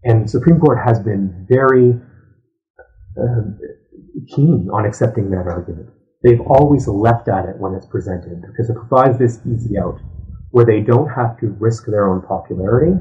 And 0.04 0.26
the 0.26 0.30
Supreme 0.30 0.60
Court 0.60 0.80
has 0.86 1.00
been 1.00 1.46
very 1.50 1.94
uh, 3.20 3.42
keen 4.34 4.70
on 4.72 4.86
accepting 4.86 5.30
that 5.32 5.48
argument. 5.48 5.90
They've 6.24 6.42
always 6.42 6.88
left 6.88 7.28
at 7.28 7.46
it 7.46 7.58
when 7.58 7.74
it's 7.74 7.86
presented 7.86 8.42
because 8.42 8.70
it 8.70 8.76
provides 8.76 9.20
this 9.20 9.42
easy 9.46 9.78
out 9.78 10.00
where 10.56 10.64
they 10.64 10.80
don't 10.80 11.10
have 11.10 11.38
to 11.38 11.48
risk 11.60 11.84
their 11.86 12.08
own 12.08 12.22
popularity. 12.22 12.96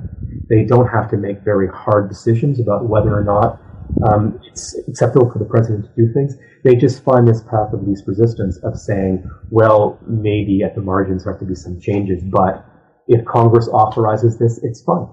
They 0.50 0.64
don't 0.64 0.88
have 0.88 1.08
to 1.10 1.16
make 1.16 1.44
very 1.44 1.68
hard 1.68 2.08
decisions 2.08 2.58
about 2.58 2.88
whether 2.88 3.14
or 3.14 3.22
not 3.22 3.62
um, 4.02 4.40
it's 4.50 4.74
acceptable 4.88 5.30
for 5.30 5.38
the 5.38 5.44
president 5.44 5.84
to 5.84 5.94
do 5.94 6.12
things. 6.12 6.34
They 6.64 6.74
just 6.74 7.04
find 7.04 7.28
this 7.28 7.42
path 7.42 7.72
of 7.72 7.86
least 7.86 8.08
resistance 8.08 8.58
of 8.64 8.76
saying, 8.76 9.22
well, 9.50 10.00
maybe 10.04 10.64
at 10.64 10.74
the 10.74 10.80
margins 10.80 11.22
there 11.22 11.32
have 11.32 11.38
to 11.42 11.46
be 11.46 11.54
some 11.54 11.78
changes, 11.80 12.24
but 12.24 12.66
if 13.06 13.24
Congress 13.24 13.68
authorizes 13.68 14.36
this, 14.36 14.58
it's 14.64 14.82
fine, 14.82 15.06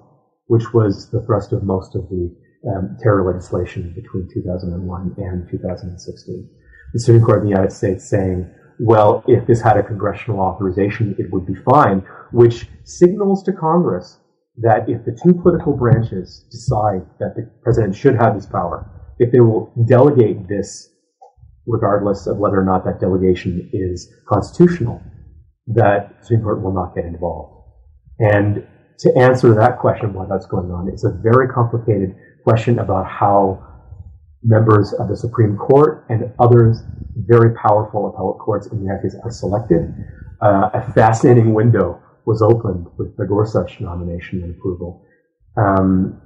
which 0.48 0.74
was 0.74 1.12
the 1.12 1.22
thrust 1.22 1.54
of 1.54 1.62
most 1.62 1.94
of 1.96 2.10
the 2.10 2.36
um, 2.74 2.98
terror 3.04 3.24
legislation 3.32 3.94
between 3.94 4.28
2001 4.34 5.14
and 5.20 5.48
2016. 5.48 6.50
The 6.94 7.00
Supreme 7.00 7.24
Court 7.24 7.38
of 7.38 7.44
the 7.44 7.50
United 7.50 7.72
States 7.72 8.10
saying, 8.10 8.52
well, 8.84 9.24
if 9.28 9.46
this 9.46 9.62
had 9.62 9.78
a 9.78 9.84
congressional 9.84 10.40
authorization, 10.40 11.16
it 11.20 11.32
would 11.32 11.46
be 11.46 11.54
fine, 11.70 12.00
which 12.32 12.68
signals 12.84 13.44
to 13.44 13.54
Congress 13.54 14.18
that 14.58 14.90
if 14.90 15.06
the 15.06 15.18
two 15.24 15.34
political 15.34 15.74
branches 15.74 16.46
decide 16.52 17.06
that 17.20 17.36
the 17.36 17.50
president 17.62 17.96
should 17.96 18.16
have 18.16 18.34
this 18.34 18.48
power, 18.48 18.90
if 19.20 19.32
they 19.32 19.40
will 19.40 19.72
delegate 19.88 20.48
this, 20.48 20.90
regardless 21.68 22.26
of 22.26 22.38
whether 22.38 22.60
or 22.60 22.66
not 22.66 22.84
that 22.84 23.00
delegation 23.00 23.70
is 23.72 24.12
constitutional, 24.28 25.00
that 25.68 26.16
Supreme 26.22 26.42
Court 26.42 26.64
will 26.64 26.74
not 26.74 26.96
get 26.96 27.06
involved. 27.06 27.64
And 28.18 28.68
to 29.00 29.14
answer 29.16 29.54
that 29.54 29.80
question, 29.80 30.14
why 30.14 30.26
that's 30.28 30.48
going 30.48 30.72
on, 30.72 30.90
it's 30.90 31.04
a 31.04 31.12
very 31.12 31.48
complicated 31.48 32.16
question 32.44 32.80
about 32.80 33.06
how 33.06 33.71
members 34.44 34.94
of 34.94 35.08
the 35.08 35.16
Supreme 35.16 35.58
Court 35.58 36.06
and 36.10 36.34
others 36.40 36.82
very 37.16 37.54
powerful 37.56 38.10
appellate 38.10 38.40
courts 38.40 38.68
in 38.68 38.78
the 38.78 38.84
United 38.84 39.12
States 39.12 39.24
are 39.24 39.32
selected. 39.32 39.94
Uh, 40.42 40.70
a 40.74 40.92
fascinating 40.94 41.54
window 41.54 42.02
was 42.26 42.42
opened 42.42 42.88
with 42.98 43.16
the 43.18 43.26
Gorsuch 43.26 43.80
nomination 43.80 44.44
and 44.44 44.56
approval. 44.56 45.06
Um, 45.58 46.22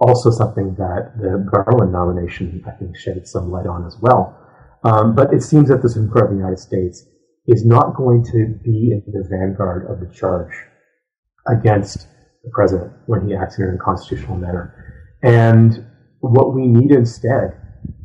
also 0.00 0.30
something 0.30 0.74
that 0.78 1.12
the 1.18 1.46
Garland 1.52 1.92
nomination, 1.92 2.64
I 2.66 2.72
think, 2.72 2.96
shed 2.96 3.26
some 3.26 3.52
light 3.52 3.66
on 3.66 3.86
as 3.86 3.96
well. 4.00 4.36
Um, 4.84 5.14
but 5.14 5.32
it 5.32 5.42
seems 5.42 5.68
that 5.68 5.82
the 5.82 5.88
Supreme 5.88 6.10
Court 6.10 6.24
of 6.24 6.30
the 6.30 6.36
United 6.38 6.58
States 6.58 7.06
is 7.46 7.64
not 7.64 7.94
going 7.94 8.24
to 8.24 8.58
be 8.64 8.92
in 8.92 9.02
the 9.06 9.26
vanguard 9.28 9.88
of 9.90 10.00
the 10.00 10.12
charge 10.12 10.52
against 11.46 12.08
the 12.42 12.50
president 12.52 12.92
when 13.06 13.28
he 13.28 13.34
acts 13.34 13.58
in 13.58 13.78
a 13.80 13.84
constitutional 13.84 14.36
manner. 14.36 14.74
And 15.22 15.86
what 16.30 16.54
we 16.54 16.66
need 16.66 16.92
instead 16.92 17.58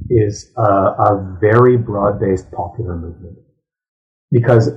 is 0.10 0.52
a, 0.58 0.62
a 0.62 1.38
very 1.40 1.78
broad-based 1.78 2.52
popular 2.52 2.96
movement. 2.96 3.38
Because 4.32 4.72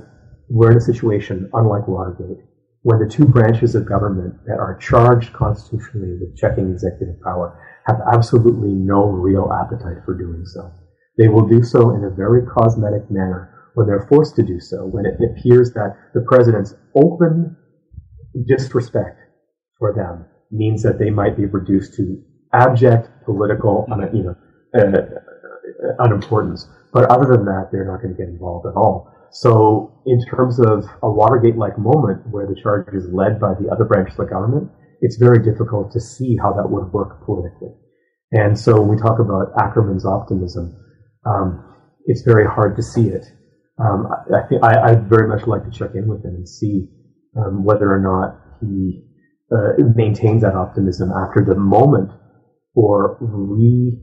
we're 0.49 0.71
in 0.71 0.77
a 0.77 0.81
situation, 0.81 1.49
unlike 1.53 1.87
Watergate, 1.87 2.45
when 2.83 2.99
the 2.99 3.09
two 3.09 3.25
branches 3.25 3.75
of 3.75 3.87
government 3.87 4.35
that 4.45 4.59
are 4.59 4.77
charged 4.77 5.33
constitutionally 5.33 6.17
with 6.19 6.37
checking 6.37 6.69
executive 6.71 7.21
power 7.23 7.59
have 7.85 7.99
absolutely 8.13 8.71
no 8.71 9.05
real 9.05 9.51
appetite 9.51 10.03
for 10.05 10.17
doing 10.17 10.45
so. 10.45 10.71
They 11.17 11.27
will 11.27 11.47
do 11.47 11.63
so 11.63 11.91
in 11.95 12.03
a 12.03 12.15
very 12.15 12.45
cosmetic 12.45 13.09
manner 13.09 13.71
when 13.73 13.87
they're 13.87 14.07
forced 14.07 14.35
to 14.35 14.43
do 14.43 14.59
so, 14.59 14.85
when 14.85 15.05
it 15.05 15.15
appears 15.15 15.73
that 15.73 15.95
the 16.13 16.25
president's 16.27 16.75
open 16.95 17.55
disrespect 18.47 19.19
for 19.79 19.93
them 19.93 20.25
means 20.51 20.83
that 20.83 20.99
they 20.99 21.09
might 21.09 21.37
be 21.37 21.45
reduced 21.45 21.93
to 21.95 22.21
abject 22.53 23.09
political, 23.25 23.85
you 24.13 24.23
know, 24.23 24.35
uh, 24.77 26.03
unimportance. 26.03 26.67
But 26.93 27.09
other 27.09 27.25
than 27.25 27.45
that, 27.45 27.69
they're 27.71 27.85
not 27.85 28.01
going 28.01 28.15
to 28.15 28.17
get 28.17 28.29
involved 28.29 28.65
at 28.65 28.75
all. 28.75 29.11
So 29.31 30.01
in 30.05 30.19
terms 30.25 30.59
of 30.59 30.85
a 31.01 31.09
Watergate-like 31.09 31.77
moment 31.77 32.27
where 32.29 32.45
the 32.45 32.59
charge 32.61 32.93
is 32.93 33.07
led 33.13 33.39
by 33.39 33.53
the 33.53 33.69
other 33.71 33.85
branch 33.85 34.09
of 34.11 34.17
the 34.17 34.25
government, 34.25 34.69
it's 34.99 35.15
very 35.15 35.43
difficult 35.43 35.91
to 35.93 35.99
see 35.99 36.35
how 36.35 36.51
that 36.53 36.69
would 36.69 36.91
work 36.91 37.25
politically. 37.25 37.71
And 38.31 38.59
so 38.59 38.79
when 38.79 38.89
we 38.89 38.97
talk 38.97 39.19
about 39.19 39.53
Ackerman's 39.59 40.05
optimism, 40.05 40.77
um, 41.25 41.63
it's 42.05 42.21
very 42.23 42.45
hard 42.45 42.75
to 42.75 42.83
see 42.83 43.07
it. 43.07 43.25
Um, 43.79 44.07
I, 44.07 44.37
I 44.37 44.47
think 44.47 44.63
I, 44.63 44.91
would 44.93 45.09
very 45.09 45.27
much 45.27 45.47
like 45.47 45.63
to 45.63 45.71
check 45.71 45.91
in 45.95 46.07
with 46.07 46.23
him 46.23 46.35
and 46.35 46.47
see 46.47 46.87
um, 47.37 47.63
whether 47.63 47.91
or 47.91 47.99
not 47.99 48.39
he 48.61 49.03
uh, 49.51 49.83
maintains 49.95 50.41
that 50.43 50.55
optimism 50.55 51.11
after 51.11 51.43
the 51.43 51.55
moment 51.55 52.11
for 52.73 53.17
reintegrating 53.21 53.99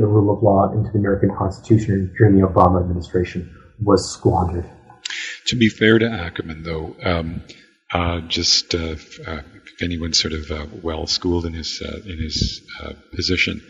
the 0.00 0.06
rule 0.06 0.36
of 0.36 0.42
law 0.42 0.72
into 0.72 0.90
the 0.92 0.98
American 0.98 1.34
Constitution 1.36 2.14
during 2.18 2.38
the 2.38 2.46
Obama 2.46 2.80
administration 2.80 3.54
was 3.80 4.12
squandered. 4.12 4.68
To 5.46 5.56
be 5.56 5.68
fair 5.68 5.98
to 5.98 6.10
Ackerman, 6.10 6.62
though, 6.62 6.94
um, 7.02 7.42
uh, 7.92 8.20
just 8.22 8.74
uh, 8.74 8.96
uh, 9.26 9.40
if 9.64 9.82
anyone's 9.82 10.20
sort 10.20 10.34
of 10.34 10.50
uh, 10.50 10.66
well 10.82 11.06
schooled 11.06 11.46
in 11.46 11.54
his 11.54 11.80
uh, 11.82 12.00
in 12.04 12.18
his 12.18 12.60
uh, 12.82 12.92
position, 13.14 13.62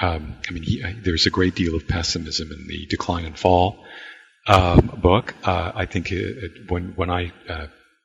um, 0.00 0.34
I 0.48 0.52
mean, 0.52 0.64
he, 0.64 0.82
there's 1.04 1.26
a 1.26 1.30
great 1.30 1.54
deal 1.54 1.76
of 1.76 1.86
pessimism 1.86 2.50
in 2.50 2.66
the 2.66 2.86
Decline 2.86 3.26
and 3.26 3.38
Fall 3.38 3.84
um, 4.48 4.98
book. 5.00 5.36
I 5.44 5.86
think 5.86 6.10
it, 6.10 6.68
when 6.68 6.94
when 6.96 7.10
I 7.10 7.30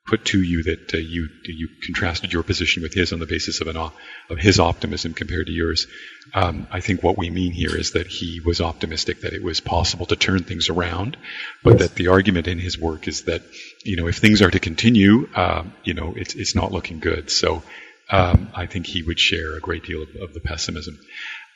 put 0.06 0.24
to 0.26 0.40
you 0.40 0.62
that 0.62 0.94
uh, 0.94 0.98
you 0.98 1.28
you 1.44 1.68
contrasted 1.82 2.32
your 2.32 2.42
position 2.42 2.82
with 2.82 2.94
his 2.94 3.12
on 3.12 3.18
the 3.18 3.26
basis 3.26 3.60
of 3.60 3.66
an 3.66 3.76
of 3.76 4.38
his 4.38 4.60
optimism 4.60 5.14
compared 5.14 5.46
to 5.46 5.52
yours. 5.52 5.86
Um, 6.32 6.66
I 6.70 6.80
think 6.80 7.02
what 7.02 7.18
we 7.18 7.30
mean 7.30 7.52
here 7.52 7.76
is 7.76 7.92
that 7.92 8.06
he 8.06 8.40
was 8.40 8.60
optimistic 8.60 9.22
that 9.22 9.32
it 9.32 9.42
was 9.42 9.60
possible 9.60 10.06
to 10.06 10.16
turn 10.16 10.44
things 10.44 10.68
around, 10.68 11.16
but 11.62 11.78
yes. 11.78 11.80
that 11.80 11.94
the 11.96 12.08
argument 12.08 12.46
in 12.48 12.58
his 12.58 12.78
work 12.78 13.08
is 13.08 13.22
that 13.22 13.42
you 13.84 13.96
know 13.96 14.06
if 14.06 14.16
things 14.18 14.42
are 14.42 14.50
to 14.50 14.60
continue, 14.60 15.28
uh, 15.34 15.64
you 15.84 15.94
know 15.94 16.14
it's 16.16 16.34
it's 16.34 16.54
not 16.54 16.72
looking 16.72 17.00
good. 17.00 17.30
So 17.30 17.62
um, 18.10 18.48
I 18.54 18.66
think 18.66 18.86
he 18.86 19.02
would 19.02 19.18
share 19.18 19.56
a 19.56 19.60
great 19.60 19.84
deal 19.84 20.02
of, 20.02 20.14
of 20.16 20.34
the 20.34 20.40
pessimism. 20.40 20.98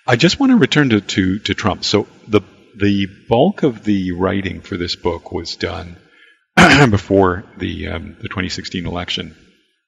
I 0.07 0.17
just 0.17 0.41
want 0.41 0.51
to 0.51 0.57
return 0.57 0.91
to, 0.91 1.01
to 1.01 1.39
to 1.39 1.55
Trump. 1.55 1.85
So 1.85 2.09
the 2.27 2.41
the 2.75 3.07
bulk 3.29 3.63
of 3.63 3.85
the 3.85 4.13
writing 4.13 4.61
for 4.61 4.77
this 4.77 4.97
book 4.97 5.33
was 5.33 5.57
done 5.57 5.97
before 6.91 7.45
the 7.59 7.89
um, 7.89 8.17
the 8.21 8.29
2016 8.29 8.87
election. 8.87 9.37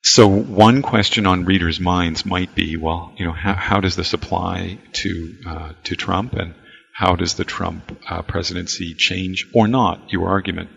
So 0.05 0.27
one 0.27 0.83
question 0.83 1.27
on 1.27 1.45
readers' 1.45 1.79
minds 1.79 2.27
might 2.27 2.57
be, 2.57 2.77
well, 2.77 3.13
you 3.17 3.25
know, 3.25 3.33
how, 3.33 3.55
how 3.55 3.81
does 3.81 3.95
this 3.95 4.15
apply 4.15 4.79
to 4.95 5.35
uh, 5.47 5.73
to 5.85 5.97
Trump, 5.97 6.33
and 6.35 6.55
how 6.95 7.15
does 7.15 7.35
the 7.35 7.45
Trump 7.45 7.99
uh, 8.09 8.23
presidency 8.23 8.95
change 8.95 9.47
or 9.55 9.69
not 9.69 10.13
your 10.13 10.29
argument? 10.29 10.71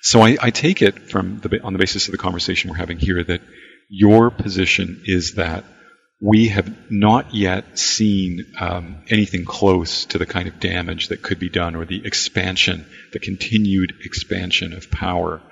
So 0.00 0.22
I, 0.22 0.36
I 0.40 0.50
take 0.50 0.82
it 0.82 1.10
from 1.10 1.38
the 1.38 1.60
on 1.62 1.72
the 1.72 1.78
basis 1.78 2.08
of 2.08 2.12
the 2.12 2.18
conversation 2.18 2.70
we're 2.70 2.76
having 2.76 2.98
here 2.98 3.22
that 3.22 3.42
your 3.88 4.30
position 4.30 5.02
is 5.04 5.34
that 5.34 5.64
we 6.22 6.48
have 6.48 6.72
not 6.88 7.34
yet 7.34 7.76
seen 7.76 8.46
um, 8.60 9.02
anything 9.08 9.44
close 9.44 10.04
to 10.06 10.18
the 10.18 10.26
kind 10.26 10.46
of 10.46 10.60
damage 10.60 11.08
that 11.08 11.20
could 11.20 11.40
be 11.40 11.48
done 11.48 11.74
or 11.74 11.84
the 11.84 12.06
expansion, 12.06 12.86
the 13.12 13.18
continued 13.18 13.92
expansion 14.04 14.72
of 14.72 14.88
power 14.88 15.42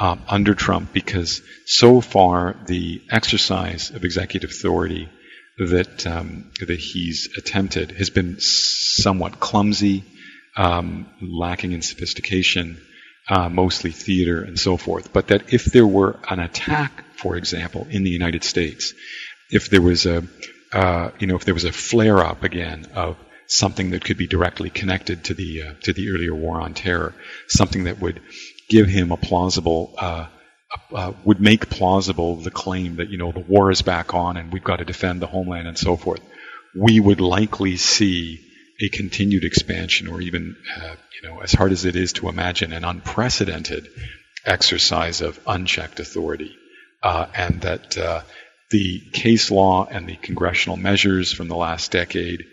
um, 0.00 0.22
under 0.26 0.54
Trump 0.54 0.94
because 0.94 1.42
so 1.66 2.00
far 2.00 2.56
the 2.66 3.02
exercise 3.10 3.90
of 3.90 4.04
executive 4.04 4.50
authority 4.50 5.10
that 5.58 6.06
um, 6.06 6.50
that 6.60 6.78
he's 6.78 7.28
attempted 7.36 7.90
has 7.92 8.08
been 8.08 8.36
somewhat 8.38 9.38
clumsy, 9.38 10.02
um, 10.56 11.06
lacking 11.20 11.72
in 11.72 11.82
sophistication, 11.82 12.78
uh, 13.28 13.50
mostly 13.50 13.90
theater 13.90 14.42
and 14.42 14.58
so 14.58 14.78
forth. 14.78 15.12
But 15.12 15.28
that 15.28 15.52
if 15.52 15.66
there 15.66 15.86
were 15.86 16.18
an 16.28 16.40
attack, 16.40 17.04
for 17.16 17.36
example, 17.36 17.86
in 17.90 18.02
the 18.02 18.10
United 18.10 18.44
States, 18.44 18.94
if 19.50 19.70
there 19.70 19.82
was 19.82 20.06
a, 20.06 20.24
uh, 20.72 21.10
you 21.18 21.26
know, 21.26 21.36
if 21.36 21.44
there 21.44 21.54
was 21.54 21.64
a 21.64 21.72
flare 21.72 22.18
up 22.18 22.44
again 22.44 22.86
of 22.94 23.16
something 23.46 23.90
that 23.90 24.04
could 24.04 24.16
be 24.16 24.26
directly 24.26 24.70
connected 24.70 25.24
to 25.24 25.34
the 25.34 25.62
uh, 25.62 25.74
to 25.82 25.92
the 25.92 26.10
earlier 26.10 26.34
war 26.34 26.60
on 26.60 26.74
terror, 26.74 27.14
something 27.48 27.84
that 27.84 28.00
would 28.00 28.20
give 28.68 28.88
him 28.88 29.12
a 29.12 29.16
plausible, 29.16 29.94
uh, 29.98 30.26
uh, 30.92 31.12
would 31.24 31.40
make 31.40 31.70
plausible 31.70 32.36
the 32.36 32.50
claim 32.50 32.96
that 32.96 33.08
you 33.10 33.18
know 33.18 33.32
the 33.32 33.40
war 33.40 33.70
is 33.70 33.82
back 33.82 34.14
on 34.14 34.36
and 34.36 34.52
we've 34.52 34.64
got 34.64 34.76
to 34.76 34.84
defend 34.84 35.22
the 35.22 35.26
homeland 35.26 35.68
and 35.68 35.78
so 35.78 35.96
forth. 35.96 36.20
We 36.74 37.00
would 37.00 37.20
likely 37.20 37.76
see 37.76 38.40
a 38.80 38.88
continued 38.88 39.44
expansion, 39.44 40.08
or 40.08 40.20
even 40.20 40.56
uh, 40.76 40.96
you 41.14 41.28
know, 41.28 41.40
as 41.40 41.52
hard 41.52 41.72
as 41.72 41.84
it 41.84 41.96
is 41.96 42.12
to 42.14 42.28
imagine, 42.28 42.72
an 42.72 42.84
unprecedented 42.84 43.88
exercise 44.44 45.20
of 45.22 45.40
unchecked 45.46 46.00
authority, 46.00 46.54
uh, 47.02 47.26
and 47.34 47.62
that 47.62 47.96
uh, 47.96 48.22
the 48.70 49.00
case 49.12 49.50
law 49.50 49.86
and 49.90 50.08
the 50.08 50.16
congressional 50.16 50.76
measures 50.76 51.32
from 51.32 51.48
the 51.48 51.56
last 51.56 51.92
decade 51.92 52.44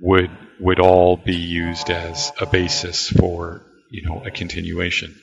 would 0.00 0.30
would 0.60 0.80
all 0.80 1.16
be 1.16 1.36
used 1.36 1.90
as 1.90 2.32
a 2.40 2.46
basis 2.46 3.08
for 3.08 3.62
you 3.90 4.08
know 4.08 4.22
a 4.24 4.30
continuation. 4.30 5.14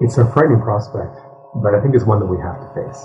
It's 0.00 0.18
a 0.18 0.30
frightening 0.32 0.62
prospect, 0.62 1.16
but 1.62 1.74
I 1.74 1.80
think 1.80 1.94
it's 1.94 2.04
one 2.04 2.20
that 2.20 2.26
we 2.26 2.38
have 2.38 2.60
to 2.60 2.68
face. 2.74 3.04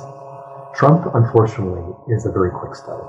Trump, 0.76 1.14
unfortunately, 1.14 1.84
is 2.16 2.26
a 2.26 2.32
very 2.32 2.52
quick 2.52 2.76
study. 2.76 3.04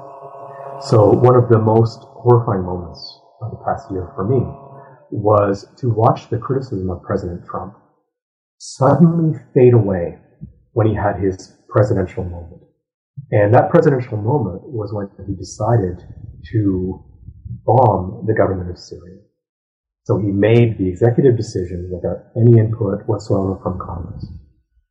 So 0.81 1.11
one 1.11 1.37
of 1.37 1.49
the 1.49 1.59
most 1.59 2.01
horrifying 2.03 2.65
moments 2.65 3.21
of 3.41 3.51
the 3.51 3.65
past 3.65 3.91
year 3.91 4.11
for 4.15 4.25
me 4.27 4.41
was 5.11 5.67
to 5.79 5.91
watch 5.91 6.29
the 6.29 6.39
criticism 6.39 6.91
of 6.91 7.03
President 7.03 7.45
Trump 7.47 7.75
suddenly 8.59 9.39
fade 9.55 9.75
away 9.75 10.19
when 10.73 10.87
he 10.87 10.95
had 10.95 11.21
his 11.21 11.54
presidential 11.75 12.25
moment. 12.25 12.63
And 13.33 13.53
that 13.55 13.71
presidential 13.71 14.17
moment 14.17 14.63
was 14.63 14.93
when 14.93 15.09
he 15.27 15.35
decided 15.35 15.99
to 16.53 17.05
bomb 17.67 18.25
the 18.27 18.35
government 18.35 18.71
of 18.71 18.79
Syria. 18.79 19.21
So 20.05 20.19
he 20.19 20.31
made 20.31 20.79
the 20.79 20.89
executive 20.89 21.37
decision 21.37 21.91
without 21.93 22.19
any 22.37 22.59
input 22.59 23.07
whatsoever 23.07 23.59
from 23.63 23.79
Congress 23.79 24.25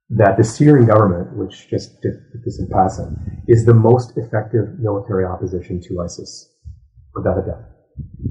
that 0.10 0.38
the 0.38 0.44
Syrian 0.44 0.86
government, 0.86 1.36
which 1.36 1.68
just 1.70 2.02
put 2.02 2.44
this 2.46 2.60
in 2.60 2.68
passing, 2.70 3.16
is 3.48 3.66
the 3.66 3.74
most 3.74 4.18
effective 4.18 4.80
military 4.80 5.26
opposition 5.26 5.82
to 5.82 6.02
ISIS, 6.02 6.54
without 7.16 7.40
a 7.40 7.42
doubt. 7.42 7.64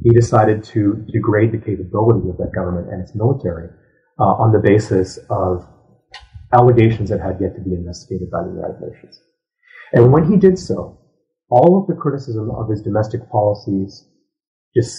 He 0.02 0.10
decided 0.10 0.62
to 0.64 1.04
degrade 1.12 1.52
the 1.52 1.58
capability 1.58 2.28
of 2.28 2.36
that 2.38 2.52
government 2.54 2.92
and 2.92 3.00
its 3.00 3.14
military 3.14 3.68
uh, 4.18 4.24
on 4.24 4.52
the 4.52 4.58
basis 4.58 5.18
of 5.30 5.66
allegations 6.52 7.10
that 7.10 7.20
had 7.20 7.38
yet 7.40 7.54
to 7.56 7.60
be 7.60 7.74
investigated 7.74 8.30
by 8.30 8.42
the 8.42 8.50
United 8.50 8.80
Nations. 8.80 9.20
And 9.92 10.12
when 10.12 10.30
he 10.30 10.36
did 10.36 10.58
so, 10.58 10.98
all 11.50 11.80
of 11.80 11.86
the 11.86 12.00
criticism 12.00 12.50
of 12.50 12.68
his 12.68 12.82
domestic 12.82 13.28
policies 13.30 14.08
just 14.74 14.96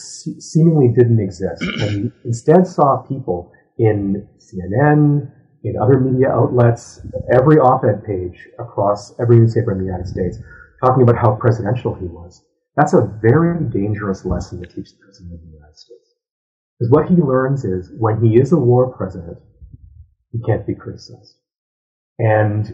seemingly 0.52 0.90
didn't 0.96 1.20
exist. 1.20 1.64
And 1.82 2.12
instead 2.26 2.68
saw 2.68 2.98
people 2.98 3.52
in 3.80 4.28
CNN, 4.38 5.32
in 5.64 5.74
other 5.82 6.00
media 6.00 6.30
outlets, 6.30 7.02
every 7.34 7.58
op-ed 7.58 8.04
page 8.06 8.48
across 8.60 9.20
every 9.20 9.40
newspaper 9.40 9.72
in 9.72 9.80
the 9.80 9.86
United 9.86 10.08
States, 10.08 10.38
talking 10.84 11.02
about 11.02 11.18
how 11.18 11.36
presidential 11.36 11.96
he 11.96 12.06
was. 12.06 12.44
That's 12.76 12.94
a 12.94 13.20
very 13.22 13.64
dangerous 13.70 14.26
lesson 14.26 14.60
to 14.62 14.68
teach 14.68 14.92
the 14.92 15.04
president 15.04 15.34
of 15.36 15.42
the 15.42 15.54
United 15.54 15.78
States. 15.78 16.14
Because 16.78 16.92
what 16.92 17.08
he 17.08 17.16
learns 17.16 17.66
is 17.66 17.92
when 17.98 18.22
he 18.24 18.38
is 18.38 18.52
a 18.52 18.58
war 18.58 18.96
president, 18.96 19.38
he 20.32 20.40
can't 20.42 20.68
be 20.68 20.76
criticized. 20.76 21.38
And 22.20 22.68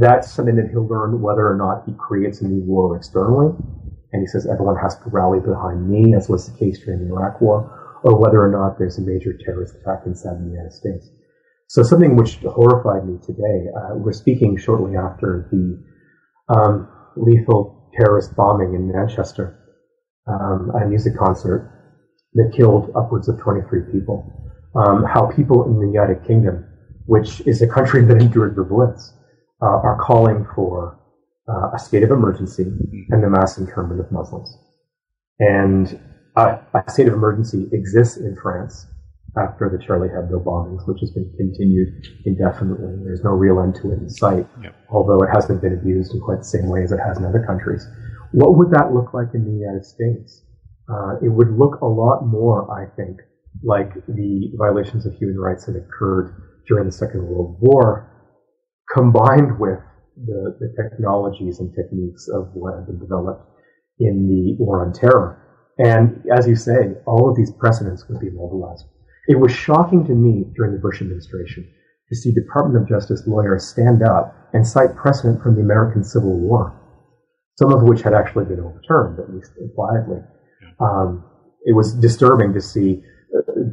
that's 0.00 0.32
something 0.32 0.56
that 0.56 0.70
he'll 0.70 0.86
learn 0.86 1.20
whether 1.20 1.46
or 1.46 1.56
not 1.56 1.84
he 1.86 1.94
creates 1.98 2.40
a 2.40 2.48
new 2.48 2.62
war 2.64 2.96
externally. 2.96 3.54
And 4.12 4.22
he 4.22 4.26
says 4.26 4.46
everyone 4.46 4.76
has 4.76 4.96
to 4.96 5.10
rally 5.10 5.40
behind 5.40 5.88
me, 5.88 6.14
as 6.14 6.28
was 6.28 6.46
the 6.46 6.58
case 6.58 6.82
during 6.82 7.00
the 7.00 7.14
Iraq 7.14 7.40
War, 7.40 8.00
or 8.02 8.18
whether 8.18 8.42
or 8.42 8.48
not 8.48 8.78
there's 8.78 8.98
a 8.98 9.02
major 9.02 9.34
terrorist 9.44 9.74
attack 9.76 10.00
inside 10.06 10.38
the 10.40 10.50
United 10.50 10.72
States. 10.72 11.10
So 11.68 11.82
something 11.82 12.16
which 12.16 12.38
horrified 12.38 13.06
me 13.06 13.18
today, 13.22 13.68
uh, 13.76 13.94
we're 13.94 14.12
speaking 14.12 14.56
shortly 14.56 14.96
after 14.96 15.46
the 15.52 15.78
um, 16.48 16.88
lethal 17.16 17.90
terrorist 17.94 18.34
bombing 18.34 18.72
in 18.72 18.90
Manchester, 18.90 19.54
um, 20.26 20.70
a 20.70 20.86
music 20.86 21.14
concert 21.14 21.70
that 22.32 22.52
killed 22.56 22.90
upwards 22.96 23.28
of 23.28 23.38
23 23.38 23.92
people. 23.92 24.24
Um, 24.74 25.04
how 25.04 25.26
people 25.26 25.64
in 25.64 25.78
the 25.78 25.86
United 25.86 26.24
Kingdom 26.26 26.64
which 27.08 27.40
is 27.46 27.62
a 27.62 27.66
country 27.66 28.04
that 28.04 28.20
endured 28.20 28.54
the 28.56 28.62
Blitz, 28.62 29.12
uh, 29.62 29.66
are 29.66 29.98
calling 30.00 30.46
for 30.54 30.98
uh, 31.48 31.74
a 31.74 31.78
state 31.78 32.02
of 32.02 32.10
emergency 32.10 32.64
and 33.10 33.22
the 33.22 33.30
mass 33.30 33.58
internment 33.58 34.00
of 34.00 34.12
Muslims. 34.12 34.56
And 35.40 35.98
a 36.36 36.60
state 36.88 37.08
of 37.08 37.14
emergency 37.14 37.68
exists 37.72 38.16
in 38.16 38.36
France 38.40 38.86
after 39.36 39.68
the 39.68 39.84
Charlie 39.84 40.08
Hebdo 40.08 40.42
bombings, 40.44 40.86
which 40.86 41.00
has 41.00 41.10
been 41.10 41.32
continued 41.36 41.88
indefinitely. 42.24 43.02
There's 43.04 43.24
no 43.24 43.30
real 43.30 43.60
end 43.60 43.74
to 43.82 43.92
it 43.92 43.98
in 43.98 44.08
sight, 44.08 44.46
yep. 44.62 44.74
although 44.88 45.20
it 45.22 45.30
hasn't 45.32 45.60
been 45.60 45.74
abused 45.74 46.14
in 46.14 46.20
quite 46.20 46.38
the 46.38 46.44
same 46.44 46.68
way 46.68 46.82
as 46.82 46.92
it 46.92 47.00
has 47.04 47.18
in 47.18 47.24
other 47.24 47.44
countries. 47.44 47.86
What 48.32 48.56
would 48.56 48.70
that 48.70 48.92
look 48.92 49.14
like 49.14 49.28
in 49.34 49.44
the 49.44 49.50
United 49.50 49.84
States? 49.84 50.42
uh, 50.88 51.16
it 51.22 51.28
would 51.28 51.50
look 51.58 51.80
a 51.80 51.86
lot 51.86 52.26
more, 52.26 52.70
I 52.72 52.86
think, 52.96 53.20
like 53.62 53.94
the 54.06 54.52
violations 54.56 55.06
of 55.06 55.14
human 55.14 55.38
rights 55.38 55.66
that 55.66 55.76
occurred 55.76 56.34
during 56.68 56.86
the 56.86 56.92
Second 56.92 57.26
World 57.26 57.56
War, 57.60 58.10
combined 58.92 59.58
with 59.58 59.78
the, 60.16 60.56
the 60.60 60.74
technologies 60.82 61.60
and 61.60 61.74
techniques 61.74 62.28
of 62.28 62.50
what 62.54 62.74
had 62.74 62.86
been 62.86 62.98
developed 62.98 63.48
in 63.98 64.28
the 64.28 64.62
War 64.62 64.84
on 64.84 64.92
Terror. 64.92 65.42
And 65.78 66.24
as 66.36 66.46
you 66.46 66.56
say, 66.56 66.94
all 67.06 67.30
of 67.30 67.36
these 67.36 67.52
precedents 67.52 68.04
would 68.08 68.20
be 68.20 68.30
mobilized. 68.30 68.84
It 69.28 69.38
was 69.38 69.52
shocking 69.52 70.06
to 70.06 70.14
me 70.14 70.44
during 70.56 70.72
the 70.72 70.80
Bush 70.80 71.00
administration 71.00 71.68
to 72.08 72.16
see 72.16 72.32
Department 72.32 72.82
of 72.82 72.88
Justice 72.88 73.22
lawyers 73.26 73.68
stand 73.68 74.02
up 74.02 74.34
and 74.54 74.66
cite 74.66 74.96
precedent 74.96 75.42
from 75.42 75.54
the 75.54 75.60
American 75.60 76.02
Civil 76.02 76.38
War, 76.38 76.80
some 77.56 77.72
of 77.72 77.82
which 77.82 78.02
had 78.02 78.14
actually 78.14 78.46
been 78.46 78.60
overturned, 78.60 79.20
at 79.20 79.32
least 79.32 79.52
impliedly. 79.60 80.20
Um, 80.80 81.24
it 81.64 81.74
was 81.74 81.92
disturbing 81.92 82.54
to 82.54 82.60
see 82.60 83.02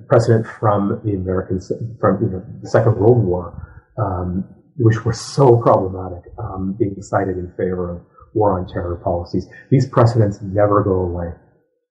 precedent 0.07 0.45
from 0.59 1.01
the 1.03 1.13
American, 1.13 1.59
from 1.99 2.21
you 2.21 2.29
know, 2.29 2.45
the 2.61 2.69
Second 2.69 2.97
World 2.97 3.23
War, 3.23 3.91
um, 3.97 4.45
which 4.77 5.03
were 5.05 5.13
so 5.13 5.57
problematic, 5.57 6.31
um, 6.37 6.75
being 6.77 6.95
cited 7.01 7.37
in 7.37 7.49
favor 7.57 7.95
of 7.95 8.01
war 8.33 8.59
on 8.59 8.67
terror 8.67 8.99
policies. 9.03 9.47
These 9.71 9.87
precedents 9.87 10.41
never 10.41 10.83
go 10.83 11.01
away. 11.01 11.33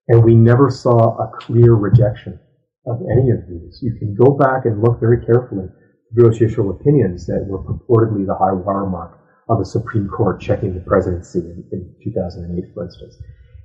And 0.09 0.23
we 0.23 0.35
never 0.35 0.71
saw 0.71 1.17
a 1.17 1.31
clear 1.39 1.75
rejection 1.75 2.39
of 2.87 3.01
any 3.11 3.31
of 3.31 3.49
these. 3.49 3.81
You 3.83 3.97
can 3.99 4.15
go 4.15 4.33
back 4.33 4.67
and 4.67 4.83
look 4.83 5.01
very 5.01 5.25
carefully 5.25 5.69
judicial 6.15 6.71
opinions 6.71 7.27
that 7.27 7.45
were 7.49 7.63
purportedly 7.65 8.27
the 8.27 8.37
high 8.37 8.53
watermark 8.53 9.19
of 9.49 9.59
the 9.59 9.65
Supreme 9.65 10.09
Court 10.09 10.41
checking 10.41 10.75
the 10.75 10.81
presidency 10.81 11.41
in, 11.41 11.65
in 11.73 11.95
2008, 12.05 12.73
for 12.73 12.85
instance. 12.85 13.17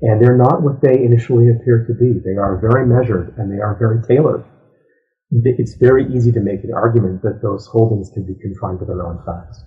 And 0.02 0.22
they're 0.22 0.38
not 0.38 0.62
what 0.62 0.82
they 0.82 1.04
initially 1.04 1.50
appear 1.50 1.86
to 1.86 1.94
be. 1.94 2.20
They 2.24 2.38
are 2.38 2.58
very 2.58 2.88
measured 2.88 3.36
and 3.38 3.52
they 3.52 3.62
are 3.62 3.76
very 3.78 4.02
tailored. 4.02 4.46
It's 5.32 5.76
very 5.76 6.12
easy 6.14 6.32
to 6.32 6.40
make 6.40 6.64
an 6.64 6.74
argument 6.74 7.22
that 7.24 7.42
those 7.42 7.68
holdings 7.68 8.10
can 8.14 8.26
be 8.26 8.36
confined 8.42 8.80
to 8.80 8.86
their 8.86 9.06
own 9.06 9.22
facts. 9.26 9.64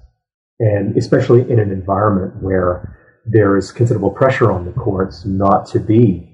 And 0.59 0.97
especially 0.97 1.43
in 1.51 1.59
an 1.59 1.71
environment 1.71 2.43
where 2.43 2.99
there 3.27 3.57
is 3.57 3.71
considerable 3.71 4.11
pressure 4.11 4.51
on 4.51 4.65
the 4.65 4.73
courts 4.73 5.25
not 5.25 5.67
to 5.67 5.79
be 5.79 6.29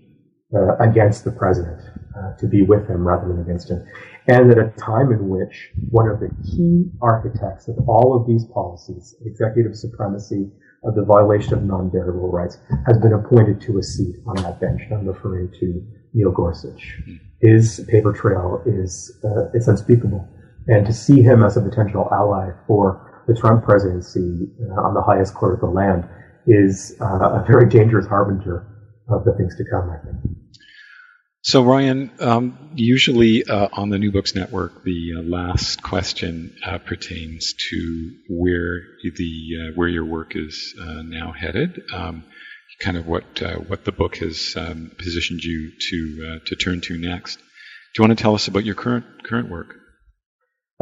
uh, 0.54 0.76
against 0.78 1.24
the 1.24 1.30
president, 1.30 1.82
uh, 2.16 2.34
to 2.38 2.46
be 2.46 2.62
with 2.62 2.88
him 2.88 3.06
rather 3.06 3.28
than 3.28 3.40
against 3.40 3.70
him. 3.70 3.84
And 4.28 4.50
at 4.50 4.58
a 4.58 4.70
time 4.78 5.12
in 5.12 5.28
which 5.28 5.70
one 5.90 6.08
of 6.08 6.20
the 6.20 6.30
key 6.44 6.90
architects 7.02 7.68
of 7.68 7.76
all 7.88 8.18
of 8.18 8.26
these 8.26 8.44
policies, 8.52 9.14
executive 9.26 9.74
supremacy, 9.74 10.50
of 10.84 10.94
the 10.94 11.04
violation 11.04 11.54
of 11.54 11.62
non-derogable 11.64 12.30
rights, 12.30 12.58
has 12.86 12.98
been 12.98 13.12
appointed 13.12 13.60
to 13.62 13.78
a 13.78 13.82
seat 13.82 14.16
on 14.26 14.36
that 14.36 14.60
bench. 14.60 14.82
And 14.84 14.94
I'm 14.94 15.06
referring 15.06 15.50
to 15.60 15.84
Neil 16.14 16.30
Gorsuch. 16.30 17.02
His 17.40 17.84
paper 17.88 18.12
trail 18.12 18.62
is 18.66 19.12
uh, 19.24 19.50
it's 19.54 19.68
unspeakable, 19.68 20.26
and 20.66 20.86
to 20.86 20.92
see 20.92 21.22
him 21.22 21.44
as 21.44 21.56
a 21.56 21.60
potential 21.60 22.08
ally 22.12 22.50
for 22.66 23.22
the 23.28 23.34
Trump 23.34 23.64
presidency 23.64 24.48
uh, 24.62 24.80
on 24.80 24.94
the 24.94 25.02
highest 25.02 25.34
court 25.34 25.54
of 25.54 25.60
the 25.60 25.66
land 25.66 26.08
is 26.46 26.96
uh, 27.00 27.04
a 27.40 27.44
very 27.46 27.68
dangerous 27.68 28.06
harbinger 28.06 28.66
of 29.08 29.24
the 29.24 29.32
things 29.34 29.56
to 29.56 29.64
come. 29.70 29.90
I 29.90 29.98
think. 30.04 30.16
So, 31.48 31.62
Ryan, 31.62 32.10
um, 32.20 32.58
usually 32.74 33.42
uh, 33.42 33.68
on 33.72 33.88
the 33.88 33.98
New 33.98 34.12
Books 34.12 34.34
Network, 34.34 34.84
the 34.84 35.14
uh, 35.16 35.22
last 35.22 35.82
question 35.82 36.54
uh, 36.62 36.76
pertains 36.76 37.54
to 37.70 38.10
where 38.28 38.80
the 39.16 39.48
uh, 39.56 39.72
where 39.74 39.88
your 39.88 40.04
work 40.04 40.36
is 40.36 40.74
uh, 40.78 41.00
now 41.04 41.32
headed, 41.32 41.80
um, 41.90 42.24
kind 42.82 42.98
of 42.98 43.06
what 43.06 43.40
uh, 43.40 43.54
what 43.60 43.86
the 43.86 43.92
book 43.92 44.18
has 44.18 44.52
um, 44.58 44.90
positioned 44.98 45.42
you 45.42 45.72
to 45.88 46.40
to 46.44 46.54
turn 46.54 46.82
to 46.82 46.98
next. 46.98 47.36
Do 47.36 47.42
you 47.96 48.06
want 48.06 48.18
to 48.18 48.22
tell 48.22 48.34
us 48.34 48.48
about 48.48 48.66
your 48.66 48.74
current 48.74 49.06
current 49.24 49.48
work? 49.48 49.74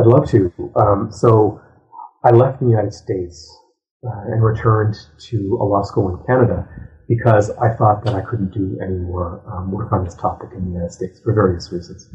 I'd 0.01 0.07
love 0.09 0.29
to. 0.31 0.53
Um, 0.75 1.13
so, 1.13 1.61
I 2.25 2.31
left 2.31 2.59
the 2.59 2.67
United 2.67 2.93
States 2.93 3.57
and 4.03 4.43
returned 4.43 4.97
to 5.29 5.59
a 5.61 5.65
law 5.65 5.85
school 5.85 6.09
in 6.09 6.27
Canada 6.27 6.67
because 7.09 7.51
I 7.51 7.75
thought 7.75 8.05
that 8.05 8.15
I 8.15 8.21
couldn't 8.21 8.53
do 8.53 8.79
any 8.83 8.97
more 8.97 9.43
um, 9.51 9.71
work 9.71 9.93
on 9.93 10.05
this 10.05 10.15
topic 10.15 10.51
in 10.55 10.65
the 10.65 10.71
United 10.71 10.93
States 10.93 11.21
for 11.23 11.33
various 11.33 11.71
reasons. 11.73 12.09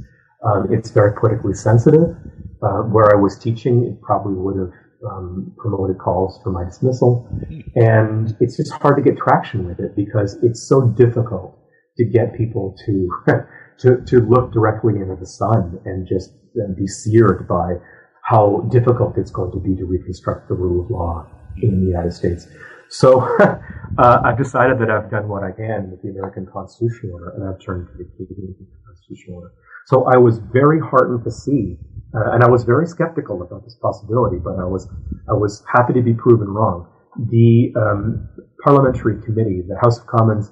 Um, 0.43 0.67
it's 0.71 0.89
very 0.89 1.13
politically 1.13 1.53
sensitive. 1.53 2.15
Uh, 2.63 2.83
where 2.83 3.11
I 3.11 3.19
was 3.19 3.39
teaching, 3.39 3.85
it 3.85 4.01
probably 4.01 4.35
would 4.35 4.57
have 4.57 4.71
um, 5.09 5.51
promoted 5.57 5.97
calls 5.97 6.39
for 6.43 6.51
my 6.51 6.63
dismissal. 6.63 7.27
And 7.75 8.35
it's 8.39 8.57
just 8.57 8.71
hard 8.73 8.97
to 8.97 9.03
get 9.03 9.17
traction 9.17 9.67
with 9.67 9.79
it 9.79 9.95
because 9.95 10.37
it's 10.43 10.61
so 10.67 10.87
difficult 10.89 11.57
to 11.97 12.05
get 12.05 12.35
people 12.35 12.75
to, 12.85 13.09
to, 13.79 14.05
to 14.05 14.19
look 14.19 14.53
directly 14.53 14.95
into 14.95 15.15
the 15.19 15.25
sun 15.25 15.79
and 15.85 16.07
just 16.07 16.31
uh, 16.61 16.71
be 16.77 16.87
seared 16.87 17.47
by 17.47 17.75
how 18.23 18.67
difficult 18.71 19.17
it's 19.17 19.31
going 19.31 19.51
to 19.51 19.59
be 19.59 19.75
to 19.75 19.85
reconstruct 19.85 20.47
the 20.47 20.53
rule 20.53 20.85
of 20.85 20.91
law 20.91 21.27
in 21.61 21.81
the 21.81 21.87
United 21.87 22.13
States. 22.13 22.47
So 22.89 23.21
uh, 23.97 24.21
I've 24.23 24.37
decided 24.37 24.79
that 24.79 24.89
I've 24.89 25.09
done 25.09 25.27
what 25.27 25.43
I 25.43 25.51
can 25.51 25.91
with 25.91 26.01
the 26.01 26.09
American 26.09 26.47
Constitutional 26.51 27.13
Order, 27.13 27.29
and 27.35 27.49
I've 27.49 27.63
turned 27.63 27.87
to 27.87 27.97
the 27.97 28.05
Canadian 28.35 28.67
Constitutional 28.85 29.37
Order. 29.37 29.51
So 29.87 30.05
I 30.05 30.17
was 30.17 30.39
very 30.39 30.79
heartened 30.79 31.23
to 31.23 31.31
see, 31.31 31.77
uh, 32.15 32.31
and 32.31 32.43
I 32.43 32.49
was 32.49 32.63
very 32.63 32.87
skeptical 32.87 33.41
about 33.41 33.63
this 33.63 33.75
possibility, 33.81 34.37
but 34.37 34.59
I 34.59 34.65
was 34.65 34.87
I 35.29 35.33
was 35.33 35.63
happy 35.73 35.93
to 35.93 36.01
be 36.01 36.13
proven 36.13 36.47
wrong. 36.47 36.87
The 37.29 37.73
um, 37.75 38.29
parliamentary 38.63 39.21
committee, 39.23 39.61
the 39.67 39.77
House 39.81 39.99
of 39.99 40.07
Commons 40.07 40.51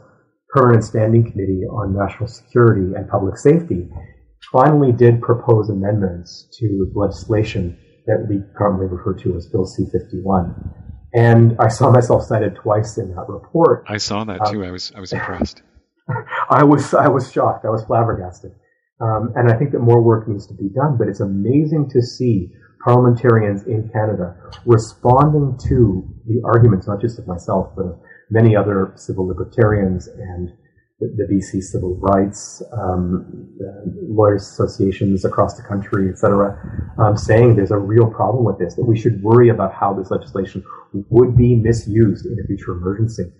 Permanent 0.50 0.84
Standing 0.84 1.24
Committee 1.32 1.64
on 1.70 1.96
National 1.96 2.28
Security 2.28 2.96
and 2.96 3.08
Public 3.10 3.38
Safety, 3.38 3.88
finally 4.52 4.92
did 4.92 5.22
propose 5.22 5.70
amendments 5.70 6.48
to 6.60 6.92
legislation 6.96 7.78
that 8.08 8.26
we 8.28 8.42
currently 8.58 8.88
refer 8.88 9.14
to 9.14 9.36
as 9.36 9.46
Bill 9.48 9.66
C-51. 9.66 10.89
And 11.14 11.55
I 11.60 11.70
saw 11.70 11.91
myself 11.91 12.24
cited 12.24 12.55
twice 12.55 12.97
in 12.97 13.14
that 13.16 13.28
report. 13.28 13.86
I 13.88 13.97
saw 13.97 14.24
that 14.26 14.39
too. 14.51 14.64
Um, 14.64 14.68
I 14.68 14.72
was 14.72 14.91
I 14.95 14.99
was 14.99 15.14
impressed. 15.14 15.64
I 16.49 16.64
was 16.64 16.93
I 16.93 17.07
was 17.07 17.32
shocked. 17.32 17.66
I 17.66 17.70
was 17.70 17.84
flabbergasted. 17.86 18.51
Um, 19.01 19.32
and 19.36 19.51
I 19.51 19.57
think 19.57 19.72
that 19.72 19.80
more 19.80 20.01
work 20.01 20.28
needs 20.28 20.45
to 20.47 20.53
be 20.53 20.70
done. 20.70 20.97
But 20.97 21.07
it's 21.07 21.20
amazing 21.22 21.89
to 21.91 22.01
see 22.01 22.51
parliamentarians 22.84 23.64
in 23.64 23.89
Canada 23.91 24.36
responding 24.66 25.57
to 25.68 26.07
the 26.28 26.41
arguments, 26.45 26.88
not 26.88 27.01
just 27.01 27.20
of 27.20 27.28
myself, 27.28 27.72
but 27.76 27.86
of 27.86 27.99
many 28.30 28.55
other 28.55 28.93
civil 28.95 29.28
libertarians 29.28 30.07
and 30.07 30.49
the, 31.00 31.28
BC 31.32 31.64
civil 31.64 31.95
rights 31.97 32.62
um, 32.74 33.47
lawyers 34.08 34.43
associations 34.43 35.24
across 35.24 35.56
the 35.56 35.64
country, 35.64 36.10
et 36.10 36.18
cetera, 36.18 36.58
um, 36.97 37.16
saying 37.16 37.56
there's 37.56 37.72
a 37.72 37.78
real 37.78 38.08
problem 38.08 38.43
with 38.43 38.60
this, 38.60 38.76
that 38.76 38.84
we 38.86 39.00
should 39.00 39.22
worry 39.24 39.50
about 39.50 39.74
how 39.74 39.93
this 39.93 40.12
legislation 40.12 40.64
would 41.10 41.38
be 41.38 41.56
misused 41.56 42.26
in 42.26 42.38
a 42.43 42.47
future 42.47 42.74
emergency. 42.74 43.32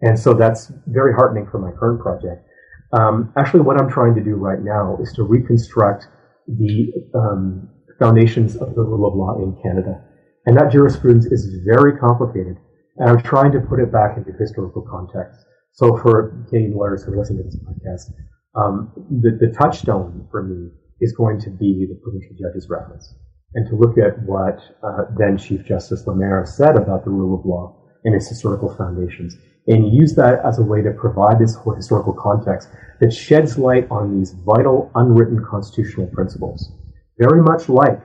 And 0.00 0.18
so 0.18 0.32
that's 0.32 0.70
very 0.86 1.12
heartening 1.12 1.48
for 1.50 1.58
my 1.58 1.72
current 1.72 2.00
project. 2.00 2.46
Um, 2.92 3.32
actually, 3.36 3.60
what 3.60 3.78
I'm 3.80 3.90
trying 3.90 4.14
to 4.14 4.22
do 4.22 4.36
right 4.36 4.62
now 4.62 4.96
is 5.02 5.12
to 5.14 5.24
reconstruct 5.24 6.06
the 6.46 6.92
um, 7.14 7.68
foundations 7.98 8.56
of 8.56 8.74
the 8.74 8.82
rule 8.82 9.06
of 9.06 9.14
law 9.14 9.42
in 9.42 9.60
Canada. 9.62 10.02
And 10.46 10.56
that 10.56 10.72
jurisprudence 10.72 11.26
is 11.26 11.62
very 11.66 11.98
complicated. 11.98 12.56
And 12.96 13.10
I'm 13.10 13.22
trying 13.22 13.52
to 13.52 13.60
put 13.60 13.80
it 13.80 13.92
back 13.92 14.16
into 14.16 14.32
historical 14.32 14.82
context. 14.82 15.44
So 15.72 15.96
for 15.96 16.44
Canadian 16.48 16.76
lawyers 16.76 17.04
who 17.04 17.16
listening 17.16 17.38
to 17.38 17.44
this 17.44 17.58
podcast, 17.58 18.12
um, 18.54 18.92
the, 19.10 19.38
the 19.38 19.52
touchstone 19.52 20.26
for 20.30 20.42
me 20.42 20.70
is 21.00 21.12
going 21.12 21.40
to 21.40 21.50
be 21.50 21.86
the 21.88 21.94
provincial 22.02 22.34
judge's 22.36 22.68
reference 22.68 23.14
and 23.54 23.66
to 23.68 23.76
look 23.76 23.96
at 23.98 24.20
what 24.22 24.58
uh, 24.82 25.04
then 25.16 25.38
Chief 25.38 25.64
Justice 25.64 26.06
Lamer 26.06 26.44
said 26.46 26.76
about 26.76 27.04
the 27.04 27.10
rule 27.10 27.38
of 27.38 27.46
law 27.46 27.74
and 28.04 28.14
its 28.14 28.28
historical 28.28 28.74
foundations 28.74 29.36
and 29.66 29.94
use 29.94 30.14
that 30.14 30.44
as 30.44 30.58
a 30.58 30.62
way 30.62 30.82
to 30.82 30.90
provide 30.92 31.38
this 31.38 31.56
historical 31.76 32.12
context 32.12 32.70
that 33.00 33.12
sheds 33.12 33.58
light 33.58 33.86
on 33.90 34.18
these 34.18 34.32
vital 34.32 34.90
unwritten 34.94 35.44
constitutional 35.44 36.06
principles. 36.08 36.72
Very 37.18 37.42
much 37.42 37.68
like 37.68 38.00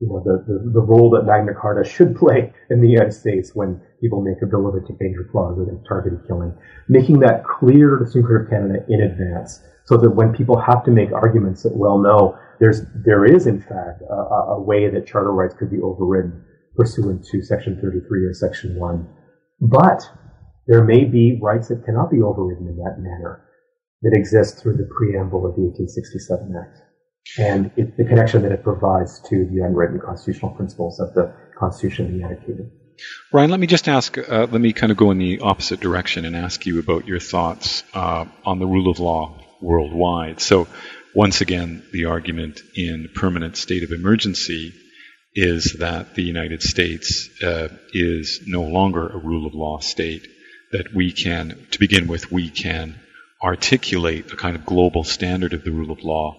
you 0.00 0.06
know, 0.06 0.22
the, 0.24 0.44
the, 0.46 0.70
the, 0.78 0.80
role 0.80 1.10
that 1.10 1.26
Magna 1.26 1.52
Carta 1.58 1.82
should 1.82 2.14
play 2.14 2.52
in 2.70 2.80
the 2.80 2.88
United 2.88 3.12
States 3.12 3.50
when 3.54 3.80
people 4.00 4.22
make 4.22 4.40
a 4.42 4.46
bill 4.46 4.68
of 4.68 4.74
a 4.74 4.80
danger 4.94 5.26
clause 5.30 5.58
against 5.58 5.88
targeted 5.88 6.20
killing. 6.28 6.54
Making 6.88 7.18
that 7.20 7.42
clear 7.42 7.98
to 7.98 8.04
the 8.04 8.10
Supreme 8.10 8.26
Court 8.26 8.44
of 8.44 8.50
Canada 8.50 8.86
in 8.88 9.02
advance 9.02 9.60
so 9.86 9.96
that 9.96 10.10
when 10.10 10.32
people 10.32 10.60
have 10.60 10.84
to 10.84 10.92
make 10.92 11.10
arguments 11.10 11.64
that, 11.64 11.74
well, 11.74 11.98
no, 11.98 12.38
there's, 12.60 12.82
there 13.04 13.24
is 13.24 13.48
in 13.48 13.60
fact 13.60 14.02
a, 14.08 14.54
a 14.54 14.62
way 14.62 14.88
that 14.88 15.06
charter 15.06 15.32
rights 15.32 15.54
could 15.58 15.70
be 15.70 15.80
overridden 15.82 16.44
pursuant 16.76 17.26
to 17.32 17.42
Section 17.42 17.80
33 17.82 18.24
or 18.24 18.34
Section 18.34 18.78
1. 18.78 19.08
But 19.60 20.08
there 20.68 20.84
may 20.84 21.06
be 21.06 21.40
rights 21.42 21.68
that 21.68 21.84
cannot 21.84 22.12
be 22.12 22.22
overridden 22.22 22.68
in 22.68 22.76
that 22.76 23.02
manner 23.02 23.42
that 24.02 24.16
exist 24.16 24.62
through 24.62 24.76
the 24.76 24.88
preamble 24.96 25.44
of 25.44 25.56
the 25.56 25.62
1867 25.62 26.54
Act 26.54 26.87
and 27.38 27.70
it, 27.76 27.96
the 27.96 28.04
connection 28.04 28.42
that 28.42 28.52
it 28.52 28.62
provides 28.62 29.20
to 29.28 29.46
the 29.46 29.60
unwritten 29.60 30.00
constitutional 30.00 30.52
principles 30.52 31.00
of 31.00 31.14
the 31.14 31.34
Constitution 31.58 32.08
the 32.08 32.16
United 32.16 32.44
Kingdom. 32.46 32.70
Ryan, 33.32 33.50
let 33.50 33.60
me 33.60 33.66
just 33.66 33.88
ask, 33.88 34.18
uh, 34.18 34.48
let 34.50 34.60
me 34.60 34.72
kind 34.72 34.90
of 34.90 34.98
go 34.98 35.10
in 35.10 35.18
the 35.18 35.40
opposite 35.40 35.80
direction 35.80 36.24
and 36.24 36.34
ask 36.34 36.66
you 36.66 36.80
about 36.80 37.06
your 37.06 37.20
thoughts 37.20 37.84
uh, 37.94 38.24
on 38.44 38.58
the 38.58 38.66
rule 38.66 38.90
of 38.90 38.98
law 38.98 39.38
worldwide. 39.60 40.40
So, 40.40 40.66
once 41.14 41.40
again, 41.40 41.82
the 41.92 42.06
argument 42.06 42.60
in 42.74 43.08
permanent 43.14 43.56
state 43.56 43.82
of 43.82 43.92
emergency 43.92 44.72
is 45.34 45.76
that 45.78 46.14
the 46.14 46.22
United 46.22 46.62
States 46.62 47.28
uh, 47.42 47.68
is 47.92 48.40
no 48.46 48.62
longer 48.62 49.06
a 49.06 49.18
rule 49.18 49.46
of 49.46 49.54
law 49.54 49.78
state, 49.78 50.26
that 50.72 50.92
we 50.94 51.12
can, 51.12 51.66
to 51.70 51.78
begin 51.78 52.08
with, 52.08 52.30
we 52.30 52.50
can 52.50 52.98
articulate 53.42 54.32
a 54.32 54.36
kind 54.36 54.56
of 54.56 54.66
global 54.66 55.04
standard 55.04 55.52
of 55.52 55.64
the 55.64 55.70
rule 55.70 55.90
of 55.90 56.02
law, 56.02 56.36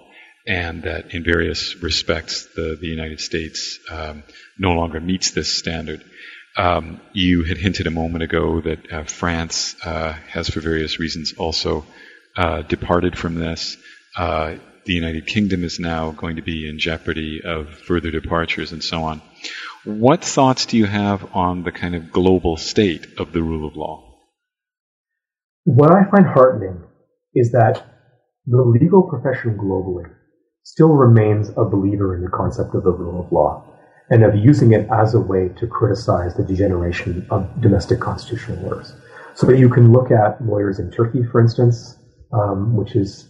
and 0.48 0.84
that 0.84 1.14
in 1.14 1.24
various 1.24 1.76
respects 1.82 2.48
the, 2.56 2.78
the 2.80 2.88
United 2.88 3.20
States 3.20 3.80
um, 3.92 4.24
no 4.58 4.74
longer 4.74 5.00
meets 5.00 5.32
this 5.32 5.58
standard. 5.58 6.04
Um, 6.58 7.00
you 7.14 7.44
had 7.44 7.58
hinted 7.58 7.88
a 7.88 7.92
moment 7.92 8.24
ago 8.24 8.62
that 8.62 8.92
uh, 8.92 9.04
France 9.04 9.76
uh, 9.86 10.14
has, 10.14 10.50
for 10.50 10.60
various 10.60 11.00
reasons, 11.00 11.34
also 11.38 11.86
uh, 12.36 12.64
departed 12.64 13.18
from 13.18 13.36
this. 13.36 13.78
Uh, 14.18 14.56
the 14.86 14.94
United 14.94 15.28
Kingdom 15.28 15.64
is 15.64 15.80
now 15.80 16.12
going 16.12 16.38
to 16.38 16.42
be 16.42 16.68
in 16.68 16.80
jeopardy 16.80 17.42
of 17.46 17.70
further 17.70 18.12
departures 18.12 18.72
and 18.72 18.84
so 18.84 19.04
on. 19.04 19.22
What 19.86 20.24
thoughts 20.24 20.66
do 20.66 20.78
you 20.78 20.86
have 20.86 21.36
on 21.36 21.64
the 21.64 21.72
kind 21.72 21.96
of 21.96 22.12
global 22.12 22.58
state 22.58 23.20
of 23.20 23.32
the 23.32 23.44
rule 23.44 23.68
of 23.68 23.76
law? 23.76 24.18
What 25.64 25.92
I 25.92 26.10
find 26.10 26.26
heartening 26.26 26.84
is 27.36 27.52
that 27.52 27.86
the 28.48 28.62
legal 28.62 29.04
profession 29.04 29.58
globally 29.58 30.12
still 30.70 30.90
remains 30.90 31.50
a 31.58 31.66
believer 31.66 32.16
in 32.16 32.22
the 32.22 32.30
concept 32.30 32.76
of 32.76 32.84
the 32.84 32.92
rule 32.92 33.26
of 33.26 33.32
law 33.32 33.66
and 34.12 34.24
of 34.24 34.36
using 34.36 34.72
it 34.72 34.88
as 34.92 35.16
a 35.16 35.20
way 35.20 35.50
to 35.58 35.66
criticize 35.66 36.36
the 36.36 36.44
degeneration 36.44 37.26
of 37.32 37.42
domestic 37.60 38.00
constitutional 38.00 38.64
orders. 38.64 38.94
So 39.34 39.48
that 39.48 39.58
you 39.58 39.68
can 39.68 39.92
look 39.92 40.12
at 40.12 40.40
lawyers 40.46 40.78
in 40.78 40.92
Turkey, 40.92 41.24
for 41.32 41.42
instance, 41.42 41.98
um, 42.32 42.76
which 42.76 42.96
is 42.96 43.28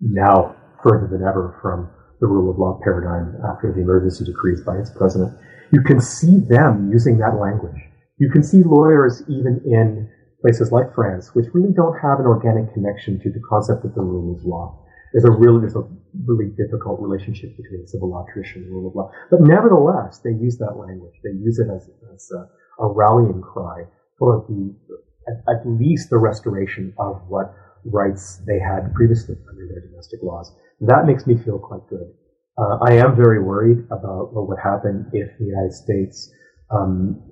now 0.00 0.54
further 0.80 1.08
than 1.10 1.26
ever 1.26 1.58
from 1.60 1.90
the 2.20 2.28
rule 2.28 2.48
of 2.48 2.56
law 2.56 2.78
paradigm 2.84 3.34
after 3.50 3.72
the 3.72 3.80
emergency 3.80 4.24
decrees 4.24 4.60
by 4.60 4.76
its 4.76 4.90
president. 4.90 5.36
You 5.72 5.82
can 5.82 6.00
see 6.00 6.38
them 6.38 6.88
using 6.92 7.18
that 7.18 7.34
language. 7.40 7.82
You 8.18 8.30
can 8.30 8.44
see 8.44 8.62
lawyers 8.62 9.22
even 9.26 9.60
in 9.64 10.08
places 10.40 10.70
like 10.70 10.94
France, 10.94 11.34
which 11.34 11.46
really 11.52 11.72
don't 11.74 11.98
have 11.98 12.20
an 12.20 12.26
organic 12.26 12.72
connection 12.74 13.18
to 13.24 13.30
the 13.30 13.42
concept 13.48 13.84
of 13.84 13.94
the 13.94 14.02
rule 14.02 14.36
of 14.38 14.44
law. 14.44 14.83
There's 15.14 15.24
a 15.24 15.30
really, 15.30 15.60
there's 15.60 15.76
a 15.76 15.86
really 16.26 16.50
difficult 16.58 17.00
relationship 17.00 17.56
between 17.56 17.86
civil 17.86 18.10
law 18.10 18.26
tradition 18.30 18.64
and 18.64 18.72
rule 18.72 18.88
of 18.88 18.96
law. 18.96 19.10
But 19.30 19.42
nevertheless, 19.42 20.18
they 20.18 20.30
use 20.30 20.58
that 20.58 20.74
language. 20.76 21.14
They 21.22 21.30
use 21.30 21.60
it 21.60 21.68
as, 21.70 21.88
as 22.12 22.30
a, 22.32 22.82
a 22.82 22.92
rallying 22.92 23.40
cry 23.40 23.84
for 24.18 24.44
the, 24.48 24.74
at, 25.30 25.36
at 25.48 25.62
least 25.64 26.10
the 26.10 26.18
restoration 26.18 26.92
of 26.98 27.22
what 27.28 27.54
rights 27.84 28.42
they 28.44 28.58
had 28.58 28.92
previously 28.92 29.36
under 29.48 29.68
their 29.68 29.86
domestic 29.86 30.20
laws. 30.20 30.52
That 30.80 31.06
makes 31.06 31.28
me 31.28 31.36
feel 31.36 31.60
quite 31.60 31.86
good. 31.88 32.12
Uh, 32.58 32.78
I 32.82 32.94
am 32.94 33.14
very 33.14 33.40
worried 33.40 33.86
about 33.92 34.34
what 34.34 34.48
would 34.48 34.58
happen 34.58 35.08
if 35.12 35.30
the 35.38 35.44
United 35.44 35.72
States 35.72 36.32
um, 36.70 37.22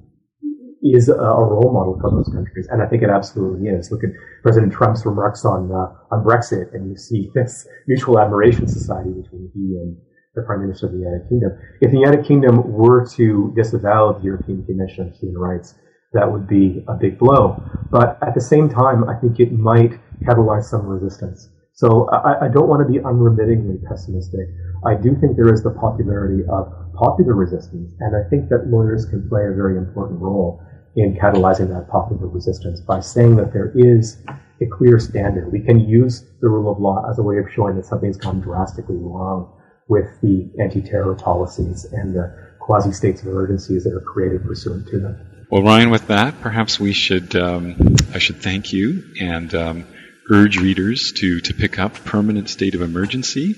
is 0.82 1.08
a, 1.08 1.14
role 1.14 1.72
model 1.72 1.96
for 2.00 2.10
those 2.10 2.28
countries, 2.34 2.66
and 2.70 2.82
I 2.82 2.86
think 2.86 3.02
it 3.02 3.10
absolutely 3.10 3.68
is. 3.68 3.90
Look 3.90 4.02
at 4.02 4.10
President 4.42 4.72
Trump's 4.72 5.06
remarks 5.06 5.44
on 5.44 5.70
uh, 5.70 5.94
on 6.10 6.24
Brexit, 6.24 6.74
and 6.74 6.90
you 6.90 6.96
see 6.96 7.30
this 7.34 7.66
mutual 7.86 8.18
admiration 8.18 8.66
society 8.66 9.10
between 9.10 9.50
he 9.54 9.78
and 9.78 9.96
the 10.34 10.42
Prime 10.42 10.62
Minister 10.62 10.86
of 10.86 10.92
the 10.92 10.98
United 10.98 11.28
Kingdom. 11.28 11.50
If 11.80 11.92
the 11.92 11.98
United 11.98 12.26
Kingdom 12.26 12.72
were 12.72 13.06
to 13.16 13.52
disavow 13.54 14.12
the 14.12 14.24
European 14.24 14.64
Convention 14.64 15.06
on 15.06 15.12
Human 15.20 15.38
Rights, 15.38 15.74
that 16.14 16.30
would 16.30 16.48
be 16.48 16.84
a 16.88 16.94
big 16.94 17.18
blow. 17.18 17.62
But 17.90 18.18
at 18.26 18.34
the 18.34 18.40
same 18.40 18.68
time, 18.68 19.08
I 19.08 19.14
think 19.20 19.38
it 19.38 19.52
might 19.52 20.00
catalyze 20.26 20.64
some 20.64 20.86
resistance. 20.86 21.48
So 21.74 22.08
I, 22.10 22.46
I 22.46 22.48
don't 22.48 22.68
want 22.68 22.86
to 22.86 22.90
be 22.90 22.98
unremittingly 22.98 23.78
pessimistic. 23.88 24.48
I 24.84 24.94
do 24.94 25.14
think 25.20 25.36
there 25.36 25.52
is 25.52 25.62
the 25.62 25.70
popularity 25.70 26.42
of 26.50 26.72
popular 26.94 27.34
resistance, 27.34 27.88
and 28.00 28.16
I 28.16 28.28
think 28.28 28.48
that 28.50 28.66
lawyers 28.68 29.06
can 29.06 29.28
play 29.28 29.46
a 29.46 29.54
very 29.54 29.78
important 29.78 30.20
role 30.20 30.60
in 30.96 31.14
catalyzing 31.14 31.68
that 31.68 31.88
popular 31.88 32.26
resistance 32.26 32.80
by 32.80 33.00
saying 33.00 33.36
that 33.36 33.52
there 33.52 33.72
is 33.74 34.18
a 34.60 34.66
clear 34.66 34.98
standard. 34.98 35.50
We 35.50 35.60
can 35.60 35.80
use 35.80 36.24
the 36.40 36.48
rule 36.48 36.70
of 36.70 36.78
law 36.78 37.08
as 37.10 37.18
a 37.18 37.22
way 37.22 37.38
of 37.38 37.46
showing 37.54 37.76
that 37.76 37.86
something's 37.86 38.16
gone 38.16 38.40
drastically 38.40 38.96
wrong 38.96 39.52
with 39.88 40.08
the 40.20 40.50
anti-terror 40.60 41.14
policies 41.16 41.84
and 41.84 42.14
the 42.14 42.34
quasi-states 42.60 43.22
of 43.22 43.28
emergencies 43.28 43.84
that 43.84 43.92
are 43.92 44.00
created 44.00 44.44
pursuant 44.44 44.86
to 44.88 45.00
them. 45.00 45.46
Well, 45.50 45.62
Ryan, 45.62 45.90
with 45.90 46.06
that, 46.06 46.40
perhaps 46.40 46.78
we 46.78 46.92
should, 46.92 47.34
um, 47.36 47.96
I 48.14 48.18
should 48.18 48.36
thank 48.36 48.72
you 48.72 49.02
and 49.20 49.54
um, 49.54 49.86
urge 50.30 50.58
readers 50.58 51.12
to, 51.16 51.40
to 51.40 51.54
pick 51.54 51.78
up 51.78 51.94
Permanent 52.04 52.48
State 52.48 52.74
of 52.74 52.80
Emergency, 52.80 53.56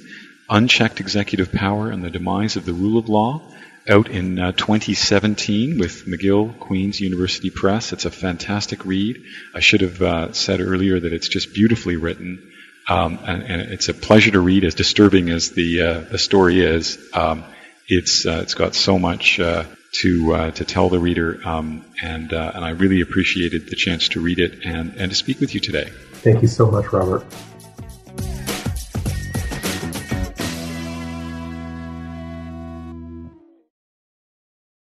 Unchecked 0.48 1.00
Executive 1.00 1.52
Power 1.52 1.90
and 1.90 2.02
the 2.02 2.10
Demise 2.10 2.56
of 2.56 2.64
the 2.64 2.72
Rule 2.72 2.98
of 2.98 3.08
Law, 3.08 3.42
out 3.88 4.08
in 4.08 4.38
uh, 4.38 4.52
2017 4.52 5.78
with 5.78 6.06
McGill 6.06 6.58
Queen's 6.58 7.00
University 7.00 7.50
Press. 7.50 7.92
It's 7.92 8.04
a 8.04 8.10
fantastic 8.10 8.84
read. 8.84 9.22
I 9.54 9.60
should 9.60 9.82
have 9.82 10.00
uh, 10.00 10.32
said 10.32 10.60
earlier 10.60 10.98
that 10.98 11.12
it's 11.12 11.28
just 11.28 11.52
beautifully 11.52 11.96
written. 11.96 12.50
Um, 12.88 13.18
and, 13.26 13.42
and, 13.42 13.62
it's 13.62 13.88
a 13.88 13.94
pleasure 13.94 14.30
to 14.32 14.40
read, 14.40 14.64
as 14.64 14.74
disturbing 14.74 15.30
as 15.30 15.50
the 15.50 15.80
uh, 15.80 16.00
the 16.00 16.18
story 16.18 16.60
is. 16.60 16.98
Um, 17.14 17.44
it's 17.88 18.26
uh, 18.26 18.40
it's 18.42 18.52
got 18.52 18.74
so 18.74 18.98
much 18.98 19.40
uh, 19.40 19.64
to 20.02 20.34
uh, 20.34 20.50
to 20.50 20.64
tell 20.66 20.90
the 20.90 20.98
reader, 20.98 21.40
um, 21.46 21.82
and 22.02 22.30
and 22.32 22.62
I 22.62 22.70
really 22.70 23.00
appreciated 23.00 23.70
the 23.70 23.76
chance 23.76 24.10
to 24.10 24.20
read 24.20 24.38
it 24.38 24.66
and 24.66 24.96
and 24.96 25.10
to 25.10 25.16
speak 25.16 25.40
with 25.40 25.54
you 25.54 25.60
today. 25.60 25.90
Thank 26.12 26.42
you 26.42 26.48
so 26.48 26.70
much, 26.70 26.92
Robert. 26.92 27.24